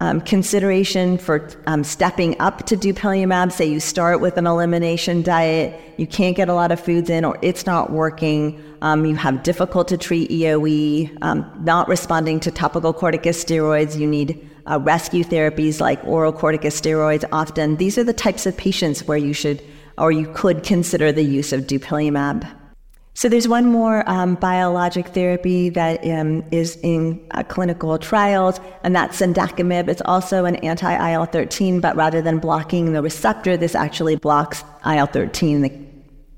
Um, 0.00 0.20
consideration 0.20 1.18
for 1.18 1.48
um, 1.66 1.82
stepping 1.82 2.40
up 2.40 2.64
to 2.66 2.76
dupilumab. 2.76 3.50
Say 3.50 3.66
you 3.66 3.80
start 3.80 4.20
with 4.20 4.36
an 4.36 4.46
elimination 4.46 5.22
diet, 5.22 5.80
you 5.96 6.06
can't 6.06 6.36
get 6.36 6.48
a 6.48 6.54
lot 6.54 6.70
of 6.70 6.78
foods 6.78 7.10
in, 7.10 7.24
or 7.24 7.36
it's 7.42 7.66
not 7.66 7.90
working. 7.90 8.62
Um, 8.80 9.04
you 9.04 9.16
have 9.16 9.42
difficult 9.42 9.88
to 9.88 9.98
treat 9.98 10.30
EOE, 10.30 11.18
um, 11.20 11.50
not 11.64 11.88
responding 11.88 12.38
to 12.40 12.52
topical 12.52 12.94
corticosteroids. 12.94 13.98
You 13.98 14.06
need 14.06 14.48
uh, 14.70 14.78
rescue 14.78 15.24
therapies 15.24 15.80
like 15.80 15.98
oral 16.04 16.32
corticosteroids. 16.32 17.24
Often, 17.32 17.78
these 17.78 17.98
are 17.98 18.04
the 18.04 18.12
types 18.12 18.46
of 18.46 18.56
patients 18.56 19.02
where 19.02 19.18
you 19.18 19.32
should 19.32 19.60
or 19.98 20.12
you 20.12 20.26
could 20.34 20.62
consider 20.62 21.12
the 21.12 21.22
use 21.22 21.52
of 21.52 21.62
dupilumab. 21.62 22.48
So 23.18 23.28
there's 23.28 23.48
one 23.48 23.66
more 23.66 24.08
um, 24.08 24.36
biologic 24.36 25.08
therapy 25.08 25.70
that 25.70 26.06
um, 26.06 26.44
is 26.52 26.78
in 26.84 27.20
uh, 27.32 27.42
clinical 27.42 27.98
trials, 27.98 28.60
and 28.84 28.94
that's 28.94 29.20
cendakimab. 29.20 29.88
It's 29.88 30.02
also 30.04 30.44
an 30.44 30.54
anti-IL-13, 30.56 31.80
but 31.80 31.96
rather 31.96 32.22
than 32.22 32.38
blocking 32.38 32.92
the 32.92 33.02
receptor, 33.02 33.56
this 33.56 33.74
actually 33.74 34.14
blocks 34.14 34.62
IL-13, 34.86 35.62
the, 35.62 35.86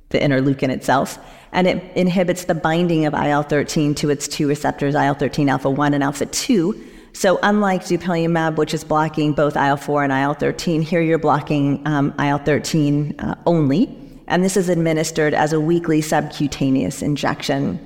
the 0.09 0.19
interleukin 0.19 0.71
itself, 0.71 1.19
and 1.53 1.67
it 1.67 1.85
inhibits 1.97 2.45
the 2.45 2.55
binding 2.55 3.05
of 3.05 3.13
IL-13 3.13 3.95
to 3.97 4.09
its 4.09 4.27
two 4.27 4.49
receptors, 4.49 4.95
IL-13 4.95 5.51
alpha-1 5.51 5.93
and 5.93 6.03
alpha-2, 6.03 6.83
so, 7.13 7.39
unlike 7.43 7.83
dupilumab, 7.83 8.57
which 8.57 8.73
is 8.73 8.85
blocking 8.85 9.33
both 9.33 9.57
IL 9.57 9.77
4 9.77 10.05
and 10.05 10.13
IL 10.13 10.35
13, 10.35 10.83
here 10.83 11.01
you're 11.01 11.19
blocking 11.19 11.87
um, 11.87 12.15
IL 12.19 12.39
13 12.39 13.17
uh, 13.19 13.35
only. 13.47 13.97
And 14.29 14.45
this 14.45 14.57
is 14.57 14.69
administered 14.69 15.35
as 15.35 15.53
a 15.53 15.61
weekly 15.61 16.01
subcutaneous 16.01 17.03
injection. 17.03 17.85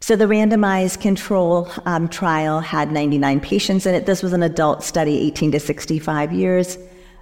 So, 0.00 0.14
the 0.14 0.26
randomized 0.26 1.00
control 1.00 1.70
um, 1.86 2.08
trial 2.08 2.60
had 2.60 2.92
99 2.92 3.40
patients 3.40 3.86
in 3.86 3.94
it. 3.94 4.04
This 4.04 4.22
was 4.22 4.32
an 4.32 4.42
adult 4.42 4.82
study, 4.82 5.18
18 5.28 5.52
to 5.52 5.60
65 5.60 6.32
years. 6.32 6.76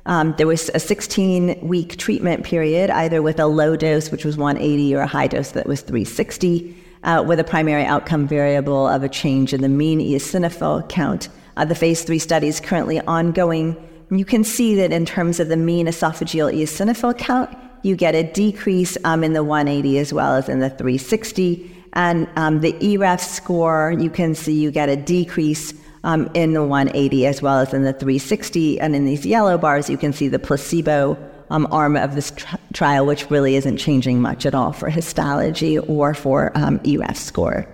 Um, 0.06 0.34
there 0.38 0.46
was 0.46 0.70
a 0.74 0.80
16 0.80 1.60
week 1.66 1.98
treatment 1.98 2.44
period, 2.44 2.90
either 2.90 3.22
with 3.22 3.38
a 3.38 3.46
low 3.46 3.76
dose, 3.76 4.10
which 4.10 4.24
was 4.24 4.36
180, 4.36 4.94
or 4.94 5.00
a 5.00 5.06
high 5.06 5.28
dose 5.28 5.52
that 5.52 5.66
was 5.66 5.82
360 5.82 6.76
uh, 7.04 7.24
with 7.26 7.40
a 7.40 7.44
primary 7.44 7.84
outcome 7.84 8.26
variable 8.26 8.86
of 8.86 9.02
a 9.02 9.08
change 9.08 9.52
in 9.52 9.62
the 9.62 9.68
mean 9.68 10.00
eosinophil 10.00 10.88
count. 10.88 11.28
Uh, 11.56 11.64
the 11.64 11.74
phase 11.74 12.02
three 12.02 12.18
study 12.18 12.48
is 12.48 12.60
currently 12.60 13.00
ongoing. 13.00 13.76
You 14.10 14.24
can 14.24 14.44
see 14.44 14.74
that 14.76 14.92
in 14.92 15.06
terms 15.06 15.40
of 15.40 15.48
the 15.48 15.56
mean 15.56 15.86
esophageal 15.86 16.52
eosinophil 16.54 17.16
count, 17.18 17.56
you 17.82 17.96
get 17.96 18.14
a 18.14 18.22
decrease 18.22 18.96
um, 19.04 19.24
in 19.24 19.32
the 19.32 19.44
180 19.44 19.98
as 19.98 20.12
well 20.12 20.34
as 20.34 20.48
in 20.48 20.60
the 20.60 20.70
360. 20.70 21.76
And 21.94 22.28
um, 22.36 22.60
the 22.60 22.72
EREF 22.74 23.20
score, 23.20 23.94
you 23.98 24.10
can 24.10 24.34
see 24.34 24.52
you 24.52 24.70
get 24.70 24.88
a 24.88 24.96
decrease 24.96 25.74
um, 26.04 26.30
in 26.34 26.52
the 26.52 26.64
180 26.64 27.26
as 27.26 27.42
well 27.42 27.58
as 27.58 27.74
in 27.74 27.84
the 27.84 27.92
360. 27.92 28.80
And 28.80 28.94
in 28.94 29.06
these 29.06 29.24
yellow 29.26 29.58
bars, 29.58 29.88
you 29.90 29.96
can 29.96 30.12
see 30.12 30.28
the 30.28 30.38
placebo 30.38 31.18
um, 31.50 31.66
arm 31.70 31.96
of 31.96 32.14
this 32.14 32.30
tr- 32.30 32.56
trial, 32.72 33.06
which 33.06 33.30
really 33.30 33.56
isn't 33.56 33.76
changing 33.76 34.20
much 34.20 34.46
at 34.46 34.54
all 34.54 34.72
for 34.72 34.88
histology 34.88 35.78
or 35.78 36.14
for 36.14 36.52
um, 36.54 36.80
score. 37.14 37.66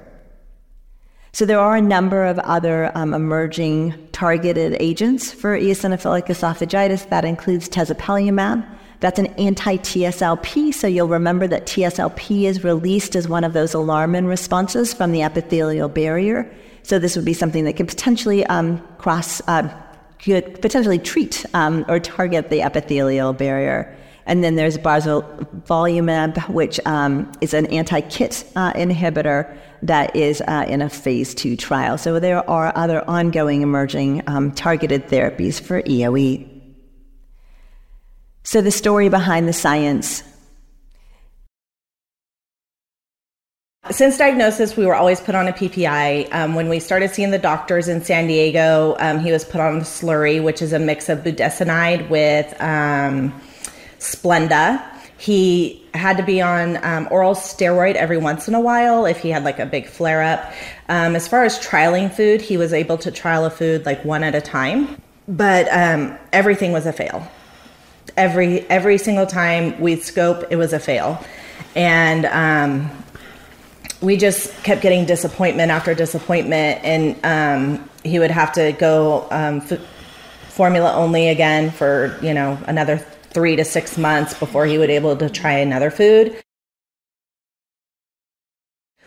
So 1.32 1.44
there 1.44 1.60
are 1.60 1.76
a 1.76 1.82
number 1.82 2.24
of 2.24 2.38
other 2.38 2.90
um, 2.94 3.12
emerging 3.12 3.94
targeted 4.12 4.76
agents 4.80 5.30
for 5.30 5.58
eosinophilic 5.58 6.28
esophagitis. 6.28 7.08
That 7.10 7.26
includes 7.26 7.68
tezepelumab. 7.68 8.66
That's 9.00 9.18
an 9.18 9.26
anti-TSLP, 9.26 10.72
so 10.72 10.86
you'll 10.86 11.08
remember 11.08 11.46
that 11.46 11.66
TSLP 11.66 12.44
is 12.44 12.64
released 12.64 13.14
as 13.14 13.28
one 13.28 13.44
of 13.44 13.52
those 13.52 13.74
alarmin 13.74 14.26
responses 14.26 14.94
from 14.94 15.12
the 15.12 15.22
epithelial 15.22 15.90
barrier. 15.90 16.50
So 16.82 16.98
this 16.98 17.16
would 17.16 17.24
be 17.24 17.34
something 17.34 17.64
that 17.64 17.74
could 17.74 17.88
potentially 17.88 18.46
um, 18.46 18.80
cross, 18.96 19.42
uh, 19.48 19.68
could 20.18 20.60
potentially 20.60 20.98
treat 20.98 21.44
um, 21.54 21.84
or 21.88 22.00
target 22.00 22.50
the 22.50 22.62
epithelial 22.62 23.32
barrier. 23.32 23.94
And 24.26 24.42
then 24.42 24.56
there's 24.56 24.76
barzolvolimab, 24.76 26.48
which 26.48 26.80
um, 26.84 27.30
is 27.40 27.54
an 27.54 27.66
anti-KIT 27.66 28.44
uh, 28.56 28.72
inhibitor 28.72 29.56
that 29.82 30.16
is 30.16 30.40
uh, 30.42 30.64
in 30.68 30.82
a 30.82 30.90
phase 30.90 31.34
two 31.34 31.56
trial. 31.56 31.96
So 31.96 32.18
there 32.18 32.48
are 32.50 32.72
other 32.74 33.08
ongoing 33.08 33.62
emerging 33.62 34.22
um, 34.26 34.50
targeted 34.50 35.08
therapies 35.08 35.60
for 35.60 35.82
EOE. 35.82 36.52
So 38.42 38.60
the 38.60 38.70
story 38.70 39.08
behind 39.08 39.48
the 39.48 39.52
science. 39.52 40.22
Since 43.90 44.18
diagnosis, 44.18 44.76
we 44.76 44.84
were 44.84 44.96
always 44.96 45.20
put 45.20 45.36
on 45.36 45.46
a 45.46 45.52
PPI. 45.52 46.32
Um, 46.34 46.54
when 46.54 46.68
we 46.68 46.80
started 46.80 47.10
seeing 47.12 47.30
the 47.30 47.38
doctors 47.38 47.86
in 47.86 48.02
San 48.02 48.26
Diego, 48.26 48.96
um, 48.98 49.20
he 49.20 49.30
was 49.30 49.44
put 49.44 49.60
on 49.60 49.76
a 49.76 49.80
slurry, 49.80 50.42
which 50.42 50.60
is 50.60 50.72
a 50.72 50.78
mix 50.78 51.08
of 51.08 51.20
budesonide 51.20 52.08
with 52.08 52.52
um, 52.60 53.32
Splenda. 54.00 54.84
He 55.18 55.84
had 55.94 56.16
to 56.16 56.24
be 56.24 56.42
on 56.42 56.84
um, 56.84 57.06
oral 57.12 57.34
steroid 57.34 57.94
every 57.94 58.18
once 58.18 58.48
in 58.48 58.54
a 58.54 58.60
while 58.60 59.06
if 59.06 59.18
he 59.18 59.30
had 59.30 59.44
like 59.44 59.60
a 59.60 59.66
big 59.66 59.86
flare 59.86 60.22
up. 60.22 60.52
Um, 60.88 61.14
as 61.14 61.28
far 61.28 61.44
as 61.44 61.58
trialing 61.58 62.12
food, 62.12 62.40
he 62.40 62.56
was 62.56 62.72
able 62.72 62.98
to 62.98 63.10
trial 63.12 63.44
a 63.44 63.50
food 63.50 63.86
like 63.86 64.04
one 64.04 64.24
at 64.24 64.34
a 64.34 64.40
time, 64.40 65.00
but 65.28 65.68
um, 65.70 66.18
everything 66.32 66.72
was 66.72 66.86
a 66.86 66.92
fail. 66.92 67.26
Every 68.16 68.60
every 68.70 68.98
single 68.98 69.26
time 69.26 69.80
we'd 69.80 70.02
scope, 70.02 70.44
it 70.50 70.56
was 70.56 70.72
a 70.72 70.78
fail, 70.78 71.22
and 71.74 72.26
we 74.02 74.16
just 74.16 74.52
kept 74.62 74.82
getting 74.82 75.06
disappointment 75.06 75.70
after 75.70 75.94
disappointment, 75.94 76.84
and 76.84 77.16
um, 77.24 77.90
he 78.04 78.18
would 78.18 78.30
have 78.30 78.52
to 78.52 78.72
go 78.72 79.26
um, 79.30 79.62
f- 79.70 79.80
formula 80.48 80.92
only 80.94 81.28
again 81.28 81.70
for 81.70 82.18
you 82.22 82.34
know 82.34 82.58
another 82.66 82.98
three 83.30 83.56
to 83.56 83.64
six 83.64 83.98
months 83.98 84.34
before 84.34 84.66
he 84.66 84.78
would 84.78 84.88
be 84.88 84.94
able 84.94 85.16
to 85.16 85.28
try 85.28 85.52
another 85.52 85.90
food. 85.90 86.40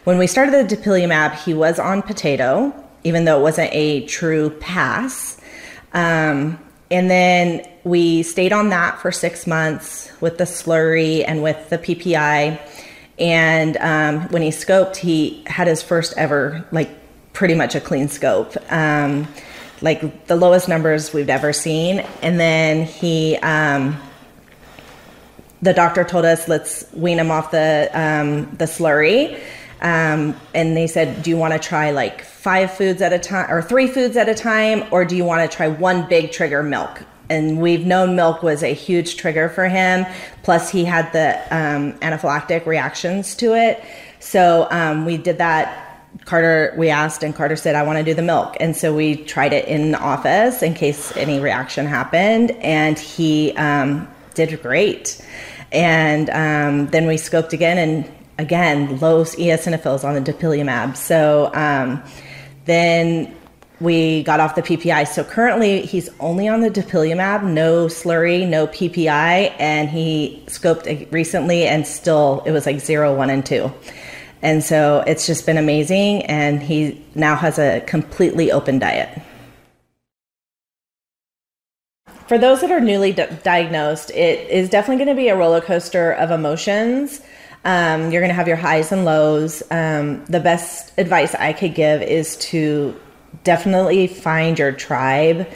When 0.03 0.17
we 0.17 0.27
started 0.27 0.53
the 0.69 0.75
dupilumab, 0.75 1.35
he 1.35 1.53
was 1.53 1.77
on 1.77 2.01
potato, 2.01 2.73
even 3.03 3.25
though 3.25 3.39
it 3.39 3.43
wasn't 3.43 3.69
a 3.73 4.05
true 4.05 4.49
pass. 4.49 5.39
Um, 5.93 6.59
and 6.91 7.09
then 7.09 7.67
we 7.83 8.23
stayed 8.23 8.53
on 8.53 8.69
that 8.69 8.99
for 8.99 9.11
six 9.11 9.45
months 9.45 10.11
with 10.21 10.37
the 10.37 10.45
slurry 10.45 11.23
and 11.27 11.43
with 11.43 11.69
the 11.69 11.77
PPI. 11.77 12.59
And 13.19 13.77
um, 13.77 14.29
when 14.29 14.41
he 14.41 14.49
scoped, 14.49 14.95
he 14.95 15.43
had 15.45 15.67
his 15.67 15.81
first 15.81 16.13
ever, 16.17 16.65
like, 16.71 16.89
pretty 17.33 17.55
much 17.55 17.75
a 17.75 17.81
clean 17.81 18.07
scope. 18.07 18.55
Um, 18.71 19.27
like 19.81 20.27
the 20.27 20.35
lowest 20.35 20.67
numbers 20.67 21.13
we've 21.13 21.29
ever 21.29 21.53
seen. 21.53 21.99
And 22.21 22.39
then 22.39 22.85
he, 22.85 23.37
um, 23.37 23.97
the 25.61 25.73
doctor 25.73 26.03
told 26.03 26.25
us 26.25 26.47
let's 26.47 26.85
wean 26.93 27.19
him 27.19 27.31
off 27.31 27.51
the 27.51 27.89
um, 27.93 28.55
the 28.55 28.65
slurry, 28.65 29.39
um, 29.81 30.39
and 30.53 30.75
they 30.75 30.87
said, 30.87 31.21
do 31.23 31.29
you 31.29 31.37
want 31.37 31.53
to 31.53 31.59
try 31.59 31.91
like 31.91 32.23
five 32.23 32.73
foods 32.73 33.01
at 33.01 33.13
a 33.13 33.19
time 33.19 33.51
or 33.51 33.61
three 33.61 33.87
foods 33.87 34.15
at 34.17 34.29
a 34.29 34.35
time, 34.35 34.85
or 34.91 35.05
do 35.05 35.15
you 35.15 35.25
want 35.25 35.49
to 35.49 35.55
try 35.55 35.67
one 35.67 36.07
big 36.07 36.31
trigger 36.31 36.63
milk? 36.63 37.03
And 37.29 37.61
we've 37.61 37.85
known 37.85 38.15
milk 38.15 38.41
was 38.41 38.63
a 38.63 38.73
huge 38.73 39.17
trigger 39.17 39.49
for 39.49 39.67
him. 39.67 40.05
Plus, 40.43 40.69
he 40.69 40.85
had 40.85 41.11
the 41.13 41.37
um, 41.55 41.93
anaphylactic 41.99 42.65
reactions 42.65 43.35
to 43.35 43.53
it. 43.53 43.83
So 44.19 44.67
um, 44.71 45.05
we 45.05 45.17
did 45.17 45.37
that 45.37 45.85
Carter, 46.25 46.73
we 46.77 46.89
asked, 46.89 47.23
and 47.23 47.35
Carter 47.35 47.55
said, 47.55 47.75
I 47.75 47.83
want 47.83 47.97
to 47.99 48.03
do 48.03 48.13
the 48.13 48.21
milk. 48.21 48.57
And 48.59 48.75
so 48.75 48.93
we 48.93 49.15
tried 49.15 49.53
it 49.53 49.67
in 49.67 49.91
the 49.91 49.99
office 49.99 50.63
in 50.63 50.73
case 50.73 51.15
any 51.15 51.39
reaction 51.39 51.85
happened. 51.85 52.51
And 52.51 52.97
he 52.97 53.53
um, 53.55 54.07
did 54.33 54.61
great. 54.61 55.23
And 55.71 56.29
um, 56.29 56.87
then 56.87 57.07
we 57.07 57.15
scoped 57.15 57.53
again, 57.53 57.77
and 57.77 58.11
again, 58.39 58.99
low 58.99 59.23
eosinophils 59.23 60.03
on 60.03 60.21
the 60.21 60.33
dupilumab. 60.33 60.97
So 60.97 61.51
um, 61.53 62.03
then 62.65 63.35
we 63.79 64.23
got 64.23 64.39
off 64.39 64.55
the 64.55 64.61
PPI. 64.61 65.07
So 65.07 65.23
currently, 65.23 65.81
he's 65.81 66.09
only 66.19 66.47
on 66.47 66.61
the 66.61 66.69
dupilumab, 66.69 67.43
no 67.43 67.87
slurry, 67.87 68.47
no 68.47 68.67
PPI, 68.67 69.55
and 69.59 69.89
he 69.89 70.43
scoped 70.47 71.11
recently, 71.11 71.65
and 71.65 71.85
still 71.87 72.43
it 72.45 72.51
was 72.51 72.65
like 72.65 72.79
zero, 72.79 73.15
one, 73.15 73.29
and 73.29 73.45
two. 73.45 73.71
And 74.41 74.63
so 74.63 75.03
it's 75.05 75.27
just 75.27 75.45
been 75.45 75.57
amazing, 75.57 76.23
and 76.23 76.61
he 76.61 77.05
now 77.15 77.35
has 77.35 77.59
a 77.59 77.81
completely 77.81 78.51
open 78.51 78.79
diet 78.79 79.21
for 82.29 82.37
those 82.37 82.61
that 82.61 82.69
are 82.69 82.79
newly 82.79 83.11
diagnosed, 83.11 84.11
it 84.11 84.47
is 84.51 84.69
definitely 84.69 85.03
going 85.03 85.17
to 85.17 85.19
be 85.19 85.29
a 85.29 85.35
roller 85.35 85.61
coaster 85.61 86.11
of 86.11 86.29
emotions. 86.29 87.21
Um, 87.65 88.11
you're 88.11 88.21
going 88.21 88.29
to 88.29 88.35
have 88.35 88.47
your 88.47 88.55
highs 88.55 88.91
and 88.91 89.03
lows. 89.03 89.63
Um, 89.71 90.23
the 90.25 90.39
best 90.39 90.93
advice 90.99 91.33
I 91.33 91.53
could 91.53 91.73
give 91.73 92.03
is 92.03 92.37
to 92.37 92.95
definitely 93.43 94.07
find 94.07 94.57
your 94.59 94.71
tribe. 94.71 95.47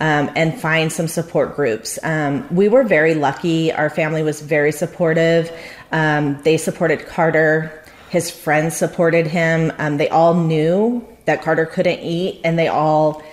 Um, 0.00 0.30
and 0.36 0.56
find 0.56 0.92
some 0.92 1.08
support 1.08 1.56
groups. 1.56 1.98
Um, 2.04 2.46
we 2.54 2.68
were 2.68 2.84
very 2.84 3.14
lucky. 3.14 3.72
Our 3.72 3.90
family 3.90 4.22
was 4.22 4.40
very 4.40 4.70
supportive. 4.70 5.50
Um, 5.90 6.40
they 6.44 6.56
supported 6.56 7.04
Carter. 7.08 7.82
His 8.08 8.30
friends 8.30 8.76
supported 8.76 9.26
him. 9.26 9.72
Um, 9.78 9.96
they 9.96 10.08
all 10.08 10.34
knew 10.34 11.04
that 11.24 11.42
Carter 11.42 11.66
couldn't 11.66 11.98
eat, 11.98 12.40
and 12.44 12.56
they 12.56 12.68
all 12.68 13.24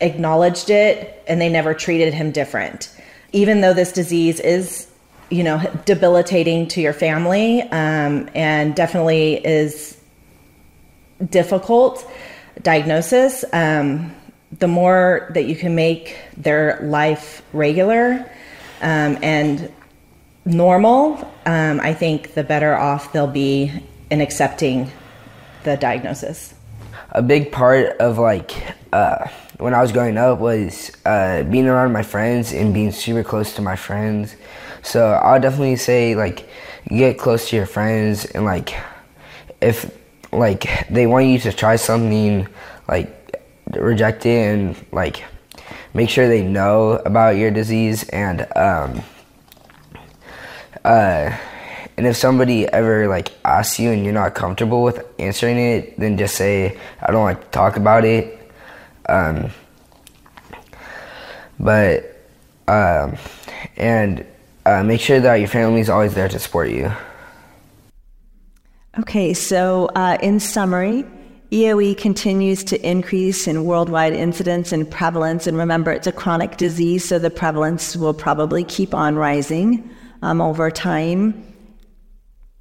acknowledged 0.00 0.70
it 0.70 1.22
and 1.26 1.40
they 1.40 1.48
never 1.48 1.74
treated 1.74 2.14
him 2.14 2.30
different. 2.30 2.94
Even 3.32 3.60
though 3.60 3.74
this 3.74 3.92
disease 3.92 4.40
is, 4.40 4.88
you 5.30 5.44
know, 5.44 5.58
debilitating 5.84 6.66
to 6.68 6.80
your 6.80 6.92
family 6.92 7.62
um, 7.62 8.28
and 8.34 8.74
definitely 8.74 9.34
is 9.46 9.96
difficult 11.28 12.10
diagnosis, 12.62 13.44
um, 13.52 14.14
the 14.58 14.68
more 14.68 15.30
that 15.34 15.44
you 15.44 15.56
can 15.56 15.74
make 15.74 16.16
their 16.36 16.80
life 16.82 17.42
regular 17.52 18.30
um, 18.82 19.18
and 19.22 19.72
normal, 20.44 21.16
um, 21.46 21.80
I 21.80 21.94
think 21.94 22.34
the 22.34 22.42
better 22.42 22.74
off 22.74 23.12
they'll 23.12 23.26
be 23.26 23.72
in 24.10 24.20
accepting 24.20 24.90
the 25.62 25.76
diagnosis. 25.76 26.54
A 27.12 27.22
big 27.22 27.52
part 27.52 27.96
of 27.98 28.18
like 28.18 28.52
uh, 28.92 29.28
when 29.58 29.74
I 29.74 29.82
was 29.82 29.92
growing 29.92 30.16
up 30.16 30.38
was 30.38 30.90
uh, 31.04 31.42
being 31.44 31.66
around 31.66 31.92
my 31.92 32.02
friends 32.02 32.52
and 32.52 32.72
being 32.72 32.92
super 32.92 33.22
close 33.22 33.54
to 33.54 33.62
my 33.62 33.76
friends. 33.76 34.36
So 34.82 35.12
I'll 35.12 35.40
definitely 35.40 35.76
say 35.76 36.14
like 36.14 36.48
get 36.88 37.18
close 37.18 37.50
to 37.50 37.56
your 37.56 37.66
friends 37.66 38.24
and 38.24 38.44
like 38.44 38.74
if 39.60 39.96
like 40.32 40.88
they 40.88 41.06
want 41.06 41.26
you 41.26 41.38
to 41.38 41.52
try 41.52 41.76
something 41.76 42.46
like 42.88 43.16
reject 43.72 44.26
it 44.26 44.30
and 44.30 44.86
like 44.92 45.24
make 45.94 46.08
sure 46.08 46.28
they 46.28 46.42
know 46.42 46.92
about 47.04 47.36
your 47.36 47.50
disease 47.50 48.08
and 48.10 48.46
um 48.56 49.02
uh 50.84 51.36
and 51.96 52.06
if 52.06 52.16
somebody 52.16 52.66
ever 52.68 53.08
like 53.08 53.32
asks 53.44 53.78
you 53.78 53.90
and 53.90 54.04
you're 54.04 54.14
not 54.14 54.34
comfortable 54.34 54.82
with 54.82 55.04
answering 55.18 55.58
it 55.58 55.98
then 55.98 56.16
just 56.16 56.34
say 56.36 56.78
i 57.02 57.10
don't 57.10 57.24
like 57.24 57.40
to 57.40 57.50
talk 57.50 57.76
about 57.76 58.04
it 58.04 58.40
um, 59.10 59.50
but 61.58 62.16
um, 62.68 63.16
and 63.76 64.24
uh, 64.64 64.82
make 64.84 65.00
sure 65.00 65.20
that 65.20 65.36
your 65.36 65.48
family 65.48 65.80
is 65.80 65.90
always 65.90 66.14
there 66.14 66.28
to 66.28 66.38
support 66.38 66.70
you. 66.70 66.92
Okay, 69.00 69.32
so 69.32 69.86
uh, 69.96 70.18
in 70.20 70.38
summary, 70.40 71.06
EOE 71.52 71.96
continues 71.96 72.62
to 72.64 72.78
increase 72.86 73.46
in 73.46 73.64
worldwide 73.64 74.12
incidence 74.12 74.72
and 74.72 74.88
prevalence. 74.90 75.46
And 75.46 75.56
remember, 75.56 75.90
it's 75.90 76.06
a 76.06 76.12
chronic 76.12 76.58
disease, 76.58 77.08
so 77.08 77.18
the 77.18 77.30
prevalence 77.30 77.96
will 77.96 78.12
probably 78.12 78.62
keep 78.62 78.92
on 78.92 79.16
rising 79.16 79.88
um, 80.20 80.42
over 80.42 80.70
time. 80.70 81.46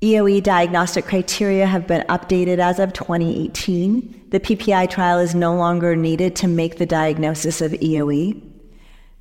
EOE 0.02 0.42
diagnostic 0.42 1.04
criteria 1.04 1.66
have 1.66 1.86
been 1.88 2.06
updated 2.08 2.60
as 2.60 2.80
of 2.80 2.94
2018. 2.94 4.28
The 4.30 4.40
PPI 4.40 4.90
trial 4.90 5.20
is 5.20 5.36
no 5.36 5.54
longer 5.58 5.94
needed 5.94 6.38
to 6.38 6.48
make 6.48 6.78
the 6.78 6.86
diagnosis 6.86 7.60
of 7.60 7.74
EOE. 7.74 8.42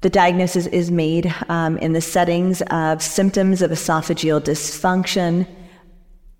The 0.02 0.10
diagnosis 0.10 0.68
is 0.68 0.92
made 0.92 1.34
um, 1.48 1.78
in 1.78 1.94
the 1.94 2.00
settings 2.00 2.62
of 2.70 3.02
symptoms 3.02 3.60
of 3.60 3.72
esophageal 3.72 4.40
dysfunction, 4.40 5.48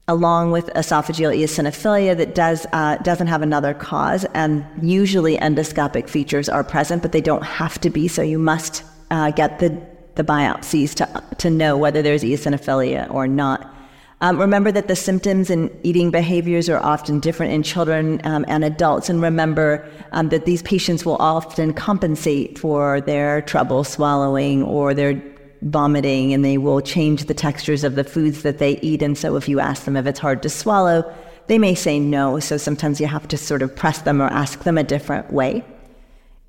along 0.09 0.51
with 0.51 0.67
esophageal 0.75 1.37
eosinophilia 1.37 2.17
that 2.17 2.35
does 2.35 2.67
uh, 2.73 2.97
doesn't 2.97 3.29
have 3.29 3.43
another 3.43 3.75
cause, 3.75 4.25
and 4.35 4.65
usually 4.83 5.37
endoscopic 5.37 6.09
features 6.09 6.49
are 6.49 6.65
present, 6.65 7.03
but 7.03 7.13
they 7.13 7.21
don't 7.21 7.45
have 7.45 7.79
to 7.81 7.91
be. 7.91 8.09
So 8.09 8.23
you 8.23 8.39
must 8.39 8.83
uh, 9.11 9.31
get 9.31 9.59
the 9.61 9.81
the 10.17 10.25
biopsies 10.25 10.95
to 10.95 11.37
to 11.37 11.51
know 11.51 11.77
whether 11.77 12.03
there's 12.03 12.23
eosinophilia 12.23 13.13
or 13.13 13.29
not. 13.29 13.75
Um, 14.21 14.37
remember 14.41 14.73
that 14.73 14.89
the 14.89 14.97
symptoms 14.97 15.49
and 15.49 15.71
eating 15.85 16.11
behaviors 16.11 16.69
are 16.69 16.83
often 16.85 17.21
different 17.21 17.53
in 17.53 17.63
children 17.63 18.21
um, 18.25 18.45
and 18.49 18.65
adults, 18.65 19.09
and 19.09 19.23
remember 19.23 19.89
um, 20.11 20.31
that 20.31 20.45
these 20.45 20.63
patients 20.63 21.05
will 21.05 21.19
often 21.21 21.73
compensate 21.73 22.59
for 22.59 23.01
their 23.01 23.43
trouble 23.43 23.85
swallowing 23.85 24.65
or 24.65 24.93
their 24.93 25.23
vomiting, 25.63 26.33
and 26.33 26.45
they 26.45 26.59
will 26.59 26.81
change 26.81 27.25
the 27.25 27.35
textures 27.35 27.85
of 27.85 27.95
the 27.95 28.05
foods 28.05 28.43
that 28.43 28.59
they 28.59 28.79
eat. 28.81 29.03
And 29.03 29.17
so, 29.17 29.37
if 29.37 29.49
you 29.49 29.61
ask 29.61 29.85
them 29.85 29.97
if 29.97 30.07
it's 30.07 30.19
hard 30.19 30.43
to 30.43 30.49
swallow, 30.49 31.13
they 31.47 31.59
may 31.59 31.75
say 31.75 31.99
no. 31.99 32.39
So, 32.41 32.57
sometimes 32.57 33.01
you 33.01 33.07
have 33.07 33.29
to 33.29 33.37
sort 33.37 33.63
of 33.63 33.75
press 33.75 34.03
them 34.03 34.21
or 34.21 34.27
ask 34.27 34.65
them 34.65 34.79
a 34.79 34.85
different 34.85 35.33
way. 35.33 35.65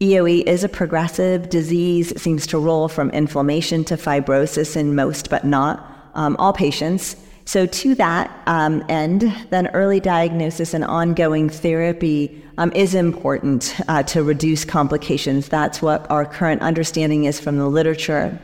EOE 0.01 0.43
is 0.47 0.63
a 0.63 0.69
progressive 0.69 1.49
disease. 1.49 2.11
It 2.11 2.19
seems 2.19 2.47
to 2.47 2.57
roll 2.57 2.87
from 2.87 3.09
inflammation 3.09 3.83
to 3.85 3.97
fibrosis 3.97 4.77
in 4.77 4.95
most, 4.95 5.29
but 5.29 5.43
not 5.43 6.11
um, 6.13 6.37
all 6.37 6.53
patients. 6.53 7.15
So, 7.45 7.65
to 7.65 7.95
that 7.95 8.29
um, 8.45 8.85
end, 8.89 9.23
then 9.49 9.67
early 9.69 9.99
diagnosis 9.99 10.73
and 10.73 10.85
ongoing 10.85 11.49
therapy 11.49 12.43
um, 12.59 12.71
is 12.73 12.93
important 12.93 13.75
uh, 13.87 14.03
to 14.03 14.21
reduce 14.21 14.63
complications. 14.63 15.49
That's 15.49 15.81
what 15.81 16.09
our 16.11 16.25
current 16.25 16.61
understanding 16.61 17.23
is 17.23 17.39
from 17.39 17.57
the 17.57 17.67
literature. 17.67 18.39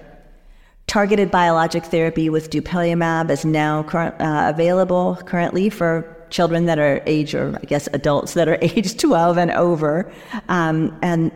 Targeted 0.88 1.32
biologic 1.32 1.84
therapy 1.86 2.30
with 2.30 2.50
dupilumab 2.50 3.30
is 3.30 3.44
now 3.44 3.84
current, 3.84 4.16
uh, 4.20 4.52
available 4.54 5.18
currently 5.26 5.70
for 5.70 6.12
children 6.30 6.66
that 6.66 6.80
are 6.80 7.02
age, 7.06 7.34
or 7.34 7.58
I 7.62 7.66
guess 7.66 7.88
adults 7.94 8.34
that 8.34 8.48
are 8.48 8.58
age 8.62 8.98
12 8.98 9.38
and 9.38 9.52
over. 9.52 10.12
Um, 10.48 10.98
and 11.02 11.32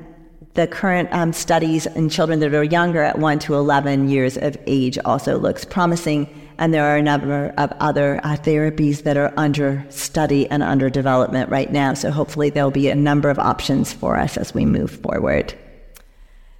the 0.54 0.68
current 0.68 1.10
um, 1.12 1.34
studies 1.34 1.86
in 1.86 2.10
children 2.10 2.39
that 2.39 2.54
are 2.54 2.64
younger 2.64 3.02
at 3.02 3.20
1 3.20 3.39
to 3.39 3.56
11 3.56 4.10
years 4.10 4.38
of 4.38 4.58
age 4.68 4.97
also 5.06 5.38
looks 5.38 5.66
promising 5.66 6.28
and 6.60 6.74
there 6.74 6.84
are 6.84 6.97
a 6.97 7.02
number 7.02 7.54
of 7.58 7.72
other 7.80 8.20
uh, 8.26 8.36
therapies 8.36 9.04
that 9.04 9.16
are 9.16 9.34
under 9.38 9.84
study 9.89 10.45
and 10.50 10.62
under 10.62 10.89
development 10.89 11.50
right 11.50 11.72
now. 11.72 11.93
So 11.93 12.12
hopefully 12.12 12.50
there'll 12.50 12.70
be 12.70 12.89
a 12.89 12.95
number 12.95 13.30
of 13.30 13.39
options 13.39 13.93
for 13.93 14.18
us 14.18 14.36
as 14.36 14.54
we 14.54 14.66
move 14.66 14.91
forward. 14.91 15.54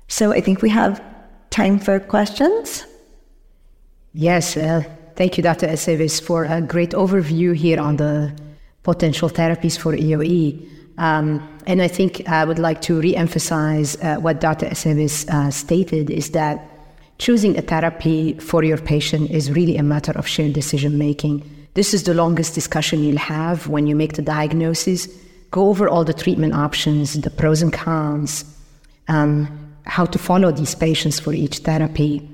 So 0.08 0.32
I 0.32 0.40
think 0.40 0.62
we 0.62 0.70
have 0.70 1.04
time 1.50 1.80
for 1.80 2.00
questions. 2.00 2.86
Yes, 4.14 4.58
uh, 4.58 4.84
thank 5.16 5.38
you, 5.38 5.44
Dr. 5.44 5.68
Aceves, 5.68 6.22
for 6.22 6.46
a 6.46 6.62
great 6.62 6.92
overview 6.92 7.56
here 7.56 7.80
on 7.80 7.98
the 7.98 8.34
potential 8.84 9.30
therapies 9.30 9.78
for 9.78 9.94
EOE. 9.94 10.68
Um, 10.98 11.48
and 11.66 11.82
I 11.82 11.88
think 11.88 12.28
I 12.28 12.44
would 12.44 12.60
like 12.60 12.82
to 12.84 13.00
re-emphasize 13.00 13.96
uh, 14.02 14.18
what 14.18 14.42
Dr. 14.42 14.66
Aceves 14.68 15.30
uh, 15.30 15.52
stated 15.52 16.10
is 16.10 16.32
that 16.32 16.66
choosing 17.20 17.58
a 17.58 17.62
therapy 17.62 18.34
for 18.40 18.64
your 18.64 18.78
patient 18.78 19.30
is 19.30 19.52
really 19.52 19.78
a 19.78 19.84
matter 19.84 20.12
of 20.14 20.28
shared 20.28 20.54
decision 20.54 20.98
making. 20.98 21.44
This 21.74 21.94
is 21.94 22.04
the 22.04 22.14
longest 22.14 22.56
discussion 22.56 23.04
you'll 23.04 23.18
have 23.18 23.68
when 23.68 23.88
you 23.88 23.96
make 23.96 24.14
the 24.14 24.22
diagnosis. 24.22 25.08
Go 25.52 25.70
over 25.70 25.88
all 25.88 26.04
the 26.04 26.14
treatment 26.14 26.54
options, 26.54 27.14
the 27.14 27.30
pros 27.30 27.62
and 27.62 27.72
cons, 27.72 28.44
um, 29.08 29.59
how 29.90 30.06
to 30.06 30.20
follow 30.20 30.52
these 30.52 30.76
patients 30.76 31.20
for 31.20 31.34
each 31.34 31.60
therapy, 31.60 32.28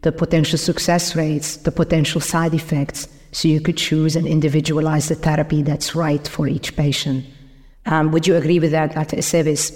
the 0.00 0.12
potential 0.12 0.58
success 0.58 1.14
rates, 1.14 1.58
the 1.58 1.72
potential 1.72 2.20
side 2.20 2.54
effects, 2.54 3.06
so 3.32 3.48
you 3.48 3.60
could 3.60 3.76
choose 3.76 4.16
and 4.16 4.26
individualize 4.26 5.08
the 5.08 5.14
therapy 5.14 5.62
that's 5.62 5.94
right 5.94 6.26
for 6.26 6.48
each 6.48 6.76
patient. 6.76 7.24
Um, 7.86 8.12
would 8.12 8.26
you 8.26 8.36
agree 8.36 8.58
with 8.58 8.70
that, 8.72 8.94
Dr. 8.94 9.16
Aceves? 9.16 9.72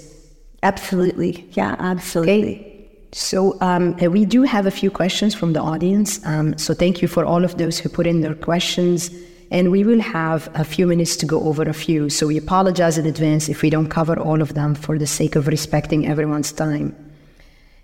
Absolutely. 0.63 1.47
Yeah, 1.53 1.75
absolutely. 1.79 2.59
Okay. 2.59 2.89
So 3.13 3.59
um, 3.61 3.95
uh, 4.01 4.09
we 4.09 4.25
do 4.25 4.43
have 4.43 4.65
a 4.65 4.71
few 4.71 4.91
questions 4.91 5.33
from 5.33 5.53
the 5.53 5.61
audience. 5.61 6.23
Um, 6.25 6.57
so 6.57 6.73
thank 6.73 7.01
you 7.01 7.07
for 7.07 7.25
all 7.25 7.43
of 7.43 7.57
those 7.57 7.79
who 7.79 7.89
put 7.89 8.05
in 8.05 8.21
their 8.21 8.35
questions. 8.35 9.09
And 9.49 9.71
we 9.71 9.83
will 9.83 10.01
have 10.01 10.49
a 10.55 10.65
few 10.65 10.87
minutes 10.87 11.15
to 11.17 11.25
go 11.25 11.41
over 11.43 11.63
a 11.63 11.73
few. 11.73 12.09
So 12.09 12.27
we 12.27 12.37
apologize 12.37 12.97
in 12.97 13.05
advance 13.05 13.47
if 13.47 13.61
we 13.61 13.69
don't 13.69 13.87
cover 13.87 14.19
all 14.19 14.41
of 14.41 14.55
them 14.55 14.75
for 14.75 14.99
the 14.99 15.07
sake 15.07 15.35
of 15.35 15.47
respecting 15.47 16.05
everyone's 16.05 16.51
time. 16.51 16.95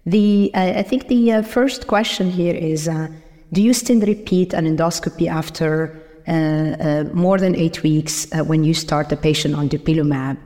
The 0.06 0.52
uh, 0.54 0.74
I 0.78 0.84
think 0.84 1.08
the 1.08 1.32
uh, 1.32 1.42
first 1.42 1.88
question 1.88 2.30
here 2.30 2.56
is: 2.56 2.88
uh, 2.88 3.08
Do 3.54 3.62
you 3.62 3.74
still 3.74 4.02
repeat 4.02 4.54
an 4.54 4.66
endoscopy 4.66 5.28
after 5.28 5.98
uh, 6.28 6.32
uh, 6.32 7.04
more 7.14 7.38
than 7.38 7.56
eight 7.56 7.84
weeks 7.84 8.28
when 8.46 8.64
you 8.64 8.74
start 8.74 9.10
the 9.10 9.18
patient 9.18 9.56
on 9.56 9.70
dupilumab? 9.70 10.38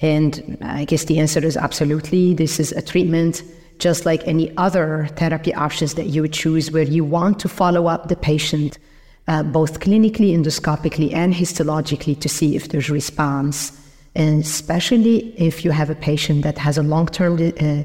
And 0.00 0.58
I 0.62 0.84
guess 0.84 1.04
the 1.04 1.18
answer 1.18 1.44
is 1.44 1.56
absolutely. 1.56 2.34
This 2.34 2.58
is 2.58 2.72
a 2.72 2.82
treatment 2.82 3.42
just 3.78 4.06
like 4.06 4.26
any 4.26 4.56
other 4.56 5.08
therapy 5.16 5.52
options 5.54 5.94
that 5.94 6.06
you 6.06 6.22
would 6.22 6.32
choose, 6.32 6.70
where 6.70 6.84
you 6.84 7.04
want 7.04 7.40
to 7.40 7.48
follow 7.48 7.86
up 7.86 8.08
the 8.08 8.16
patient 8.16 8.78
uh, 9.26 9.42
both 9.42 9.80
clinically, 9.80 10.36
endoscopically, 10.36 11.12
and 11.12 11.34
histologically 11.34 12.18
to 12.20 12.28
see 12.28 12.56
if 12.56 12.68
there's 12.68 12.90
response. 12.90 13.78
And 14.14 14.42
especially 14.42 15.34
if 15.40 15.64
you 15.64 15.70
have 15.70 15.90
a 15.90 15.94
patient 15.94 16.44
that 16.44 16.58
has 16.58 16.78
a 16.78 16.82
long 16.82 17.06
term 17.06 17.34
uh, 17.34 17.82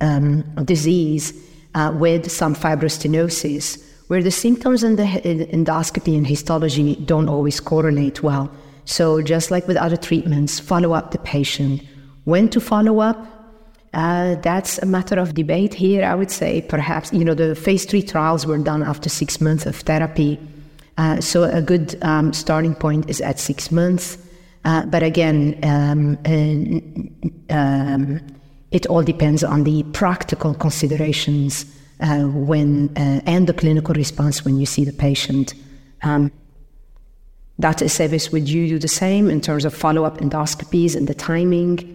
um, 0.00 0.42
disease 0.64 1.32
uh, 1.74 1.92
with 1.94 2.30
some 2.30 2.54
fibrostenosis, 2.54 3.82
where 4.08 4.22
the 4.22 4.30
symptoms 4.30 4.82
and 4.82 4.98
the 4.98 5.04
endoscopy 5.04 6.16
and 6.16 6.26
histology 6.26 6.96
don't 6.96 7.28
always 7.28 7.60
correlate 7.60 8.22
well. 8.22 8.50
So, 8.84 9.20
just 9.20 9.50
like 9.50 9.66
with 9.66 9.76
other 9.76 9.96
treatments, 9.96 10.60
follow 10.60 10.92
up 10.92 11.10
the 11.10 11.18
patient. 11.18 11.82
When 12.24 12.48
to 12.50 12.60
follow 12.60 13.00
up? 13.00 13.36
Uh, 13.94 14.34
that's 14.42 14.78
a 14.78 14.86
matter 14.86 15.18
of 15.18 15.34
debate 15.34 15.72
here, 15.74 16.04
I 16.04 16.14
would 16.14 16.30
say. 16.30 16.62
Perhaps, 16.62 17.12
you 17.12 17.24
know, 17.24 17.34
the 17.34 17.54
phase 17.54 17.84
three 17.84 18.02
trials 18.02 18.46
were 18.46 18.58
done 18.58 18.82
after 18.82 19.08
six 19.08 19.40
months 19.40 19.64
of 19.64 19.76
therapy. 19.76 20.38
Uh, 20.98 21.20
so 21.20 21.44
a 21.44 21.62
good 21.62 21.96
um, 22.02 22.32
starting 22.32 22.74
point 22.74 23.08
is 23.08 23.20
at 23.20 23.38
six 23.38 23.70
months. 23.70 24.18
Uh, 24.64 24.84
but 24.86 25.02
again, 25.02 25.58
um, 25.62 26.18
um, 27.50 28.20
it 28.70 28.86
all 28.86 29.02
depends 29.02 29.44
on 29.44 29.64
the 29.64 29.82
practical 29.92 30.54
considerations 30.54 31.64
uh, 32.00 32.24
when 32.24 32.90
uh, 32.96 33.20
and 33.26 33.46
the 33.46 33.54
clinical 33.54 33.94
response 33.94 34.44
when 34.44 34.58
you 34.58 34.66
see 34.66 34.84
the 34.84 34.92
patient. 34.92 35.54
Um, 36.02 36.30
Dr. 37.58 37.86
Aceves, 37.86 38.32
would 38.32 38.48
you 38.48 38.68
do 38.68 38.78
the 38.78 38.88
same 38.88 39.30
in 39.30 39.40
terms 39.40 39.64
of 39.64 39.74
follow-up 39.74 40.18
endoscopies 40.18 40.94
and 40.94 41.08
the 41.08 41.14
timing? 41.14 41.92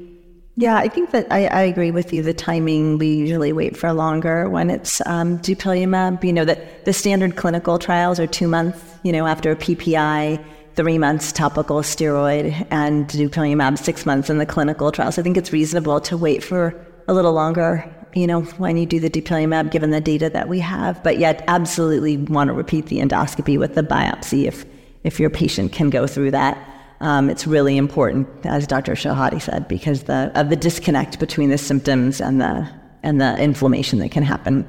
Yeah, 0.58 0.76
I 0.76 0.88
think 0.88 1.12
that 1.12 1.28
I, 1.32 1.46
I, 1.48 1.62
agree 1.62 1.92
with 1.92 2.12
you. 2.12 2.24
The 2.24 2.34
timing, 2.34 2.98
we 2.98 3.14
usually 3.14 3.54
wait 3.54 3.78
for 3.78 3.94
longer 3.94 4.50
when 4.50 4.70
it's 4.70 5.06
um, 5.08 5.38
dupilumab. 5.40 6.24
You 6.24 6.34
know, 6.34 6.46
that 6.46 6.86
the 6.86 6.94
standard 6.94 7.36
clinical 7.36 7.80
trials 7.80 8.20
are 8.20 8.28
two 8.28 8.48
months, 8.48 8.84
you 9.04 9.12
know, 9.12 9.28
after 9.28 9.52
a 9.52 9.56
PPI, 9.56 10.44
three 10.76 10.98
months 10.98 11.32
topical 11.32 11.78
steroid, 11.82 12.68
and 12.72 13.08
dupilumab 13.08 13.78
six 13.78 14.06
months 14.06 14.30
in 14.30 14.38
the 14.38 14.46
clinical 14.46 14.92
trials. 14.92 15.18
I 15.18 15.22
think 15.22 15.38
it's 15.38 15.52
reasonable 15.52 16.00
to 16.02 16.18
wait 16.18 16.44
for 16.44 16.76
a 17.08 17.14
little 17.14 17.34
longer, 17.34 17.94
you 18.14 18.28
know, 18.28 18.42
when 18.42 18.78
you 18.78 18.86
do 18.86 19.00
the 19.00 19.10
dupilumab, 19.10 19.72
given 19.72 19.92
the 19.92 20.02
data 20.02 20.30
that 20.30 20.48
we 20.48 20.60
have. 20.60 21.04
But 21.04 21.18
yet, 21.18 21.44
absolutely 21.48 22.18
want 22.18 22.48
to 22.50 22.54
repeat 22.54 22.88
the 22.88 23.00
endoscopy 23.00 23.58
with 23.58 23.76
the 23.76 23.84
biopsy 23.84 24.46
if, 24.46 24.66
if 25.04 25.20
your 25.20 25.30
patient 25.30 25.72
can 25.72 25.90
go 25.90 26.08
through 26.08 26.32
that 26.32 26.58
um, 27.02 27.32
it's 27.32 27.48
really 27.48 27.78
important, 27.78 28.28
as 28.46 28.68
Dr. 28.68 28.94
Chehade 28.94 29.42
said, 29.42 29.68
because 29.68 30.04
the, 30.04 30.32
of 30.36 30.50
the 30.50 30.56
disconnect 30.56 31.20
between 31.20 31.50
the 31.50 31.58
symptoms 31.58 32.22
and 32.22 32.40
the, 32.40 32.70
and 33.02 33.20
the 33.20 33.38
inflammation 33.42 34.00
that 34.00 34.12
can 34.12 34.24
happen. 34.24 34.66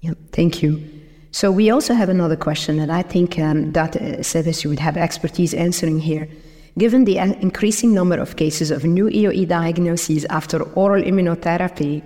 Yep, 0.00 0.16
thank 0.32 0.62
you. 0.62 0.82
So 1.32 1.50
we 1.50 1.70
also 1.70 1.94
have 1.94 2.10
another 2.10 2.36
question 2.36 2.76
that 2.76 2.90
I 2.90 3.00
think 3.00 3.38
um, 3.38 3.72
Dr. 3.72 3.98
Aceves 3.98 4.66
would 4.66 4.78
have 4.78 4.98
expertise 4.98 5.54
answering 5.54 5.98
here. 5.98 6.28
Given 6.76 7.04
the 7.04 7.16
increasing 7.18 7.94
number 7.94 8.18
of 8.18 8.36
cases 8.36 8.70
of 8.70 8.84
new 8.84 9.08
EOE 9.08 9.48
diagnoses 9.48 10.26
after 10.26 10.62
oral 10.74 11.02
immunotherapy, 11.02 12.02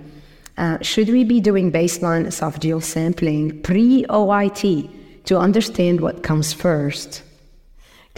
uh, 0.57 0.77
should 0.81 1.09
we 1.09 1.25
be 1.25 1.41
doing 1.41 1.71
baseline 1.71 2.25
esophageal 2.25 2.81
sampling 2.81 3.61
pre 3.61 4.05
OIT 4.09 4.89
to 5.25 5.37
understand 5.37 5.99
what 5.99 6.23
comes 6.23 6.53
first? 6.53 7.21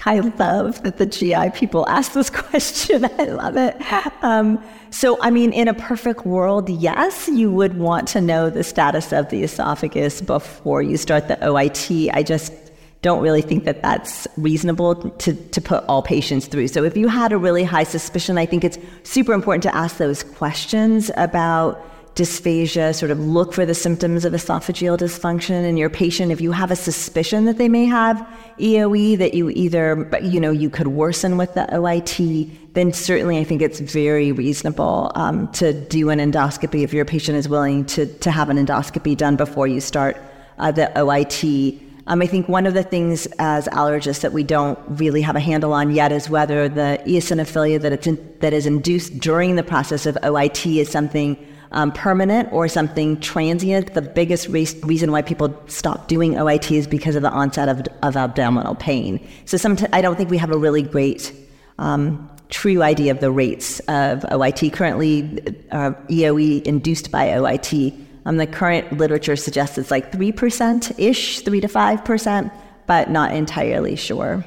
I 0.06 0.20
love 0.20 0.84
that 0.84 0.98
the 0.98 1.06
GI 1.06 1.52
people 1.52 1.88
ask 1.88 2.14
this 2.14 2.30
question. 2.48 3.06
I 3.06 3.26
love 3.26 3.58
it. 3.58 3.76
Um, 4.22 4.64
so, 4.92 5.22
I 5.22 5.30
mean, 5.30 5.54
in 5.54 5.68
a 5.68 5.74
perfect 5.74 6.26
world, 6.26 6.70
yes, 6.70 7.28
you 7.28 7.52
would 7.52 7.78
want 7.78 8.08
to 8.10 8.22
know 8.22 8.50
the 8.50 8.64
status 8.64 9.12
of 9.14 9.30
the 9.30 9.44
esophagus 9.44 10.22
before 10.22 10.82
you 10.82 10.98
start 10.98 11.28
the 11.28 11.36
OIT. 11.38 12.10
I 12.14 12.24
just 12.24 12.54
don't 13.02 13.22
really 13.22 13.42
think 13.42 13.64
that 13.64 13.82
that's 13.82 14.28
reasonable 14.36 14.96
to, 14.96 15.34
to 15.34 15.62
put 15.62 15.86
all 15.88 16.02
patients 16.02 16.48
through. 16.48 16.68
So, 16.68 16.84
if 16.84 16.98
you 16.98 17.08
had 17.08 17.32
a 17.32 17.38
really 17.38 17.64
high 17.64 17.84
suspicion, 17.84 18.38
I 18.38 18.46
think 18.46 18.64
it's 18.64 18.78
super 19.04 19.34
important 19.34 19.64
to 19.64 19.76
ask 19.76 19.98
those 19.98 20.24
questions 20.24 21.12
about 21.16 21.86
dysphagia, 22.20 22.94
sort 22.94 23.12
of 23.12 23.20
look 23.20 23.54
for 23.54 23.66
the 23.66 23.74
symptoms 23.74 24.26
of 24.26 24.34
esophageal 24.34 24.98
dysfunction 24.98 25.64
in 25.64 25.78
your 25.78 25.90
patient. 25.90 26.34
If 26.34 26.42
you 26.42 26.52
have 26.52 26.70
a 26.70 26.76
suspicion 26.76 27.46
that 27.46 27.58
they 27.58 27.70
may 27.70 27.86
have 27.86 28.28
EOE, 28.60 29.18
that 29.20 29.34
you 29.34 29.50
either, 29.50 30.20
you 30.22 30.42
know, 30.42 30.52
you 30.52 30.70
could 30.70 30.88
worsen 30.88 31.38
with 31.38 31.54
the 31.54 31.66
OIT, 31.72 32.50
then 32.74 32.92
certainly 32.92 33.38
I 33.38 33.46
think 33.46 33.62
it's 33.62 33.80
very 33.80 34.34
reasonable 34.34 35.14
um, 35.16 35.50
to 35.54 35.72
do 35.72 36.10
an 36.10 36.20
endoscopy 36.20 36.84
if 36.84 36.92
your 36.92 37.06
patient 37.06 37.38
is 37.38 37.48
willing 37.48 37.86
to, 37.86 38.06
to 38.06 38.32
have 38.32 38.50
an 38.50 38.58
endoscopy 38.58 39.16
done 39.16 39.38
before 39.38 39.68
you 39.68 39.80
start 39.80 40.18
uh, 40.58 40.72
the 40.72 40.92
OIT. 40.98 41.82
Um, 42.08 42.22
I 42.22 42.26
think 42.26 42.50
one 42.50 42.66
of 42.66 42.74
the 42.74 42.84
things 42.84 43.28
as 43.38 43.70
allergists 43.70 44.22
that 44.22 44.34
we 44.34 44.44
don't 44.44 44.78
really 44.90 45.22
have 45.22 45.38
a 45.38 45.40
handle 45.40 45.72
on 45.72 45.92
yet 45.92 46.12
is 46.12 46.30
whether 46.30 46.68
the 46.68 47.02
eosinophilia 47.06 47.80
that, 47.80 47.94
it's 47.94 48.08
in, 48.08 48.36
that 48.40 48.52
is 48.52 48.66
induced 48.66 49.20
during 49.20 49.56
the 49.56 49.64
process 49.64 50.06
of 50.06 50.18
OIT 50.22 50.82
is 50.82 50.90
something 50.90 51.38
um, 51.72 51.92
permanent 51.92 52.52
or 52.52 52.68
something 52.68 53.20
transient. 53.20 53.94
The 53.94 54.02
biggest 54.02 54.48
re- 54.48 54.68
reason 54.84 55.12
why 55.12 55.22
people 55.22 55.58
stop 55.68 56.08
doing 56.08 56.34
OIT 56.34 56.72
is 56.72 56.88
because 56.88 57.16
of 57.16 57.22
the 57.22 57.32
onset 57.32 57.70
of, 57.70 57.86
of 58.04 58.16
abdominal 58.16 58.76
pain. 58.76 59.26
So 59.46 59.58
sometimes 59.58 59.90
I 59.94 60.02
don't 60.02 60.16
think 60.16 60.30
we 60.30 60.38
have 60.38 60.52
a 60.52 60.58
really 60.58 60.82
great 60.82 61.34
um, 61.78 62.30
true 62.50 62.82
idea 62.82 63.12
of 63.12 63.20
the 63.20 63.32
rates 63.32 63.80
of 63.82 64.22
OIT. 64.22 64.74
Currently, 64.74 65.56
uh, 65.72 65.92
EOE 66.10 66.64
induced 66.64 67.12
by 67.12 67.28
OIT 67.28 68.06
um, 68.30 68.38
the 68.38 68.46
current 68.46 68.98
literature 68.98 69.36
suggests 69.36 69.78
it's 69.78 69.92
like 69.92 70.12
3% 70.12 71.00
ish, 71.00 71.42
3 71.42 71.62
to 71.62 71.68
5%, 71.68 72.52
but 72.86 73.10
not 73.10 73.34
entirely 73.34 73.96
sure. 73.96 74.46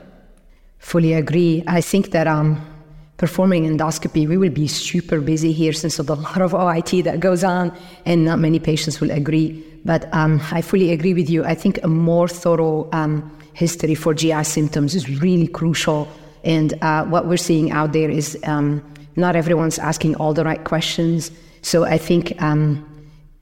Fully 0.79 1.15
agree. 1.15 1.65
I 1.67 1.81
think 1.81 2.11
that 2.13 2.27
um, 2.29 2.65
performing 3.23 3.63
endoscopy, 3.71 4.27
we 4.27 4.37
will 4.37 4.51
be 4.51 4.67
super 4.67 5.21
busy 5.21 5.53
here 5.53 5.73
since 5.73 5.97
there's 5.97 6.09
a 6.09 6.15
lot 6.15 6.43
of 6.43 6.51
OIT 6.51 7.05
that 7.05 7.21
goes 7.21 7.45
on, 7.45 7.73
and 8.05 8.25
not 8.25 8.41
many 8.41 8.59
patients 8.59 9.01
will 9.01 9.13
agree. 9.13 9.65
But 9.85 10.13
um, 10.13 10.41
I 10.51 10.61
fully 10.61 10.91
agree 10.91 11.15
with 11.15 11.31
you. 11.31 11.45
I 11.45 11.55
think 11.55 11.79
a 11.85 11.87
more 11.87 12.27
thorough 12.27 12.89
um, 12.91 13.13
history 13.53 13.95
for 13.95 14.13
GI 14.13 14.43
symptoms 14.43 14.97
is 14.97 15.09
really 15.21 15.47
crucial. 15.47 16.09
And 16.43 16.75
uh, 16.83 17.05
what 17.05 17.29
we're 17.29 17.37
seeing 17.37 17.71
out 17.71 17.93
there 17.93 18.11
is 18.11 18.37
um, 18.43 18.83
not 19.15 19.37
everyone's 19.37 19.79
asking 19.79 20.17
all 20.17 20.35
the 20.35 20.43
right 20.43 20.65
questions. 20.65 21.31
So 21.63 21.85
I 21.85 21.99
think 21.99 22.35
um, 22.43 22.85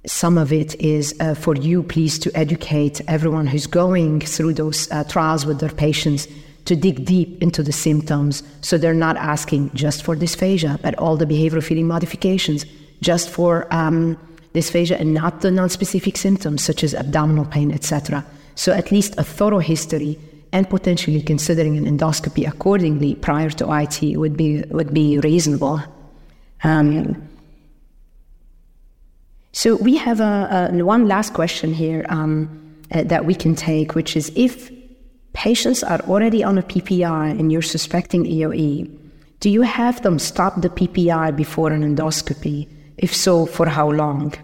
some 0.05 0.37
of 0.37 0.53
it 0.53 0.79
is 0.79 1.15
uh, 1.21 1.35
for 1.35 1.57
you, 1.57 1.83
please, 1.85 2.19
to 2.19 2.31
educate 2.35 3.01
everyone 3.09 3.47
who's 3.47 3.67
going 3.67 4.21
through 4.21 4.53
those 4.53 4.91
uh, 4.91 5.05
trials 5.05 5.47
with 5.47 5.59
their 5.59 5.73
patients 5.73 6.29
to 6.65 6.77
dig 6.77 7.05
deep 7.05 7.43
into 7.43 7.63
the 7.63 7.73
symptoms 7.73 8.43
so 8.61 8.79
they're 8.79 8.95
not 8.95 9.17
asking 9.17 9.71
just 9.75 10.03
for 10.03 10.15
dysphagia, 10.17 10.81
but 10.83 10.95
all 10.97 11.17
the 11.17 11.27
behavioral 11.27 11.63
feeding 11.63 11.87
modifications, 11.87 12.65
just 13.01 13.29
for 13.29 13.67
um, 13.73 14.17
dysphagia 14.55 14.99
and 15.01 15.15
not 15.15 15.41
the 15.41 15.51
non-specific 15.51 16.17
symptoms 16.17 16.63
such 16.63 16.85
as 16.85 16.95
abdominal 16.95 17.45
pain, 17.45 17.73
etc. 17.73 18.25
So 18.55 18.73
at 18.73 18.93
least 18.93 19.15
a 19.19 19.25
thorough 19.25 19.59
history 19.61 20.19
and 20.53 20.69
potentially 20.69 21.23
considering 21.23 21.77
an 21.77 21.87
endoscopy 21.87 22.47
accordingly 22.47 23.15
prior 23.15 23.51
to 23.51 23.73
IT 23.73 24.17
would 24.17 24.37
be 24.37 24.63
would 24.71 24.93
be 24.93 25.19
reasonable. 25.21 25.81
Um, 26.65 27.29
so 29.53 29.77
we 29.77 29.97
have 29.97 30.21
a, 30.21 30.71
a 30.73 30.85
one 30.85 31.09
last 31.09 31.35
question 31.35 31.73
here 31.73 32.05
um, 32.09 32.77
uh, 32.93 33.03
that 33.05 33.25
we 33.25 33.35
can 33.35 33.55
take, 33.55 33.95
which 33.95 34.17
is 34.17 34.33
if 34.37 34.71
patients 35.33 35.83
are 35.83 36.01
already 36.01 36.43
on 36.43 36.59
a 36.59 36.63
PPI 36.63 37.39
and 37.39 37.51
you're 37.53 37.63
suspecting 37.63 38.25
EOE, 38.25 38.91
do 39.41 39.49
you 39.49 39.63
have 39.63 40.03
them 40.03 40.19
stop 40.19 40.61
the 40.61 40.69
PPI 40.69 41.35
before 41.35 41.73
an 41.73 41.83
endoscopy? 41.83 42.69
If 42.99 43.15
so, 43.15 43.47
for 43.47 43.67
how 43.67 43.91
long? 43.91 44.35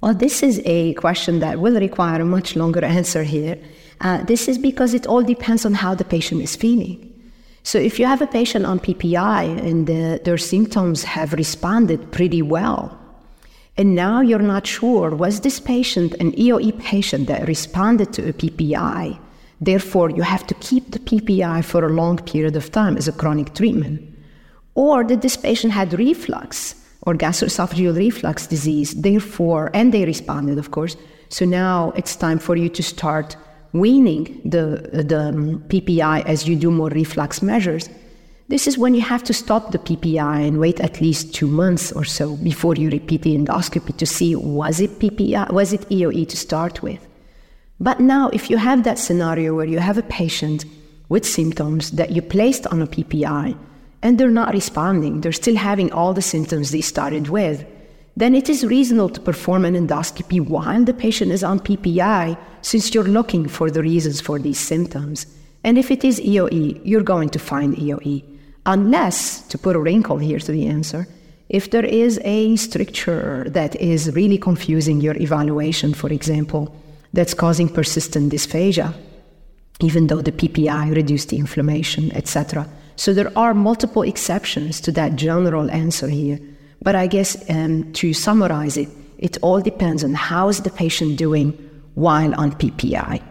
Well, 0.00 0.14
this 0.14 0.42
is 0.42 0.62
a 0.64 0.94
question 0.94 1.40
that 1.40 1.60
will 1.60 1.78
require 1.78 2.20
a 2.22 2.24
much 2.24 2.56
longer 2.56 2.84
answer 2.98 3.22
here. 3.22 3.58
Uh, 4.00 4.22
this 4.24 4.48
is 4.48 4.58
because 4.58 4.94
it 4.94 5.06
all 5.06 5.22
depends 5.22 5.64
on 5.64 5.74
how 5.74 5.94
the 5.94 6.04
patient 6.04 6.42
is 6.42 6.56
feeling. 6.56 7.10
So, 7.62 7.78
if 7.78 7.98
you 7.98 8.06
have 8.06 8.20
a 8.20 8.26
patient 8.26 8.66
on 8.66 8.80
PPI 8.80 9.58
and 9.58 9.86
the, 9.86 10.20
their 10.24 10.38
symptoms 10.38 11.04
have 11.04 11.32
responded 11.32 12.12
pretty 12.12 12.42
well, 12.42 12.98
and 13.76 13.94
now 13.94 14.20
you're 14.20 14.38
not 14.38 14.66
sure 14.66 15.10
was 15.10 15.40
this 15.40 15.58
patient 15.58 16.14
an 16.14 16.32
EOE 16.32 16.78
patient 16.80 17.26
that 17.26 17.48
responded 17.48 18.12
to 18.12 18.28
a 18.28 18.32
PPI? 18.32 19.18
Therefore, 19.60 20.10
you 20.10 20.22
have 20.22 20.46
to 20.46 20.54
keep 20.54 20.90
the 20.90 20.98
PPI 20.98 21.64
for 21.64 21.84
a 21.84 21.92
long 21.92 22.18
period 22.18 22.56
of 22.56 22.70
time 22.70 22.96
as 22.96 23.08
a 23.08 23.12
chronic 23.12 23.54
treatment. 23.54 24.00
Or 24.74 25.04
did 25.04 25.22
this 25.22 25.36
patient 25.36 25.72
had 25.72 25.92
reflux 25.94 26.74
or 27.02 27.14
gastroesophageal 27.14 27.96
reflux 27.96 28.46
disease, 28.46 28.94
therefore, 28.94 29.70
and 29.74 29.92
they 29.92 30.04
responded, 30.04 30.58
of 30.58 30.70
course. 30.70 30.96
So 31.28 31.44
now 31.44 31.92
it's 31.96 32.16
time 32.16 32.38
for 32.38 32.56
you 32.56 32.68
to 32.70 32.82
start 32.82 33.36
weaning 33.72 34.40
the, 34.44 35.04
the 35.04 35.28
um, 35.28 35.60
PPI 35.68 36.24
as 36.26 36.48
you 36.48 36.56
do 36.56 36.70
more 36.70 36.90
reflux 36.90 37.42
measures. 37.42 37.88
This 38.46 38.66
is 38.66 38.76
when 38.76 38.94
you 38.94 39.00
have 39.00 39.24
to 39.24 39.32
stop 39.32 39.72
the 39.72 39.78
PPI 39.78 40.46
and 40.46 40.60
wait 40.60 40.78
at 40.78 41.00
least 41.00 41.32
two 41.32 41.46
months 41.46 41.90
or 41.92 42.04
so 42.04 42.36
before 42.36 42.74
you 42.74 42.90
repeat 42.90 43.22
the 43.22 43.34
endoscopy 43.34 43.96
to 43.96 44.04
see 44.04 44.36
was 44.36 44.80
it 44.80 44.98
PPI, 44.98 45.50
was 45.50 45.72
it 45.72 45.88
EOE 45.88 46.28
to 46.28 46.36
start 46.36 46.82
with. 46.82 47.08
But 47.80 48.00
now, 48.00 48.28
if 48.34 48.50
you 48.50 48.58
have 48.58 48.84
that 48.84 48.98
scenario 48.98 49.54
where 49.54 49.66
you 49.66 49.78
have 49.78 49.96
a 49.96 50.02
patient 50.02 50.66
with 51.08 51.24
symptoms 51.24 51.92
that 51.92 52.10
you 52.10 52.20
placed 52.20 52.66
on 52.66 52.82
a 52.82 52.86
PPI 52.86 53.56
and 54.02 54.18
they're 54.18 54.28
not 54.28 54.52
responding, 54.52 55.22
they're 55.22 55.32
still 55.32 55.56
having 55.56 55.90
all 55.90 56.12
the 56.12 56.20
symptoms 56.20 56.70
they 56.70 56.82
started 56.82 57.28
with, 57.28 57.64
then 58.14 58.34
it 58.34 58.50
is 58.50 58.66
reasonable 58.66 59.08
to 59.08 59.22
perform 59.22 59.64
an 59.64 59.74
endoscopy 59.74 60.46
while 60.46 60.84
the 60.84 60.92
patient 60.92 61.32
is 61.32 61.42
on 61.42 61.60
PPI 61.60 62.38
since 62.60 62.94
you're 62.94 63.04
looking 63.04 63.48
for 63.48 63.70
the 63.70 63.82
reasons 63.82 64.20
for 64.20 64.38
these 64.38 64.60
symptoms. 64.60 65.26
And 65.64 65.78
if 65.78 65.90
it 65.90 66.04
is 66.04 66.20
EOE, 66.20 66.82
you're 66.84 67.02
going 67.02 67.30
to 67.30 67.38
find 67.38 67.74
EOE. 67.76 68.33
Unless, 68.66 69.42
to 69.48 69.58
put 69.58 69.76
a 69.76 69.80
wrinkle 69.80 70.18
here 70.18 70.38
to 70.38 70.52
the 70.52 70.66
answer, 70.66 71.06
if 71.48 71.70
there 71.70 71.84
is 71.84 72.18
a 72.24 72.56
stricture 72.56 73.44
that 73.48 73.76
is 73.76 74.14
really 74.14 74.38
confusing 74.38 75.00
your 75.00 75.16
evaluation, 75.16 75.92
for 75.92 76.10
example, 76.10 76.74
that's 77.12 77.34
causing 77.34 77.68
persistent 77.68 78.32
dysphagia, 78.32 78.94
even 79.80 80.06
though 80.06 80.22
the 80.22 80.32
PPI 80.32 80.94
reduced 80.94 81.28
the 81.28 81.36
inflammation, 81.38 82.10
etc. 82.12 82.66
So 82.96 83.12
there 83.12 83.36
are 83.36 83.54
multiple 83.54 84.02
exceptions 84.02 84.80
to 84.82 84.92
that 84.92 85.16
general 85.16 85.70
answer 85.70 86.08
here. 86.08 86.38
But 86.80 86.94
I 86.94 87.06
guess 87.06 87.48
um, 87.50 87.92
to 87.94 88.12
summarize 88.14 88.76
it, 88.76 88.88
it 89.18 89.38
all 89.42 89.60
depends 89.60 90.04
on 90.04 90.14
how 90.14 90.48
is 90.48 90.60
the 90.60 90.70
patient 90.70 91.18
doing 91.18 91.52
while 91.94 92.34
on 92.34 92.52
PPI. 92.52 93.22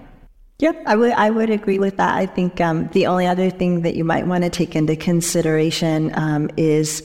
Yep, 0.64 0.84
I 0.86 0.96
would 0.96 1.12
I 1.12 1.30
would 1.30 1.50
agree 1.50 1.78
with 1.78 1.98
that. 1.98 2.16
I 2.16 2.26
think 2.26 2.62
um, 2.62 2.88
the 2.94 3.08
only 3.08 3.28
other 3.28 3.50
thing 3.50 3.82
that 3.82 3.96
you 3.96 4.06
might 4.06 4.28
want 4.28 4.46
to 4.46 4.50
take 4.50 4.78
into 4.78 4.96
consideration 4.96 6.14
um, 6.16 6.50
is 6.56 7.04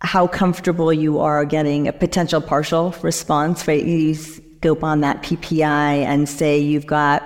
how 0.00 0.28
comfortable 0.28 0.92
you 0.92 1.18
are 1.18 1.44
getting 1.44 1.88
a 1.88 1.92
potential 1.92 2.40
partial 2.40 2.94
response. 3.02 3.66
Right, 3.66 3.84
you 3.84 4.14
scope 4.14 4.84
on 4.84 5.00
that 5.00 5.24
PPI 5.24 6.04
and 6.04 6.28
say 6.28 6.60
you've 6.60 6.86
got 6.86 7.24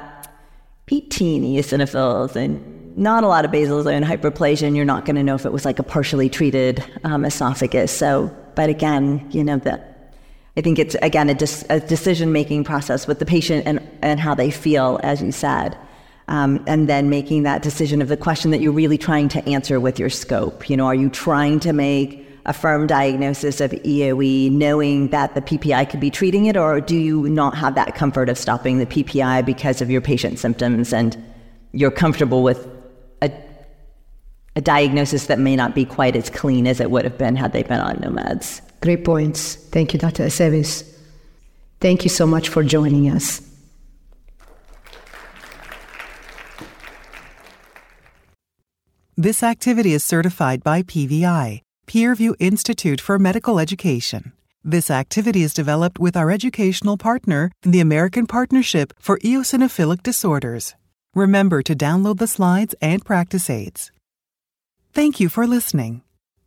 18 0.91 1.43
eosinophils 1.43 2.35
and 2.35 2.97
not 2.97 3.23
a 3.23 3.29
lot 3.29 3.45
of 3.45 3.51
basal 3.51 3.83
zone 3.83 4.05
hyperplasia, 4.05 4.67
and 4.67 4.75
you're 4.75 4.87
not 4.87 5.05
going 5.05 5.17
to 5.17 5.23
know 5.23 5.35
if 5.35 5.45
it 5.45 5.53
was 5.53 5.67
like 5.67 5.79
a 5.79 5.83
partially 5.83 6.31
treated 6.31 6.83
um, 7.05 7.27
esophagus. 7.27 7.93
So, 7.93 8.35
but 8.55 8.71
again, 8.71 9.29
you 9.33 9.45
know 9.45 9.59
that 9.59 9.96
I 10.57 10.63
think 10.63 10.79
it's, 10.79 10.97
again, 11.03 11.29
a, 11.29 11.35
dis- 11.35 11.67
a 11.69 11.81
decision 11.81 12.33
making 12.33 12.65
process 12.65 13.07
with 13.07 13.19
the 13.19 13.27
patient 13.27 13.67
and, 13.67 13.87
and 14.01 14.19
how 14.19 14.35
they 14.35 14.51
feel, 14.51 14.99
as 15.03 15.23
you 15.23 15.33
said. 15.33 15.77
Um, 16.29 16.65
and 16.67 16.89
then 16.89 17.09
making 17.09 17.45
that 17.45 17.63
decision 17.63 18.03
of 18.03 18.09
the 18.09 18.17
question 18.17 18.51
that 18.51 18.61
you're 18.61 18.73
really 18.73 18.99
trying 18.99 19.29
to 19.29 19.49
answer 19.49 19.79
with 19.79 19.99
your 19.99 20.11
scope. 20.11 20.69
You 20.69 20.77
know, 20.77 20.87
are 20.87 20.95
you 20.95 21.09
trying 21.11 21.61
to 21.61 21.73
make 21.73 22.27
a 22.47 22.53
firm 22.53 22.87
diagnosis 22.87 23.61
of 23.61 23.73
EOE, 23.73 24.51
knowing 24.51 25.09
that 25.09 25.35
the 25.35 25.43
PPI 25.43 25.91
could 25.91 26.01
be 26.01 26.11
treating 26.11 26.47
it, 26.47 26.57
or 26.57 26.81
do 26.81 26.97
you 26.97 27.29
not 27.29 27.57
have 27.57 27.75
that 27.75 27.95
comfort 27.95 28.29
of 28.29 28.39
stopping 28.39 28.79
the 28.79 28.87
PPI 28.87 29.45
because 29.45 29.83
of 29.83 29.91
your 29.91 30.01
patient 30.01 30.39
symptoms 30.39 30.93
and 30.93 31.17
you're 31.73 31.91
comfortable 31.91 32.43
with 32.43 32.67
a, 33.21 33.31
a 34.55 34.61
diagnosis 34.61 35.27
that 35.27 35.39
may 35.39 35.55
not 35.55 35.75
be 35.75 35.85
quite 35.85 36.17
as 36.17 36.31
clean 36.31 36.67
as 36.67 36.81
it 36.81 36.91
would 36.91 37.05
have 37.05 37.19
been 37.19 37.37
had 37.37 37.53
they 37.53 37.63
been 37.65 37.81
on 37.81 37.99
no 38.01 38.09
meds? 38.09 38.61
Great 38.87 39.05
points. 39.05 39.57
Thank 39.57 39.93
you, 39.93 39.99
Dr. 39.99 40.23
Aceves. 40.27 40.89
Thank 41.81 42.05
you 42.05 42.09
so 42.09 42.25
much 42.25 42.49
for 42.49 42.63
joining 42.63 43.11
us. 43.11 43.43
This 49.17 49.43
activity 49.43 49.93
is 49.93 50.05
certified 50.05 50.63
by 50.63 50.83
PVI, 50.83 51.63
Peerview 51.89 52.37
Institute 52.39 53.01
for 53.01 53.19
Medical 53.19 53.59
Education. 53.59 54.33
This 54.63 54.89
activity 54.89 55.43
is 55.43 55.53
developed 55.53 55.99
with 55.99 56.17
our 56.17 56.31
educational 56.31 56.97
partner, 56.97 57.51
the 57.63 57.81
American 57.81 58.29
Partnership 58.29 58.93
for 59.01 59.19
Eosinophilic 59.19 60.05
Disorders. 60.05 60.77
Remember 61.13 61.61
to 61.61 61.75
download 61.75 62.19
the 62.19 62.29
slides 62.29 62.77
and 62.81 63.05
practice 63.05 63.51
aids. 63.51 63.91
Thank 64.93 65.19
you 65.19 65.29
for 65.29 65.45
listening. 65.45 66.03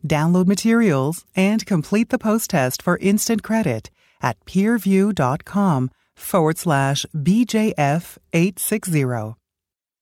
Download 0.07 0.47
materials 0.47 1.25
and 1.35 1.65
complete 1.65 2.09
the 2.09 2.19
post 2.19 2.49
test 2.49 2.81
for 2.81 2.97
instant 2.97 3.43
credit 3.43 3.89
at 4.21 4.43
peerview.com 4.45 5.91
forward 6.15 6.57
slash 6.57 7.05
BJF 7.15 8.17
860. 8.33 9.35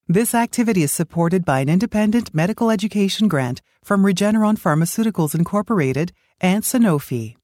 This 0.08 0.34
activity 0.34 0.84
is 0.84 0.92
supported 0.92 1.44
by 1.44 1.60
an 1.60 1.70
independent 1.70 2.34
medical 2.34 2.72
education 2.72 3.28
grant 3.28 3.62
from 3.84 4.04
Regeneron 4.04 4.58
Pharmaceuticals 4.58 5.36
Incorporated 5.36 6.14
and 6.40 6.64
Sanofi. 6.64 7.36